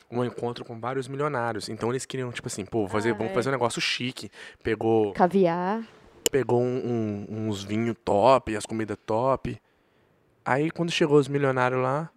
um 0.10 0.24
encontro 0.24 0.64
com 0.64 0.80
vários 0.80 1.08
milionários. 1.08 1.68
Então 1.70 1.90
eles 1.90 2.06
queriam 2.06 2.32
tipo 2.32 2.48
assim, 2.48 2.66
pô, 2.66 2.88
fazer, 2.88 3.12
Ah, 3.12 3.14
vamos 3.14 3.32
é. 3.32 3.34
fazer 3.36 3.50
um 3.50 3.52
negócio 3.52 3.82
chique. 3.82 4.32
Pegou 4.64 5.12
caviar. 5.14 5.84
Pegou 6.28 6.62
um- 6.62 7.26
um- 7.30 7.48
uns 7.50 7.63
vinhos 7.63 7.96
top, 8.04 8.56
as 8.56 8.66
comidas 8.66 8.98
top. 9.06 9.60
Aí 10.46 10.70
quando 10.72 10.92
chegou 10.92 11.18
os 11.18 11.28
milionários 11.28 11.82
lá, 11.82 12.10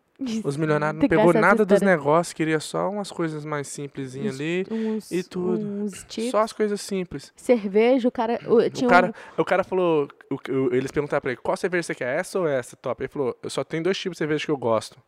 Os 0.45 0.55
milionários 0.59 1.01
não 1.01 1.09
pegou 1.09 1.33
nada 1.33 1.65
dos 1.65 1.81
negócios, 1.81 2.35
queria 2.35 2.61
só 2.61 2.91
umas 2.91 3.11
coisas 3.11 3.43
mais 3.43 3.67
simplesinhas 3.69 4.35
ali. 4.35 4.67
Uns, 4.71 5.11
e 5.11 5.23
tudo. 5.23 5.89
Só 6.31 6.41
as 6.41 6.53
coisas 6.53 6.79
simples. 6.83 7.33
Cerveja, 7.35 8.07
o 8.07 8.13
cara. 8.13 8.39
o- 8.47 8.69
tinha 8.69 8.87
O 8.87 8.91
cara, 8.91 9.15
um, 9.39 9.41
o 9.41 9.45
cara 9.47 9.65
falou, 9.65 10.07
o- 10.31 10.35
o- 10.53 10.75
eles 10.75 10.91
perguntaram 10.91 11.23
pra 11.23 11.31
ele, 11.31 11.41
qual 11.43 11.57
cerveja 11.57 11.85
você 11.85 11.95
quer, 11.95 12.19
essa 12.21 12.39
ou 12.39 12.47
essa, 12.47 12.77
top? 12.77 13.03
Ele 13.03 13.09
falou, 13.09 13.35
eu 13.43 13.49
só 13.49 13.65
tenho 13.65 13.83
dois 13.83 13.97
tipos 13.97 14.17
de 14.17 14.19
cerveja 14.19 14.45
que 14.45 14.51
eu 14.51 14.59
gosto. 14.59 14.99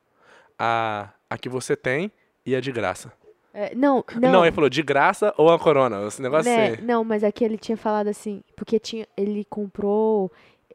A, 0.58 1.10
a 1.28 1.36
que 1.36 1.48
você 1.50 1.76
tem 1.76 2.10
e 2.46 2.56
a 2.56 2.60
de 2.62 2.72
graça. 2.72 3.12
É, 3.54 3.74
não, 3.74 4.04
Não, 4.20 4.32
não. 4.32 4.44
ele 4.46 4.54
falou, 4.54 4.70
de 4.70 4.82
graça 4.82 5.32
ou 5.36 5.50
a 5.50 5.58
corona? 5.58 6.06
Esse 6.06 6.22
negócio 6.22 6.50
né, 6.50 6.68
assim. 6.72 6.82
Não, 6.82 7.04
mas 7.04 7.22
aqui 7.24 7.44
ele 7.44 7.58
tinha 7.58 7.76
falado 7.76 8.08
assim, 8.08 8.42
porque 8.56 8.78
tinha, 8.78 9.06
ele 9.16 9.44
comprou, 9.44 10.30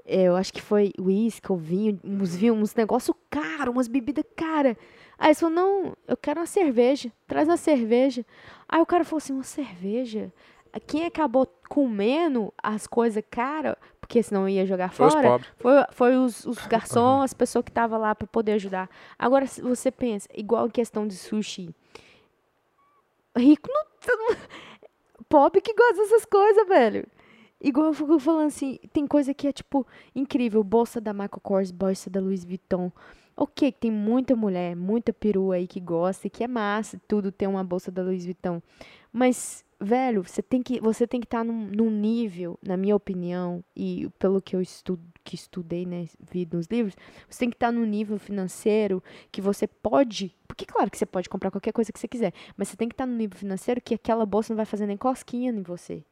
é, 0.06 0.24
eu 0.24 0.36
acho 0.36 0.54
que 0.54 0.62
foi 0.62 0.92
uísque 1.00 1.52
ou 1.52 1.58
vinho, 1.58 2.00
uns 2.04 2.36
vinhos, 2.36 2.58
uns 2.58 2.76
negócios 2.76 3.16
caros, 3.30 3.74
umas 3.74 3.88
bebidas 3.88 4.26
caras. 4.36 4.76
Aí 5.18 5.30
ele 5.30 5.36
falou, 5.36 5.56
não, 5.56 5.98
eu 6.08 6.16
quero 6.16 6.40
uma 6.40 6.46
cerveja, 6.46 7.12
traz 7.28 7.48
uma 7.48 7.58
cerveja. 7.58 8.24
Aí 8.70 8.80
o 8.80 8.86
cara 8.86 9.04
falou 9.04 9.18
assim, 9.18 9.34
uma 9.34 9.44
cerveja? 9.44 10.32
Quem 10.86 11.06
acabou 11.06 11.48
comendo 11.68 12.54
as 12.62 12.86
coisas 12.86 13.24
caras, 13.32 13.76
porque 14.00 14.22
senão 14.22 14.48
ia 14.48 14.64
jogar 14.66 14.94
Foi 14.94 15.08
os 15.08 15.14
fora, 15.14 15.28
pobres. 15.30 15.50
foi, 15.58 15.74
foi 15.92 16.18
os, 16.18 16.46
os 16.46 16.58
garçons, 16.68 17.24
as 17.24 17.34
pessoas 17.34 17.66
que 17.66 17.72
estavam 17.72 18.00
lá 18.00 18.14
para 18.14 18.28
poder 18.28 18.52
ajudar. 18.54 18.88
Agora, 19.18 19.46
você 19.48 19.90
pensa, 19.90 20.30
igual 20.36 20.68
em 20.68 20.70
questão 20.70 21.08
de 21.08 21.16
sushi, 21.16 21.74
rico 23.38 23.70
não, 23.72 23.84
não- 24.18 24.38
pobre 25.30 25.62
que 25.62 25.74
gosta 25.74 25.96
dessas 25.96 26.26
coisas, 26.26 26.68
velho. 26.68 27.06
Igual 27.60 27.88
eu 27.88 27.94
fico 27.94 28.20
falando 28.20 28.48
assim, 28.48 28.78
tem 28.94 29.08
coisa 29.08 29.34
que 29.34 29.48
é, 29.48 29.52
tipo, 29.52 29.86
incrível. 30.16 30.64
Bolsa 30.64 31.02
da 31.02 31.12
Michael 31.12 31.42
Kors, 31.42 31.72
bolsa 31.72 32.10
da 32.10 32.20
Louis 32.20 32.44
Vuitton. 32.46 32.92
Ok, 33.36 33.72
tem 33.72 33.92
muita 33.92 34.36
mulher, 34.36 34.76
muita 34.76 35.12
perua 35.14 35.56
aí 35.56 35.68
que 35.68 35.80
gosta 35.80 36.28
e 36.28 36.30
que 36.30 36.44
é 36.44 36.48
massa, 36.48 37.00
tudo 37.08 37.32
ter 37.32 37.48
uma 37.48 37.64
bolsa 37.64 37.92
da 37.92 38.02
Louis 38.04 38.26
Vuitton. 38.26 38.62
Mas, 39.12 39.64
velho, 39.80 40.24
você 40.24 40.42
tem 40.42 40.62
que 40.62 40.80
você 40.80 41.06
tem 41.06 41.20
que 41.20 41.28
estar 41.28 41.44
num, 41.44 41.68
num 41.68 41.90
nível, 41.90 42.58
na 42.62 42.76
minha 42.76 42.96
opinião, 42.96 43.64
e 43.76 44.10
pelo 44.18 44.42
que 44.42 44.56
eu 44.56 44.62
estudo, 44.62 45.02
que 45.24 45.36
estudei, 45.36 45.86
né, 45.86 46.08
vi 46.32 46.48
nos 46.52 46.68
livros, 46.68 46.96
você 47.30 47.40
tem 47.40 47.50
que 47.50 47.56
estar 47.56 47.72
num 47.72 47.86
nível 47.86 48.18
financeiro 48.18 49.04
que 49.32 49.42
você 49.42 49.68
pode, 49.68 50.36
porque 50.48 50.66
claro 50.66 50.90
que 50.90 50.98
você 50.98 51.06
pode 51.06 51.30
comprar 51.30 51.52
qualquer 51.52 51.72
coisa 51.72 51.92
que 51.92 52.00
você 52.00 52.08
quiser, 52.08 52.34
mas 52.56 52.70
você 52.70 52.78
tem 52.78 52.88
que 52.88 52.94
estar 52.94 53.06
num 53.06 53.16
nível 53.16 53.38
financeiro 53.38 53.82
que 53.82 53.94
aquela 53.94 54.26
bolsa 54.26 54.54
não 54.54 54.58
vai 54.58 54.66
fazer 54.66 54.88
nem 54.88 54.98
cosquinha 54.98 55.52
em 55.52 55.62
você. 55.62 56.04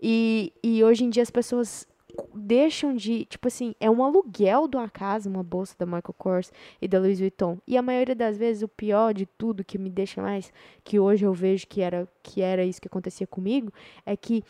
E, 0.00 0.52
e 0.62 0.82
hoje 0.82 1.04
em 1.04 1.10
dia 1.10 1.22
as 1.22 1.30
pessoas 1.30 1.86
deixam 2.34 2.94
de, 2.94 3.24
tipo 3.24 3.48
assim, 3.48 3.74
é 3.80 3.90
um 3.90 4.02
aluguel 4.02 4.68
de 4.68 4.76
uma 4.76 4.88
casa, 4.88 5.28
uma 5.28 5.42
bolsa 5.42 5.74
da 5.78 5.86
Michael 5.86 6.14
Kors 6.18 6.52
e 6.80 6.88
da 6.88 6.98
Louis 6.98 7.18
Vuitton. 7.18 7.58
E 7.66 7.76
a 7.76 7.82
maioria 7.82 8.14
das 8.14 8.36
vezes 8.36 8.62
o 8.62 8.68
pior 8.68 9.14
de 9.14 9.26
tudo 9.26 9.64
que 9.64 9.78
me 9.78 9.90
deixa 9.90 10.20
mais, 10.20 10.52
que 10.84 10.98
hoje 10.98 11.24
eu 11.24 11.32
vejo 11.32 11.66
que 11.66 11.80
era 11.80 12.08
que 12.22 12.42
era 12.42 12.64
isso 12.64 12.80
que 12.80 12.88
acontecia 12.88 13.26
comigo, 13.26 13.72
é 14.04 14.16
que 14.16 14.44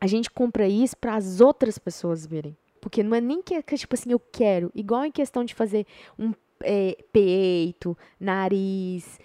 a 0.00 0.06
gente 0.06 0.30
compra 0.30 0.68
isso 0.68 0.96
para 0.96 1.14
as 1.14 1.40
outras 1.40 1.78
pessoas 1.78 2.26
verem. 2.26 2.56
Porque 2.80 3.02
não 3.02 3.16
é 3.16 3.20
nem 3.20 3.42
que, 3.42 3.60
que, 3.62 3.76
tipo 3.76 3.94
assim, 3.94 4.12
eu 4.12 4.20
quero. 4.20 4.70
Igual 4.74 5.04
em 5.04 5.10
questão 5.10 5.44
de 5.44 5.54
fazer 5.54 5.86
um 6.18 6.32
é, 6.62 6.96
peito, 7.12 7.96
nariz, 8.20 9.18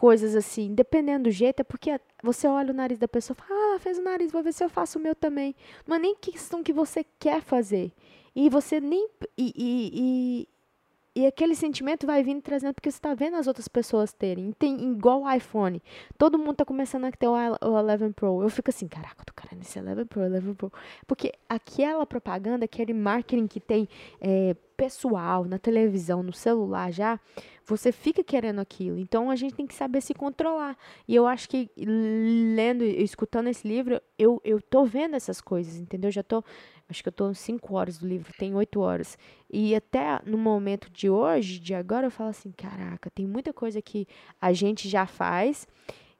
coisas 0.00 0.34
assim. 0.34 0.74
Dependendo 0.74 1.24
do 1.24 1.30
jeito, 1.30 1.60
é 1.60 1.62
porque 1.62 2.00
você 2.22 2.48
olha 2.48 2.72
o 2.72 2.74
nariz 2.74 2.98
da 2.98 3.06
pessoa 3.06 3.36
e 3.38 3.46
fala, 3.46 3.74
ah, 3.74 3.78
fez 3.78 3.98
o 3.98 4.02
nariz, 4.02 4.32
vou 4.32 4.42
ver 4.42 4.54
se 4.54 4.64
eu 4.64 4.70
faço 4.70 4.98
o 4.98 5.02
meu 5.02 5.14
também. 5.14 5.54
Não 5.86 5.96
é 5.96 5.98
nem 5.98 6.14
questão 6.14 6.62
que 6.62 6.72
você 6.72 7.04
quer 7.18 7.42
fazer. 7.42 7.92
E 8.34 8.48
você 8.48 8.80
nem. 8.80 9.10
E, 9.36 9.52
e, 9.54 9.90
e, 9.94 11.22
e 11.22 11.26
aquele 11.26 11.54
sentimento 11.54 12.06
vai 12.06 12.22
vindo 12.22 12.40
trazendo 12.40 12.72
porque 12.72 12.90
você 12.90 12.96
está 12.96 13.12
vendo 13.12 13.36
as 13.36 13.46
outras 13.46 13.68
pessoas 13.68 14.10
terem. 14.10 14.52
Tem 14.52 14.90
igual 14.90 15.24
o 15.24 15.30
iPhone. 15.30 15.82
Todo 16.16 16.38
mundo 16.38 16.54
tá 16.54 16.64
começando 16.64 17.04
a 17.04 17.12
ter 17.12 17.28
o 17.28 17.34
11 17.34 18.14
Pro. 18.14 18.40
Eu 18.40 18.48
fico 18.48 18.70
assim, 18.70 18.88
caraca, 18.88 19.20
eu 19.20 19.26
tô 19.26 19.34
querendo 19.34 19.60
esse 19.60 19.78
11 19.78 20.06
Pro, 20.06 20.22
11 20.22 20.54
Pro. 20.54 20.72
Porque 21.06 21.34
aquela 21.46 22.06
propaganda, 22.06 22.64
aquele 22.64 22.94
marketing 22.94 23.46
que 23.46 23.60
tem 23.60 23.86
é, 24.18 24.56
pessoal 24.80 25.44
na 25.44 25.58
televisão, 25.58 26.22
no 26.22 26.32
celular 26.32 26.90
já, 26.90 27.20
você 27.66 27.92
fica 27.92 28.24
querendo 28.24 28.62
aquilo. 28.62 28.98
Então 28.98 29.30
a 29.30 29.36
gente 29.36 29.54
tem 29.54 29.66
que 29.66 29.74
saber 29.74 30.00
se 30.00 30.14
controlar. 30.14 30.74
E 31.06 31.14
eu 31.14 31.26
acho 31.26 31.50
que 31.50 31.70
lendo 31.76 32.82
e 32.82 33.02
escutando 33.02 33.48
esse 33.48 33.68
livro, 33.68 34.00
eu, 34.18 34.40
eu 34.42 34.58
tô 34.58 34.86
vendo 34.86 35.14
essas 35.14 35.38
coisas, 35.38 35.76
entendeu? 35.76 36.10
Já 36.10 36.22
tô. 36.22 36.42
Acho 36.88 37.02
que 37.02 37.08
eu 37.10 37.12
tô 37.12 37.34
5 37.34 37.74
horas 37.74 37.98
do 37.98 38.08
livro, 38.08 38.32
tem 38.38 38.54
8 38.54 38.80
horas. 38.80 39.18
E 39.52 39.74
até 39.74 40.18
no 40.24 40.38
momento 40.38 40.90
de 40.90 41.10
hoje, 41.10 41.60
de 41.60 41.74
agora, 41.74 42.06
eu 42.06 42.10
falo 42.10 42.30
assim: 42.30 42.50
caraca, 42.50 43.10
tem 43.10 43.26
muita 43.26 43.52
coisa 43.52 43.82
que 43.82 44.08
a 44.40 44.50
gente 44.54 44.88
já 44.88 45.04
faz. 45.04 45.68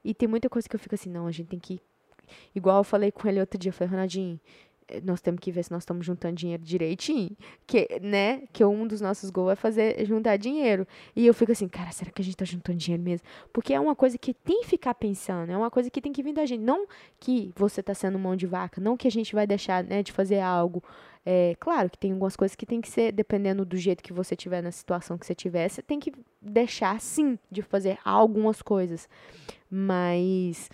E 0.04 0.12
tem 0.12 0.28
muita 0.28 0.50
coisa 0.50 0.68
que 0.68 0.76
eu 0.76 0.80
fico 0.80 0.94
assim: 0.94 1.08
não, 1.08 1.26
a 1.26 1.32
gente 1.32 1.48
tem 1.48 1.58
que. 1.58 1.80
Igual 2.54 2.76
eu 2.78 2.84
falei 2.84 3.10
com 3.10 3.26
ele 3.26 3.40
outro 3.40 3.58
dia, 3.58 3.70
eu 3.70 3.72
falei, 3.72 3.90
Ronaldinho, 3.90 4.38
nós 5.04 5.20
temos 5.20 5.40
que 5.40 5.52
ver 5.52 5.64
se 5.64 5.70
nós 5.70 5.82
estamos 5.82 6.04
juntando 6.04 6.34
dinheiro 6.34 6.62
direitinho. 6.62 7.36
Que, 7.66 8.00
né? 8.02 8.42
Que 8.52 8.64
um 8.64 8.86
dos 8.86 9.00
nossos 9.00 9.30
gols 9.30 9.52
é 9.52 9.56
fazer 9.56 10.04
juntar 10.04 10.36
dinheiro. 10.36 10.86
E 11.14 11.26
eu 11.26 11.34
fico 11.34 11.52
assim, 11.52 11.68
cara, 11.68 11.92
será 11.92 12.10
que 12.10 12.22
a 12.22 12.24
gente 12.24 12.36
tá 12.36 12.44
juntando 12.44 12.78
dinheiro 12.78 13.02
mesmo? 13.02 13.26
Porque 13.52 13.72
é 13.72 13.80
uma 13.80 13.94
coisa 13.94 14.18
que 14.18 14.34
tem 14.34 14.62
que 14.62 14.66
ficar 14.68 14.94
pensando, 14.94 15.50
é 15.50 15.56
uma 15.56 15.70
coisa 15.70 15.90
que 15.90 16.00
tem 16.00 16.12
que 16.12 16.22
vir 16.22 16.32
da 16.32 16.46
gente. 16.46 16.62
Não 16.62 16.86
que 17.18 17.52
você 17.56 17.82
tá 17.82 17.94
sendo 17.94 18.18
mão 18.18 18.36
de 18.36 18.46
vaca, 18.46 18.80
não 18.80 18.96
que 18.96 19.08
a 19.08 19.10
gente 19.10 19.34
vai 19.34 19.46
deixar 19.46 19.84
né, 19.84 20.02
de 20.02 20.12
fazer 20.12 20.40
algo. 20.40 20.82
É, 21.24 21.54
claro 21.60 21.90
que 21.90 21.98
tem 21.98 22.12
algumas 22.12 22.34
coisas 22.34 22.56
que 22.56 22.64
tem 22.64 22.80
que 22.80 22.88
ser, 22.88 23.12
dependendo 23.12 23.64
do 23.64 23.76
jeito 23.76 24.02
que 24.02 24.12
você 24.12 24.34
tiver, 24.34 24.62
na 24.62 24.72
situação 24.72 25.18
que 25.18 25.26
você 25.26 25.34
tiver, 25.34 25.68
você 25.68 25.82
tem 25.82 26.00
que 26.00 26.12
deixar 26.40 27.00
sim 27.00 27.38
de 27.50 27.62
fazer 27.62 27.98
algumas 28.04 28.62
coisas. 28.62 29.08
Mas. 29.70 30.70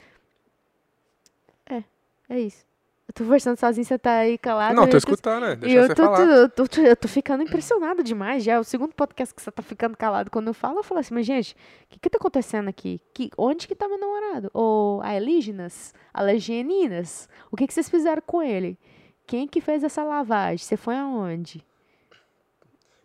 É, 1.69 1.83
é 2.29 2.41
isso. 2.41 2.66
Eu 3.09 3.15
tô 3.15 3.25
conversando 3.25 3.57
sozinho, 3.57 3.85
você 3.85 3.97
tá 3.97 4.19
aí 4.19 4.37
calado. 4.37 4.75
Não, 4.75 4.89
tô 4.89 4.97
escutando, 4.97 5.43
né? 5.45 5.57
Deixa 5.57 5.77
eu 5.77 5.87
você 5.87 5.95
tô, 5.95 6.03
falar. 6.03 6.21
eu, 6.21 6.49
tô, 6.49 6.81
eu 6.81 6.97
tô 6.97 7.07
ficando 7.07 7.43
impressionada 7.45 8.03
demais 8.03 8.43
já. 8.43 8.55
É 8.55 8.59
o 8.59 8.65
segundo 8.65 8.95
podcast 8.95 9.33
que 9.33 9.41
você 9.41 9.51
tá 9.51 9.63
ficando 9.63 9.97
calado. 9.97 10.29
Quando 10.29 10.49
eu 10.49 10.55
falo, 10.55 10.81
eu 10.81 10.83
falo 10.83 10.99
assim, 10.99 11.15
mas 11.15 11.25
gente, 11.25 11.53
o 11.85 11.89
que 11.89 12.01
que 12.01 12.11
tá 12.11 12.19
acontecendo 12.19 12.69
aqui? 12.69 13.01
Que, 13.15 13.31
onde 13.39 13.69
que 13.69 13.77
tá 13.77 13.89
meu 13.89 13.99
namorado? 13.99 14.51
Ou 14.53 15.01
alienígenas? 15.03 15.95
Alienígenas? 16.13 17.29
O 17.51 17.57
que 17.57 17.67
que 17.69 17.73
vocês 17.73 17.89
fizeram 17.89 18.23
com 18.27 18.43
ele? 18.43 18.77
Quem 19.25 19.47
que 19.47 19.61
fez 19.61 19.85
essa 19.85 20.03
lavagem? 20.03 20.59
Você 20.59 20.77
foi 20.77 20.97
aonde? 20.97 21.65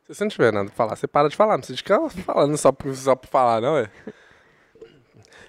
Se 0.05 0.15
você 0.15 0.23
não 0.23 0.29
tiver 0.29 0.51
nada 0.51 0.65
pra 0.65 0.75
falar, 0.75 0.95
você 0.95 1.07
para 1.07 1.29
de 1.29 1.35
falar. 1.35 1.53
Não 1.53 1.59
precisa 1.59 1.77
ficar 1.77 2.09
falando 2.09 2.57
só 2.57 2.73
só 2.95 3.15
por 3.15 3.27
falar, 3.27 3.61
não, 3.61 3.77
é? 3.77 3.89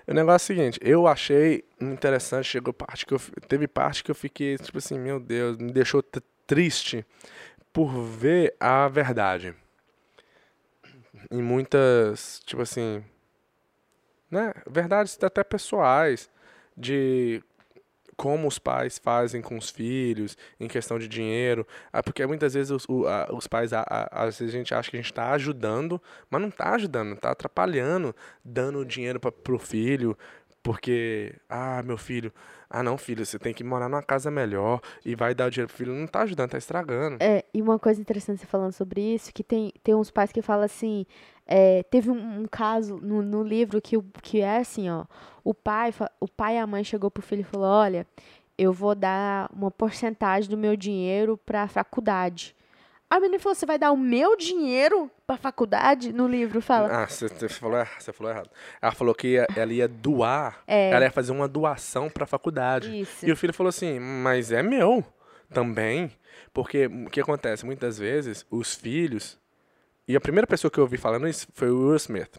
O 0.06 0.12
negócio 0.12 0.52
é 0.52 0.54
o 0.54 0.58
seguinte, 0.58 0.80
eu 0.82 1.06
achei 1.06 1.64
interessante, 1.80 2.46
chegou 2.46 2.72
parte 2.72 3.06
que 3.06 3.14
eu, 3.14 3.20
teve 3.48 3.68
parte 3.68 4.02
que 4.02 4.10
eu 4.10 4.14
fiquei, 4.14 4.56
tipo 4.56 4.78
assim, 4.78 4.98
meu 4.98 5.20
Deus, 5.20 5.56
me 5.58 5.72
deixou 5.72 6.02
triste 6.46 7.06
por 7.72 7.90
ver 7.92 8.54
a 8.58 8.88
verdade. 8.88 9.54
Em 11.30 11.40
muitas, 11.40 12.40
tipo 12.44 12.62
assim, 12.62 13.04
né, 14.30 14.52
verdades 14.66 15.16
até 15.22 15.44
pessoais, 15.44 16.28
de 16.76 17.42
como 18.16 18.46
os 18.46 18.58
pais 18.58 18.98
fazem 18.98 19.40
com 19.42 19.56
os 19.56 19.70
filhos, 19.70 20.36
em 20.60 20.68
questão 20.68 20.98
de 20.98 21.08
dinheiro. 21.08 21.66
Ah, 21.92 22.02
porque 22.02 22.24
muitas 22.26 22.54
vezes 22.54 22.70
os, 22.70 22.84
o- 22.88 23.04
os 23.34 23.46
pais, 23.46 23.72
a, 23.72 23.80
a- 23.88 24.24
às 24.24 24.38
vezes 24.38 24.54
a 24.54 24.58
gente 24.58 24.74
acha 24.74 24.90
que 24.90 24.96
a 24.96 25.00
gente 25.00 25.10
está 25.12 25.32
ajudando, 25.32 26.00
mas 26.30 26.40
não 26.40 26.48
está 26.48 26.74
ajudando, 26.74 27.14
está 27.14 27.30
atrapalhando, 27.30 28.14
dando 28.44 28.84
dinheiro 28.84 29.18
para 29.18 29.32
pro 29.32 29.58
filho, 29.58 30.16
porque, 30.62 31.34
ah, 31.48 31.82
meu 31.82 31.98
filho, 31.98 32.32
ah 32.70 32.82
não, 32.82 32.96
filho, 32.96 33.26
você 33.26 33.38
tem 33.38 33.52
que 33.52 33.64
morar 33.64 33.88
numa 33.88 34.02
casa 34.02 34.30
melhor 34.30 34.80
e 35.04 35.14
vai 35.16 35.34
dar 35.34 35.46
o 35.46 35.50
dinheiro 35.50 35.68
pro 35.68 35.76
filho. 35.76 35.92
Não 35.92 36.06
tá 36.06 36.22
ajudando, 36.22 36.50
tá 36.50 36.58
estragando. 36.58 37.16
É, 37.20 37.44
e 37.52 37.60
uma 37.60 37.78
coisa 37.78 38.00
interessante 38.00 38.40
você 38.40 38.46
falando 38.46 38.72
sobre 38.72 39.00
isso, 39.00 39.32
que 39.32 39.42
tem, 39.42 39.72
tem 39.82 39.94
uns 39.94 40.10
pais 40.10 40.30
que 40.30 40.40
falam 40.40 40.64
assim, 40.64 41.04
é, 41.46 41.82
teve 41.84 42.10
um, 42.10 42.40
um 42.42 42.46
caso 42.46 42.96
no, 42.98 43.22
no 43.22 43.42
livro 43.42 43.80
que, 43.80 43.98
que 44.22 44.40
é 44.40 44.58
assim, 44.58 44.88
ó, 44.90 45.04
o 45.44 45.52
pai, 45.52 45.92
o 46.20 46.28
pai 46.28 46.56
e 46.56 46.58
a 46.58 46.66
mãe 46.66 46.84
chegou 46.84 47.10
pro 47.10 47.22
filho 47.22 47.40
e 47.40 47.44
falou, 47.44 47.66
olha, 47.68 48.06
eu 48.56 48.72
vou 48.72 48.94
dar 48.94 49.50
uma 49.54 49.70
porcentagem 49.70 50.48
do 50.48 50.56
meu 50.56 50.76
dinheiro 50.76 51.36
pra 51.44 51.66
faculdade. 51.68 52.54
A 53.10 53.20
menina 53.20 53.38
falou, 53.38 53.54
você 53.54 53.66
vai 53.66 53.78
dar 53.78 53.92
o 53.92 53.96
meu 53.96 54.34
dinheiro 54.38 55.10
pra 55.26 55.36
faculdade? 55.36 56.14
No 56.14 56.26
livro 56.26 56.62
fala. 56.62 57.02
Ah, 57.02 57.06
você 57.06 57.28
falou, 57.48 57.84
você 57.98 58.10
falou 58.10 58.32
errado. 58.32 58.48
Ela 58.80 58.92
falou 58.92 59.14
que 59.14 59.28
ia- 59.34 59.46
ela 59.54 59.70
ia 59.70 59.86
doar, 59.86 60.60
É. 60.66 60.90
ela 60.90 61.04
ia 61.04 61.10
fazer 61.10 61.30
uma 61.32 61.46
doação 61.46 62.08
pra 62.08 62.24
faculdade. 62.24 63.00
Isso. 63.02 63.26
E 63.26 63.30
o 63.30 63.36
filho 63.36 63.52
falou 63.52 63.68
assim, 63.68 63.98
mas 64.00 64.50
é 64.50 64.62
meu 64.62 65.04
também. 65.52 66.10
Porque 66.54 66.86
o 66.86 67.10
que 67.10 67.20
acontece? 67.20 67.66
Muitas 67.66 67.98
vezes, 67.98 68.46
os 68.50 68.74
filhos. 68.74 69.38
E 70.06 70.16
a 70.16 70.20
primeira 70.20 70.46
pessoa 70.46 70.70
que 70.70 70.78
eu 70.78 70.82
ouvi 70.84 70.96
falando 70.96 71.28
isso 71.28 71.46
foi 71.54 71.70
o 71.70 71.86
Will 71.88 71.96
Smith. 71.96 72.30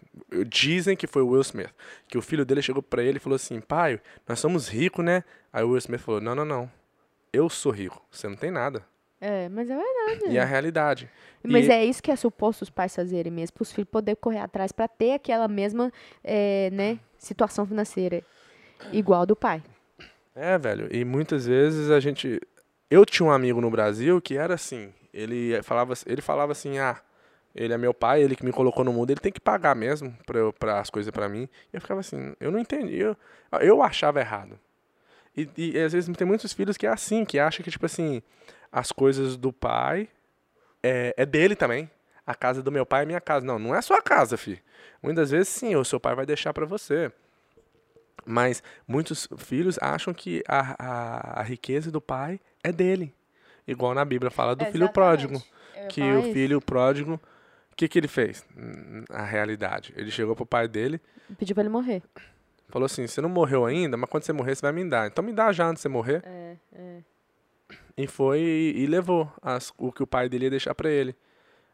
Dizem 0.48 0.96
que 0.98 1.08
foi 1.08 1.22
o 1.22 1.30
Will 1.30 1.42
Smith. 1.42 1.70
Que 2.08 2.18
o 2.18 2.22
filho 2.22 2.46
dele 2.46 2.62
chegou 2.62 2.84
pra 2.84 3.02
ele 3.02 3.18
e 3.18 3.20
falou 3.20 3.36
assim: 3.36 3.60
pai, 3.62 4.02
nós 4.28 4.40
somos 4.40 4.68
ricos, 4.68 5.04
né? 5.04 5.24
Aí 5.52 5.64
o 5.64 5.70
Will 5.70 5.78
Smith 5.78 6.02
falou: 6.02 6.20
não, 6.22 6.36
não, 6.36 6.46
não. 6.46 6.72
Eu 7.32 7.50
sou 7.50 7.72
rico. 7.72 8.04
Você 8.12 8.28
não 8.28 8.36
tem 8.36 8.52
nada. 8.52 8.84
É, 9.22 9.48
mas 9.48 9.70
é 9.70 9.76
verdade. 9.78 10.34
E 10.34 10.38
é 10.38 10.42
a 10.42 10.46
realidade. 10.46 11.10
Mas 11.42 11.68
E- 11.68 11.72
é 11.72 11.86
isso 11.86 12.04
que 12.04 12.12
é 12.12 12.16
suposto 12.18 12.64
os 12.64 12.70
pais 12.70 12.94
fazerem 12.94 13.32
mesmo, 13.32 13.54
para 13.54 13.64
os 13.64 13.72
filhos 13.72 13.90
poderem 13.90 14.18
correr 14.20 14.40
atrás 14.40 14.74
para 14.74 14.88
ter 14.88 15.14
aquela 15.14 15.48
mesma 15.48 15.92
eh, 16.22 16.70
né, 16.74 17.00
situação 17.18 17.66
financeira 17.66 18.22
igual 18.92 19.26
do 19.26 19.36
pai. 19.36 19.64
É, 20.36 20.58
velho. 20.58 20.90
E 20.94 21.06
muitas 21.06 21.46
vezes 21.46 21.90
a 21.90 22.00
gente. 22.02 22.42
Eu 22.90 23.06
tinha 23.06 23.26
um 23.26 23.32
amigo 23.32 23.62
no 23.62 23.72
Brasil 23.72 24.20
que 24.22 24.36
era 24.38 24.56
assim. 24.56 24.94
Ele 25.14 25.62
falava, 25.64 25.94
ele 26.06 26.22
falava 26.22 26.52
assim: 26.52 26.78
ah, 26.80 27.00
ele 27.56 27.74
é 27.74 27.78
meu 27.78 27.94
pai, 27.94 28.22
ele 28.22 28.36
que 28.36 28.44
me 28.44 28.52
colocou 28.52 28.84
no 28.84 28.92
mundo, 28.92 29.12
ele 29.12 29.20
tem 29.20 29.32
que 29.32 29.40
pagar 29.40 29.76
mesmo 29.76 30.16
para 30.60 30.80
as 30.80 30.90
coisas 30.90 31.12
pra 31.12 31.30
mim. 31.30 31.48
E 31.72 31.76
eu 31.76 31.82
ficava 31.82 32.00
assim, 32.00 32.34
eu 32.40 32.52
não 32.52 32.60
entendi. 32.60 33.00
Eu, 33.00 33.16
eu 33.62 33.84
achava 33.84 34.20
errado. 34.20 34.60
E, 35.36 35.50
e 35.56 35.80
às 35.80 35.94
vezes 35.94 36.16
tem 36.16 36.28
muitos 36.28 36.54
filhos 36.54 36.78
que 36.78 36.88
é 36.88 36.90
assim, 36.90 37.26
que 37.26 37.40
acham 37.40 37.64
que, 37.64 37.72
tipo 37.72 37.86
assim, 37.86 38.22
as 38.72 38.92
coisas 38.92 39.38
do 39.38 39.54
pai 39.54 40.10
é, 40.82 41.14
é 41.16 41.26
dele 41.26 41.56
também. 41.56 41.90
A 42.26 42.34
casa 42.34 42.64
do 42.64 42.72
meu 42.72 42.86
pai 42.86 43.04
é 43.04 43.06
minha 43.06 43.22
casa. 43.22 43.46
Não, 43.46 43.60
não 43.60 43.76
é 43.76 43.82
sua 43.82 44.02
casa, 44.02 44.38
filho. 44.38 44.60
Muitas 45.02 45.32
vezes 45.32 45.50
sim, 45.50 45.76
o 45.76 45.84
seu 45.84 46.00
pai 46.00 46.16
vai 46.16 46.26
deixar 46.26 46.54
pra 46.54 46.66
você. 46.66 47.12
Mas 48.26 48.64
muitos 48.88 49.28
filhos 49.38 49.78
acham 49.82 50.14
que 50.14 50.42
a, 50.48 50.76
a, 50.80 51.40
a 51.42 51.44
riqueza 51.44 51.92
do 51.92 52.00
pai 52.00 52.40
é 52.64 52.72
dele. 52.72 53.14
Igual 53.68 53.94
na 53.94 54.06
Bíblia 54.06 54.32
fala 54.32 54.56
do 54.56 54.66
filho 54.66 54.90
pródigo. 54.90 55.44
Que 55.90 56.02
o 56.02 56.34
filho 56.34 56.62
pródigo, 56.62 57.20
o 57.74 57.76
que, 57.76 57.88
que 57.88 58.00
ele 58.00 58.08
fez? 58.08 58.46
Hum, 58.58 59.04
A 59.10 59.24
realidade. 59.24 59.94
Ele 59.98 60.10
chegou 60.12 60.36
pro 60.36 60.46
pai 60.46 60.68
dele, 60.68 61.02
Pediu 61.38 61.54
pra 61.56 61.64
ele 61.64 61.70
morrer. 61.70 62.02
falou 62.70 62.86
assim: 62.86 63.06
Você 63.08 63.20
não 63.22 63.30
morreu 63.30 63.66
ainda, 63.66 63.98
mas 63.98 64.10
quando 64.10 64.24
você 64.24 64.32
morrer, 64.34 64.56
você 64.56 64.62
vai 64.62 64.72
me 64.72 64.88
dar. 64.88 65.08
Então 65.08 65.24
me 65.24 65.34
dá 65.34 65.52
já 65.52 65.66
antes 65.68 65.80
de 65.80 65.84
você 65.84 65.90
morrer. 65.90 66.22
É, 66.26 66.56
é. 66.74 66.98
E 67.98 68.08
foi 68.08 68.40
e, 68.40 68.86
levou 68.88 69.32
as- 69.42 69.72
o 69.78 69.92
que 69.92 70.02
o 70.04 70.08
pai 70.08 70.28
dele 70.30 70.46
ia 70.46 70.50
deixar 70.50 70.74
pra 70.76 70.90
ele. 70.90 71.16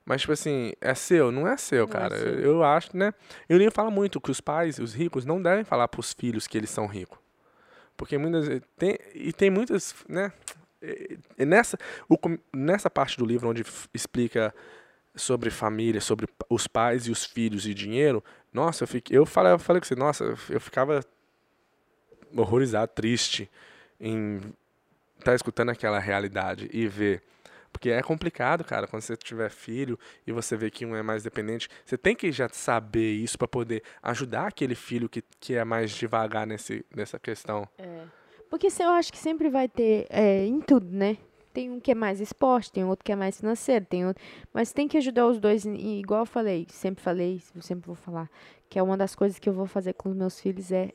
Mas, 0.06 0.22
tipo 0.22 0.34
assim, 0.34 0.74
é 0.82 0.94
seu? 0.96 1.32
Não 1.32 1.48
é 1.48 1.56
seu, 1.58 1.86
Não 1.86 1.94
é 1.96 2.00
cara. 2.00 2.18
seu. 2.18 2.28
Eu, 2.36 2.40
eu 2.54 2.64
acho, 2.64 2.96
né? 2.98 3.14
Eu 3.48 3.60
nem 3.60 3.70
falo 3.70 3.92
muito 3.92 4.20
que 4.20 4.32
os 4.32 4.42
pais, 4.42 4.80
os 4.80 4.94
ricos, 4.94 5.24
não 5.26 5.42
devem 5.42 5.64
falar 5.64 5.88
pros 5.88 6.14
filhos 6.14 6.48
que 6.48 6.58
eles 6.58 6.70
são 6.70 6.88
ricos. 6.88 7.18
Porque 7.96 8.18
muitas 8.18 8.48
vezes. 8.48 8.64
Tem, 8.78 8.98
e 9.14 9.32
tem 9.34 9.50
muitas, 9.50 9.94
né? 10.08 10.32
E- 10.82 11.46
nessa, 11.46 11.78
o 12.10 12.18
nessa 12.56 12.90
parte 12.90 13.18
do 13.18 13.26
livro 13.26 13.50
onde 13.50 13.64
explica 13.94 14.54
sobre 15.16 15.50
família, 15.50 16.00
sobre 16.02 16.28
os 16.50 16.68
pais 16.68 17.08
e 17.08 17.12
os 17.12 17.26
filhos 17.26 17.66
e 17.66 17.74
dinheiro, 17.74 18.24
nossa, 18.54 18.84
eu, 18.84 18.88
fiquei, 18.88 19.18
eu, 19.18 19.26
falei, 19.26 19.52
eu 19.54 19.60
falei 19.60 19.80
com 19.82 19.88
você, 19.88 19.96
nossa, 19.96 20.24
eu 20.50 20.60
ficava 20.60 21.02
horrorizado, 22.36 22.92
triste 22.94 23.50
em 24.00 24.40
estar 25.18 25.36
escutando 25.36 25.70
aquela 25.70 26.00
realidade 26.00 26.70
e 26.72 26.88
ver. 26.88 27.22
Porque 27.72 27.92
é 27.92 28.02
complicado, 28.02 28.64
cara, 28.64 28.88
quando 28.88 29.04
você 29.04 29.16
tiver 29.16 29.50
filho 29.52 29.98
e 30.26 30.32
você 30.32 30.56
vê 30.58 30.72
que 30.72 30.86
um 30.86 30.96
é 30.96 31.04
mais 31.04 31.22
dependente. 31.22 31.70
Você 31.86 31.98
tem 31.98 32.16
que 32.16 32.32
já 32.32 32.50
saber 32.50 33.12
isso 33.14 33.38
para 33.38 33.48
poder 33.48 33.84
ajudar 34.02 34.48
aquele 34.48 34.74
filho 34.74 35.08
que, 35.08 35.24
que 35.40 35.54
é 35.54 35.64
mais 35.64 35.92
devagar 35.92 36.48
nesse, 36.48 36.84
nessa 36.96 37.20
questão. 37.20 37.68
Porque 38.50 38.72
se- 38.72 38.82
eu 38.82 38.90
acho 38.90 39.12
que 39.12 39.20
sempre 39.20 39.50
vai 39.50 39.68
ter 39.70 40.08
é, 40.10 40.44
em 40.46 40.60
tudo, 40.60 40.88
né? 40.90 41.18
Tem 41.54 41.70
um 41.72 41.80
que 41.80 41.92
é 41.92 41.96
mais 41.96 42.20
esporte, 42.22 42.72
tem 42.72 42.84
outro 42.86 43.04
que 43.04 43.12
é 43.12 43.16
mais 43.16 43.40
financeiro, 43.40 43.86
tem 43.86 44.06
outro. 44.06 44.24
Mas 44.54 44.72
tem 44.72 44.88
que 44.88 44.98
ajudar 44.98 45.28
os 45.28 45.40
dois, 45.40 45.66
e 45.66 46.00
igual 46.00 46.22
eu 46.22 46.26
falei, 46.26 46.68
sempre 46.70 47.04
falei, 47.04 47.42
sempre 47.60 47.88
vou 47.88 47.96
falar, 47.96 48.30
que 48.70 48.78
é 48.78 48.84
uma 48.84 48.96
das 48.96 49.16
coisas 49.16 49.40
que 49.40 49.50
eu 49.50 49.54
vou 49.54 49.66
fazer 49.66 49.94
com 49.94 50.10
os 50.10 50.16
meus 50.16 50.40
filhos 50.40 50.72
é 50.72 50.92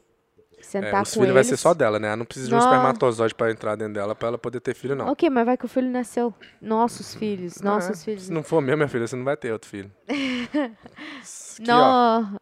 É, 0.56 0.62
sentar 0.62 1.02
os 1.02 1.08
com 1.10 1.14
filhos 1.14 1.26
eles. 1.26 1.34
vai 1.34 1.44
ser 1.44 1.56
só 1.56 1.74
dela, 1.74 1.98
né? 1.98 2.06
Ela 2.06 2.16
não 2.16 2.24
precisa 2.24 2.48
de 2.48 2.54
um 2.54 2.58
Não. 2.58 2.64
espermatozoide 2.64 3.34
para 3.34 3.50
entrar 3.50 3.74
dentro 3.76 3.94
dela 3.94 4.14
para 4.14 4.28
ela 4.28 4.38
poder 4.38 4.60
ter 4.60 4.74
filho, 4.74 4.94
não. 4.94 5.08
Ok, 5.08 5.28
mas 5.28 5.44
vai 5.44 5.56
que 5.58 5.64
o 5.64 5.68
filho 5.68 5.90
nasceu. 5.90 6.32
Nossos 6.62 7.14
filhos, 7.14 7.60
nossos 7.60 8.00
É, 8.00 8.04
filhos. 8.04 8.22
Se 8.24 8.32
não 8.32 8.42
for 8.44 8.60
meu, 8.62 8.76
minha 8.76 8.88
filha, 8.88 9.06
você 9.06 9.16
não 9.16 9.24
vai 9.24 9.36
ter 9.36 9.52
outro 9.52 9.68
filho. 9.68 9.90
Aqui, 10.08 11.70
ó, 11.70 12.20
Não. 12.22 12.36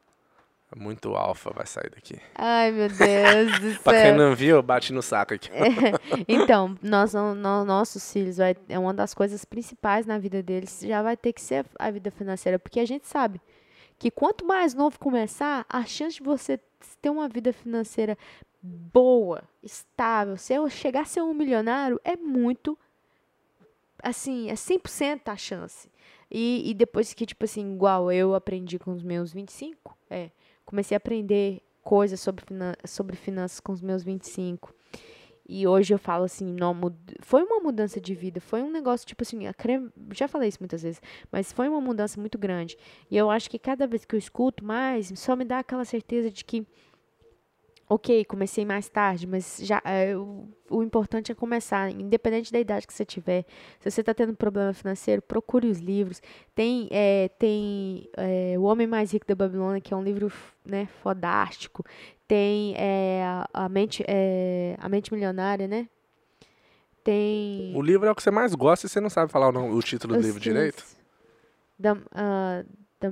Muito 0.76 1.14
alfa 1.14 1.50
vai 1.50 1.66
sair 1.66 1.90
daqui. 1.90 2.18
Ai, 2.34 2.70
meu 2.70 2.88
Deus 2.88 3.60
do 3.60 3.80
Pra 3.84 3.92
quem 3.92 4.02
céu. 4.02 4.16
não 4.16 4.34
viu, 4.34 4.56
eu 4.56 4.62
bati 4.62 4.92
no 4.92 5.02
saco 5.02 5.34
aqui. 5.34 5.50
Então, 6.28 6.76
nós, 6.82 7.12
nossos 7.14 8.12
filhos, 8.12 8.36
vai, 8.36 8.56
é 8.68 8.78
uma 8.78 8.94
das 8.94 9.14
coisas 9.14 9.44
principais 9.44 10.06
na 10.06 10.18
vida 10.18 10.42
deles, 10.42 10.80
já 10.82 11.02
vai 11.02 11.16
ter 11.16 11.32
que 11.32 11.40
ser 11.40 11.66
a 11.78 11.90
vida 11.90 12.10
financeira, 12.10 12.58
porque 12.58 12.80
a 12.80 12.84
gente 12.84 13.06
sabe 13.06 13.40
que 13.98 14.10
quanto 14.10 14.44
mais 14.46 14.74
novo 14.74 14.98
começar, 14.98 15.64
a 15.68 15.84
chance 15.84 16.16
de 16.16 16.22
você 16.22 16.58
ter 17.00 17.10
uma 17.10 17.28
vida 17.28 17.52
financeira 17.52 18.16
boa, 18.60 19.42
estável, 19.62 20.36
se 20.36 20.54
eu 20.54 20.68
chegar 20.68 21.02
a 21.02 21.04
ser 21.04 21.22
um 21.22 21.34
milionário, 21.34 22.00
é 22.04 22.16
muito, 22.16 22.78
assim, 24.02 24.50
é 24.50 24.54
100% 24.54 25.22
a 25.26 25.36
chance. 25.36 25.90
E, 26.30 26.70
e 26.70 26.74
depois 26.74 27.12
que, 27.12 27.26
tipo 27.26 27.44
assim, 27.44 27.74
igual 27.74 28.10
eu 28.10 28.34
aprendi 28.34 28.78
com 28.78 28.92
os 28.92 29.02
meus 29.02 29.32
25, 29.32 29.96
é, 30.08 30.30
comecei 30.64 30.94
a 30.94 30.98
aprender 30.98 31.62
coisas 31.82 32.20
sobre, 32.20 32.44
finan 32.44 32.74
sobre 32.84 33.16
finanças 33.16 33.60
com 33.60 33.72
os 33.72 33.80
meus 33.80 34.02
25. 34.02 34.74
E 35.48 35.66
hoje 35.66 35.92
eu 35.92 35.98
falo 35.98 36.24
assim, 36.24 36.46
não, 36.52 36.74
foi 37.20 37.42
uma 37.42 37.60
mudança 37.60 38.00
de 38.00 38.14
vida, 38.14 38.40
foi 38.40 38.62
um 38.62 38.70
negócio, 38.70 39.06
tipo 39.06 39.22
assim, 39.22 39.40
já 40.14 40.28
falei 40.28 40.48
isso 40.48 40.58
muitas 40.60 40.82
vezes, 40.82 41.02
mas 41.30 41.52
foi 41.52 41.68
uma 41.68 41.80
mudança 41.80 42.20
muito 42.20 42.38
grande. 42.38 42.76
E 43.10 43.16
eu 43.16 43.28
acho 43.28 43.50
que 43.50 43.58
cada 43.58 43.86
vez 43.86 44.04
que 44.04 44.14
eu 44.14 44.18
escuto 44.18 44.64
mais, 44.64 45.12
só 45.16 45.34
me 45.34 45.44
dá 45.44 45.58
aquela 45.58 45.84
certeza 45.84 46.30
de 46.30 46.44
que, 46.44 46.64
ok, 47.94 48.24
comecei 48.24 48.64
mais 48.64 48.88
tarde, 48.88 49.26
mas 49.26 49.58
já 49.62 49.80
é, 49.84 50.16
o, 50.16 50.48
o 50.70 50.82
importante 50.82 51.30
é 51.30 51.34
começar, 51.34 51.90
independente 51.90 52.52
da 52.52 52.58
idade 52.58 52.86
que 52.86 52.92
você 52.94 53.04
tiver. 53.04 53.44
Se 53.80 53.90
você 53.90 54.00
está 54.00 54.14
tendo 54.14 54.34
problema 54.34 54.72
financeiro, 54.72 55.20
procure 55.20 55.68
os 55.68 55.78
livros. 55.78 56.22
Tem, 56.54 56.88
é, 56.90 57.28
tem 57.38 58.08
é, 58.16 58.54
O 58.58 58.62
Homem 58.62 58.86
Mais 58.86 59.12
Rico 59.12 59.26
da 59.26 59.34
Babilônia, 59.34 59.80
que 59.80 59.92
é 59.92 59.96
um 59.96 60.02
livro 60.02 60.32
né, 60.64 60.86
fodástico. 61.02 61.84
Tem 62.26 62.74
é, 62.76 63.22
a, 63.24 63.48
a 63.52 63.68
mente, 63.68 64.02
é, 64.08 64.76
a 64.78 64.88
Mente 64.88 65.12
Milionária, 65.12 65.68
né? 65.68 65.88
Tem. 67.04 67.74
O 67.76 67.82
livro 67.82 68.06
é 68.06 68.10
o 68.10 68.14
que 68.14 68.22
você 68.22 68.30
mais 68.30 68.54
gosta 68.54 68.86
e 68.86 68.88
você 68.88 69.00
não 69.00 69.10
sabe 69.10 69.30
falar 69.30 69.48
o, 69.48 69.52
nome- 69.52 69.74
o 69.74 69.82
título 69.82 70.14
do 70.14 70.22
livro 70.22 70.40
direito? 70.40 70.84
Da, 71.78 71.94
da, 71.94 73.10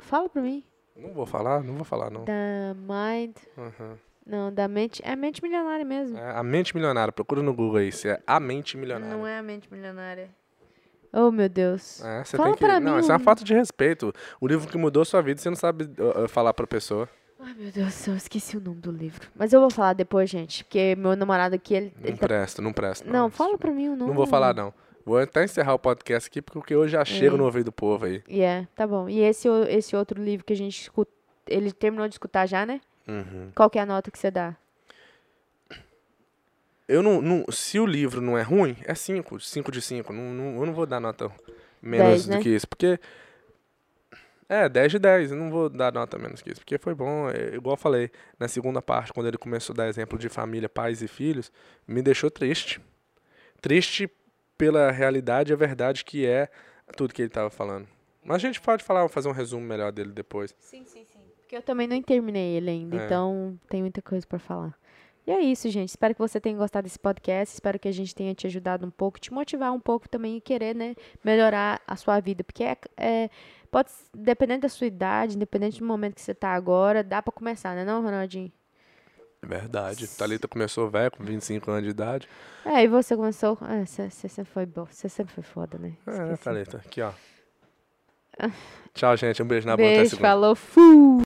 fala 0.00 0.28
pra 0.28 0.42
mim. 0.42 0.62
Não 0.96 1.12
vou 1.12 1.26
falar, 1.26 1.62
não 1.62 1.74
vou 1.74 1.84
falar, 1.84 2.10
não. 2.10 2.24
Da 2.24 2.74
Mind. 2.76 3.36
Uhum. 3.56 3.96
Não, 4.26 4.52
da 4.52 4.66
mente. 4.68 5.02
É 5.04 5.14
Mente 5.14 5.42
Milionária 5.42 5.84
mesmo. 5.84 6.16
É 6.16 6.36
a 6.36 6.42
mente 6.42 6.74
milionária, 6.74 7.12
procura 7.12 7.42
no 7.42 7.52
Google 7.52 7.76
aí, 7.78 7.92
se 7.92 8.08
é 8.08 8.20
a 8.26 8.40
mente 8.40 8.76
milionária. 8.76 9.14
Não 9.14 9.26
é 9.26 9.38
a 9.38 9.42
Mente 9.42 9.68
Milionária. 9.70 10.30
Oh, 11.12 11.30
meu 11.30 11.48
Deus. 11.48 12.02
É, 12.02 12.24
você 12.24 12.36
Fala 12.36 12.48
tem 12.50 12.58
que. 12.58 12.64
pra 12.64 12.80
não, 12.80 12.94
mim 12.94 13.00
isso 13.00 13.10
é 13.12 13.14
uma 13.14 13.20
um- 13.20 13.24
falta 13.24 13.44
de 13.44 13.52
respeito. 13.54 14.12
O 14.40 14.46
livro 14.48 14.66
que 14.68 14.76
mudou 14.78 15.02
a 15.02 15.04
sua 15.04 15.20
vida, 15.20 15.40
você 15.40 15.48
não 15.48 15.56
sabe 15.56 15.84
uh, 15.98 16.24
uh, 16.24 16.28
falar 16.28 16.52
pra 16.54 16.66
pessoa. 16.66 17.08
Ai, 17.38 17.52
meu 17.54 17.70
Deus 17.70 17.86
do 17.88 17.92
céu, 17.92 18.14
eu 18.14 18.18
esqueci 18.18 18.56
o 18.56 18.60
nome 18.60 18.80
do 18.80 18.90
livro. 18.90 19.28
Mas 19.36 19.52
eu 19.52 19.60
vou 19.60 19.70
falar 19.70 19.92
depois, 19.92 20.28
gente. 20.30 20.64
Porque 20.64 20.96
meu 20.96 21.14
namorado 21.14 21.54
aqui, 21.54 21.74
ele. 21.74 21.92
Não 22.00 22.08
ele 22.08 22.16
tá- 22.16 22.26
presta, 22.26 22.62
não 22.62 22.72
presta. 22.72 23.08
Não, 23.08 23.30
fala 23.30 23.58
pra 23.58 23.70
mim 23.70 23.88
o 23.90 23.96
nome. 23.96 24.06
Não 24.08 24.14
vou 24.14 24.26
falar, 24.26 24.54
não. 24.54 24.72
Vou 25.04 25.18
até 25.18 25.44
encerrar 25.44 25.74
o 25.74 25.78
podcast 25.78 26.28
aqui, 26.28 26.40
porque 26.40 26.74
eu 26.74 26.88
já 26.88 27.04
chego 27.04 27.34
É. 27.34 27.38
no 27.38 27.44
ouvido 27.44 27.66
do 27.66 27.72
povo 27.72 28.06
aí. 28.06 28.22
Yeah, 28.28 28.66
tá 28.74 28.86
bom. 28.86 29.08
E 29.08 29.20
esse, 29.20 29.46
esse 29.68 29.94
outro 29.94 30.22
livro 30.22 30.44
que 30.46 30.52
a 30.52 30.56
gente 30.56 30.80
escuta. 30.80 31.12
Ele 31.46 31.70
terminou 31.72 32.08
de 32.08 32.14
escutar 32.14 32.46
já, 32.46 32.64
né? 32.64 32.80
Uhum. 33.06 33.50
Qual 33.54 33.68
que 33.68 33.78
é 33.78 33.82
a 33.82 33.86
nota 33.86 34.10
que 34.10 34.18
você 34.18 34.30
dá? 34.30 34.56
Eu 36.86 37.02
não, 37.02 37.20
não- 37.22 37.44
Se 37.50 37.78
o 37.78 37.86
livro 37.86 38.20
não 38.20 38.36
é 38.36 38.42
ruim, 38.42 38.76
é 38.84 38.94
5. 38.94 39.40
5 39.40 39.70
de 39.72 39.80
5. 39.80 40.12
Não, 40.12 40.22
não- 40.32 40.60
eu 40.60 40.66
não 40.66 40.72
vou 40.74 40.86
dar 40.86 41.00
nota 41.00 41.30
menos 41.80 42.06
Dez, 42.08 42.26
do 42.26 42.30
né? 42.30 42.40
que 42.42 42.48
isso. 42.50 42.66
Porque. 42.68 42.98
É, 44.48 44.68
10 44.68 44.92
de 44.92 44.98
10. 44.98 45.30
Eu 45.30 45.36
não 45.36 45.50
vou 45.50 45.68
dar 45.70 45.92
nota 45.92 46.18
menos 46.18 46.42
que 46.42 46.50
isso. 46.50 46.60
Porque 46.60 46.76
foi 46.78 46.94
bom. 46.94 47.30
é, 47.30 47.54
igual 47.54 47.74
eu 47.74 47.78
falei, 47.78 48.10
na 48.38 48.48
segunda 48.48 48.82
parte, 48.82 49.12
quando 49.12 49.26
ele 49.26 49.38
começou 49.38 49.72
a 49.72 49.76
dar 49.78 49.88
exemplo 49.88 50.18
de 50.18 50.28
família, 50.28 50.68
pais 50.68 51.02
e 51.02 51.08
filhos, 51.08 51.50
me 51.88 52.02
deixou 52.02 52.30
triste. 52.30 52.80
Triste 53.62 54.10
pela 54.56 54.90
realidade 54.90 55.52
e 55.52 55.54
a 55.54 55.56
verdade 55.56 56.04
que 56.04 56.26
é 56.26 56.48
tudo 56.96 57.12
que 57.14 57.22
ele 57.22 57.28
estava 57.28 57.50
falando. 57.50 57.86
Mas 58.22 58.36
a 58.36 58.38
gente 58.46 58.60
pode 58.60 58.82
falar, 58.82 59.08
fazer 59.08 59.28
um 59.28 59.32
resumo 59.32 59.64
melhor 59.66 59.92
dele 59.92 60.12
depois. 60.12 60.54
Sim, 60.58 60.84
sim, 60.86 61.04
sim. 61.04 61.18
Porque 61.38 61.56
eu 61.56 61.62
também 61.62 61.86
não 61.86 62.00
terminei 62.02 62.56
ele 62.56 62.70
ainda, 62.70 62.96
É. 62.96 63.04
então 63.04 63.58
tem 63.68 63.82
muita 63.82 64.00
coisa 64.00 64.26
pra 64.26 64.38
falar. 64.38 64.74
E 65.26 65.30
é 65.30 65.40
isso, 65.40 65.68
gente. 65.70 65.88
Espero 65.88 66.14
que 66.14 66.20
você 66.20 66.38
tenha 66.38 66.56
gostado 66.56 66.84
desse 66.84 66.98
podcast. 66.98 67.54
Espero 67.54 67.78
que 67.78 67.88
a 67.88 67.92
gente 67.92 68.14
tenha 68.14 68.34
te 68.34 68.46
ajudado 68.46 68.86
um 68.86 68.90
pouco, 68.90 69.18
te 69.18 69.32
motivar 69.32 69.72
um 69.72 69.80
pouco 69.80 70.06
também 70.08 70.36
e 70.36 70.40
querer, 70.40 70.74
né, 70.74 70.94
melhorar 71.24 71.80
a 71.86 71.96
sua 71.96 72.20
vida. 72.20 72.44
Porque 72.44 72.62
é, 72.62 72.76
é- 72.96 73.30
pode, 73.70 73.90
dependendo 74.14 74.62
da 74.62 74.68
sua 74.68 74.86
idade, 74.86 75.36
independente 75.36 75.78
do 75.80 75.86
momento 75.86 76.14
que 76.14 76.20
você 76.20 76.34
tá 76.34 76.50
agora, 76.50 77.02
dá 77.02 77.22
pra 77.22 77.32
começar, 77.32 77.74
né, 77.74 77.84
não, 77.86 78.02
Ronaldinho? 78.02 78.52
Verdade. 79.44 80.06
Thalita 80.08 80.48
começou 80.48 80.88
velho, 80.88 81.10
com 81.10 81.24
25 81.24 81.70
anos 81.70 81.84
de 81.84 81.90
idade. 81.90 82.28
É, 82.64 82.82
e 82.82 82.88
você 82.88 83.16
começou. 83.16 83.58
É, 83.68 83.84
você 83.84 84.10
você 84.10 84.28
sempre 84.28 84.52
foi 84.52 84.66
bom. 84.66 84.86
Você 84.90 85.08
sempre 85.08 85.34
foi 85.34 85.44
foda, 85.44 85.78
né? 85.78 85.92
É, 86.06 86.10
Esqueci. 86.10 86.42
Thalita. 86.44 86.76
Aqui, 86.78 87.02
ó. 87.02 87.12
Tchau, 88.94 89.16
gente. 89.16 89.42
Um 89.42 89.46
beijo 89.46 89.66
na 89.66 89.74
até 89.74 89.82
Beijo, 89.82 90.16
falou, 90.16 90.54
fui! 90.54 91.22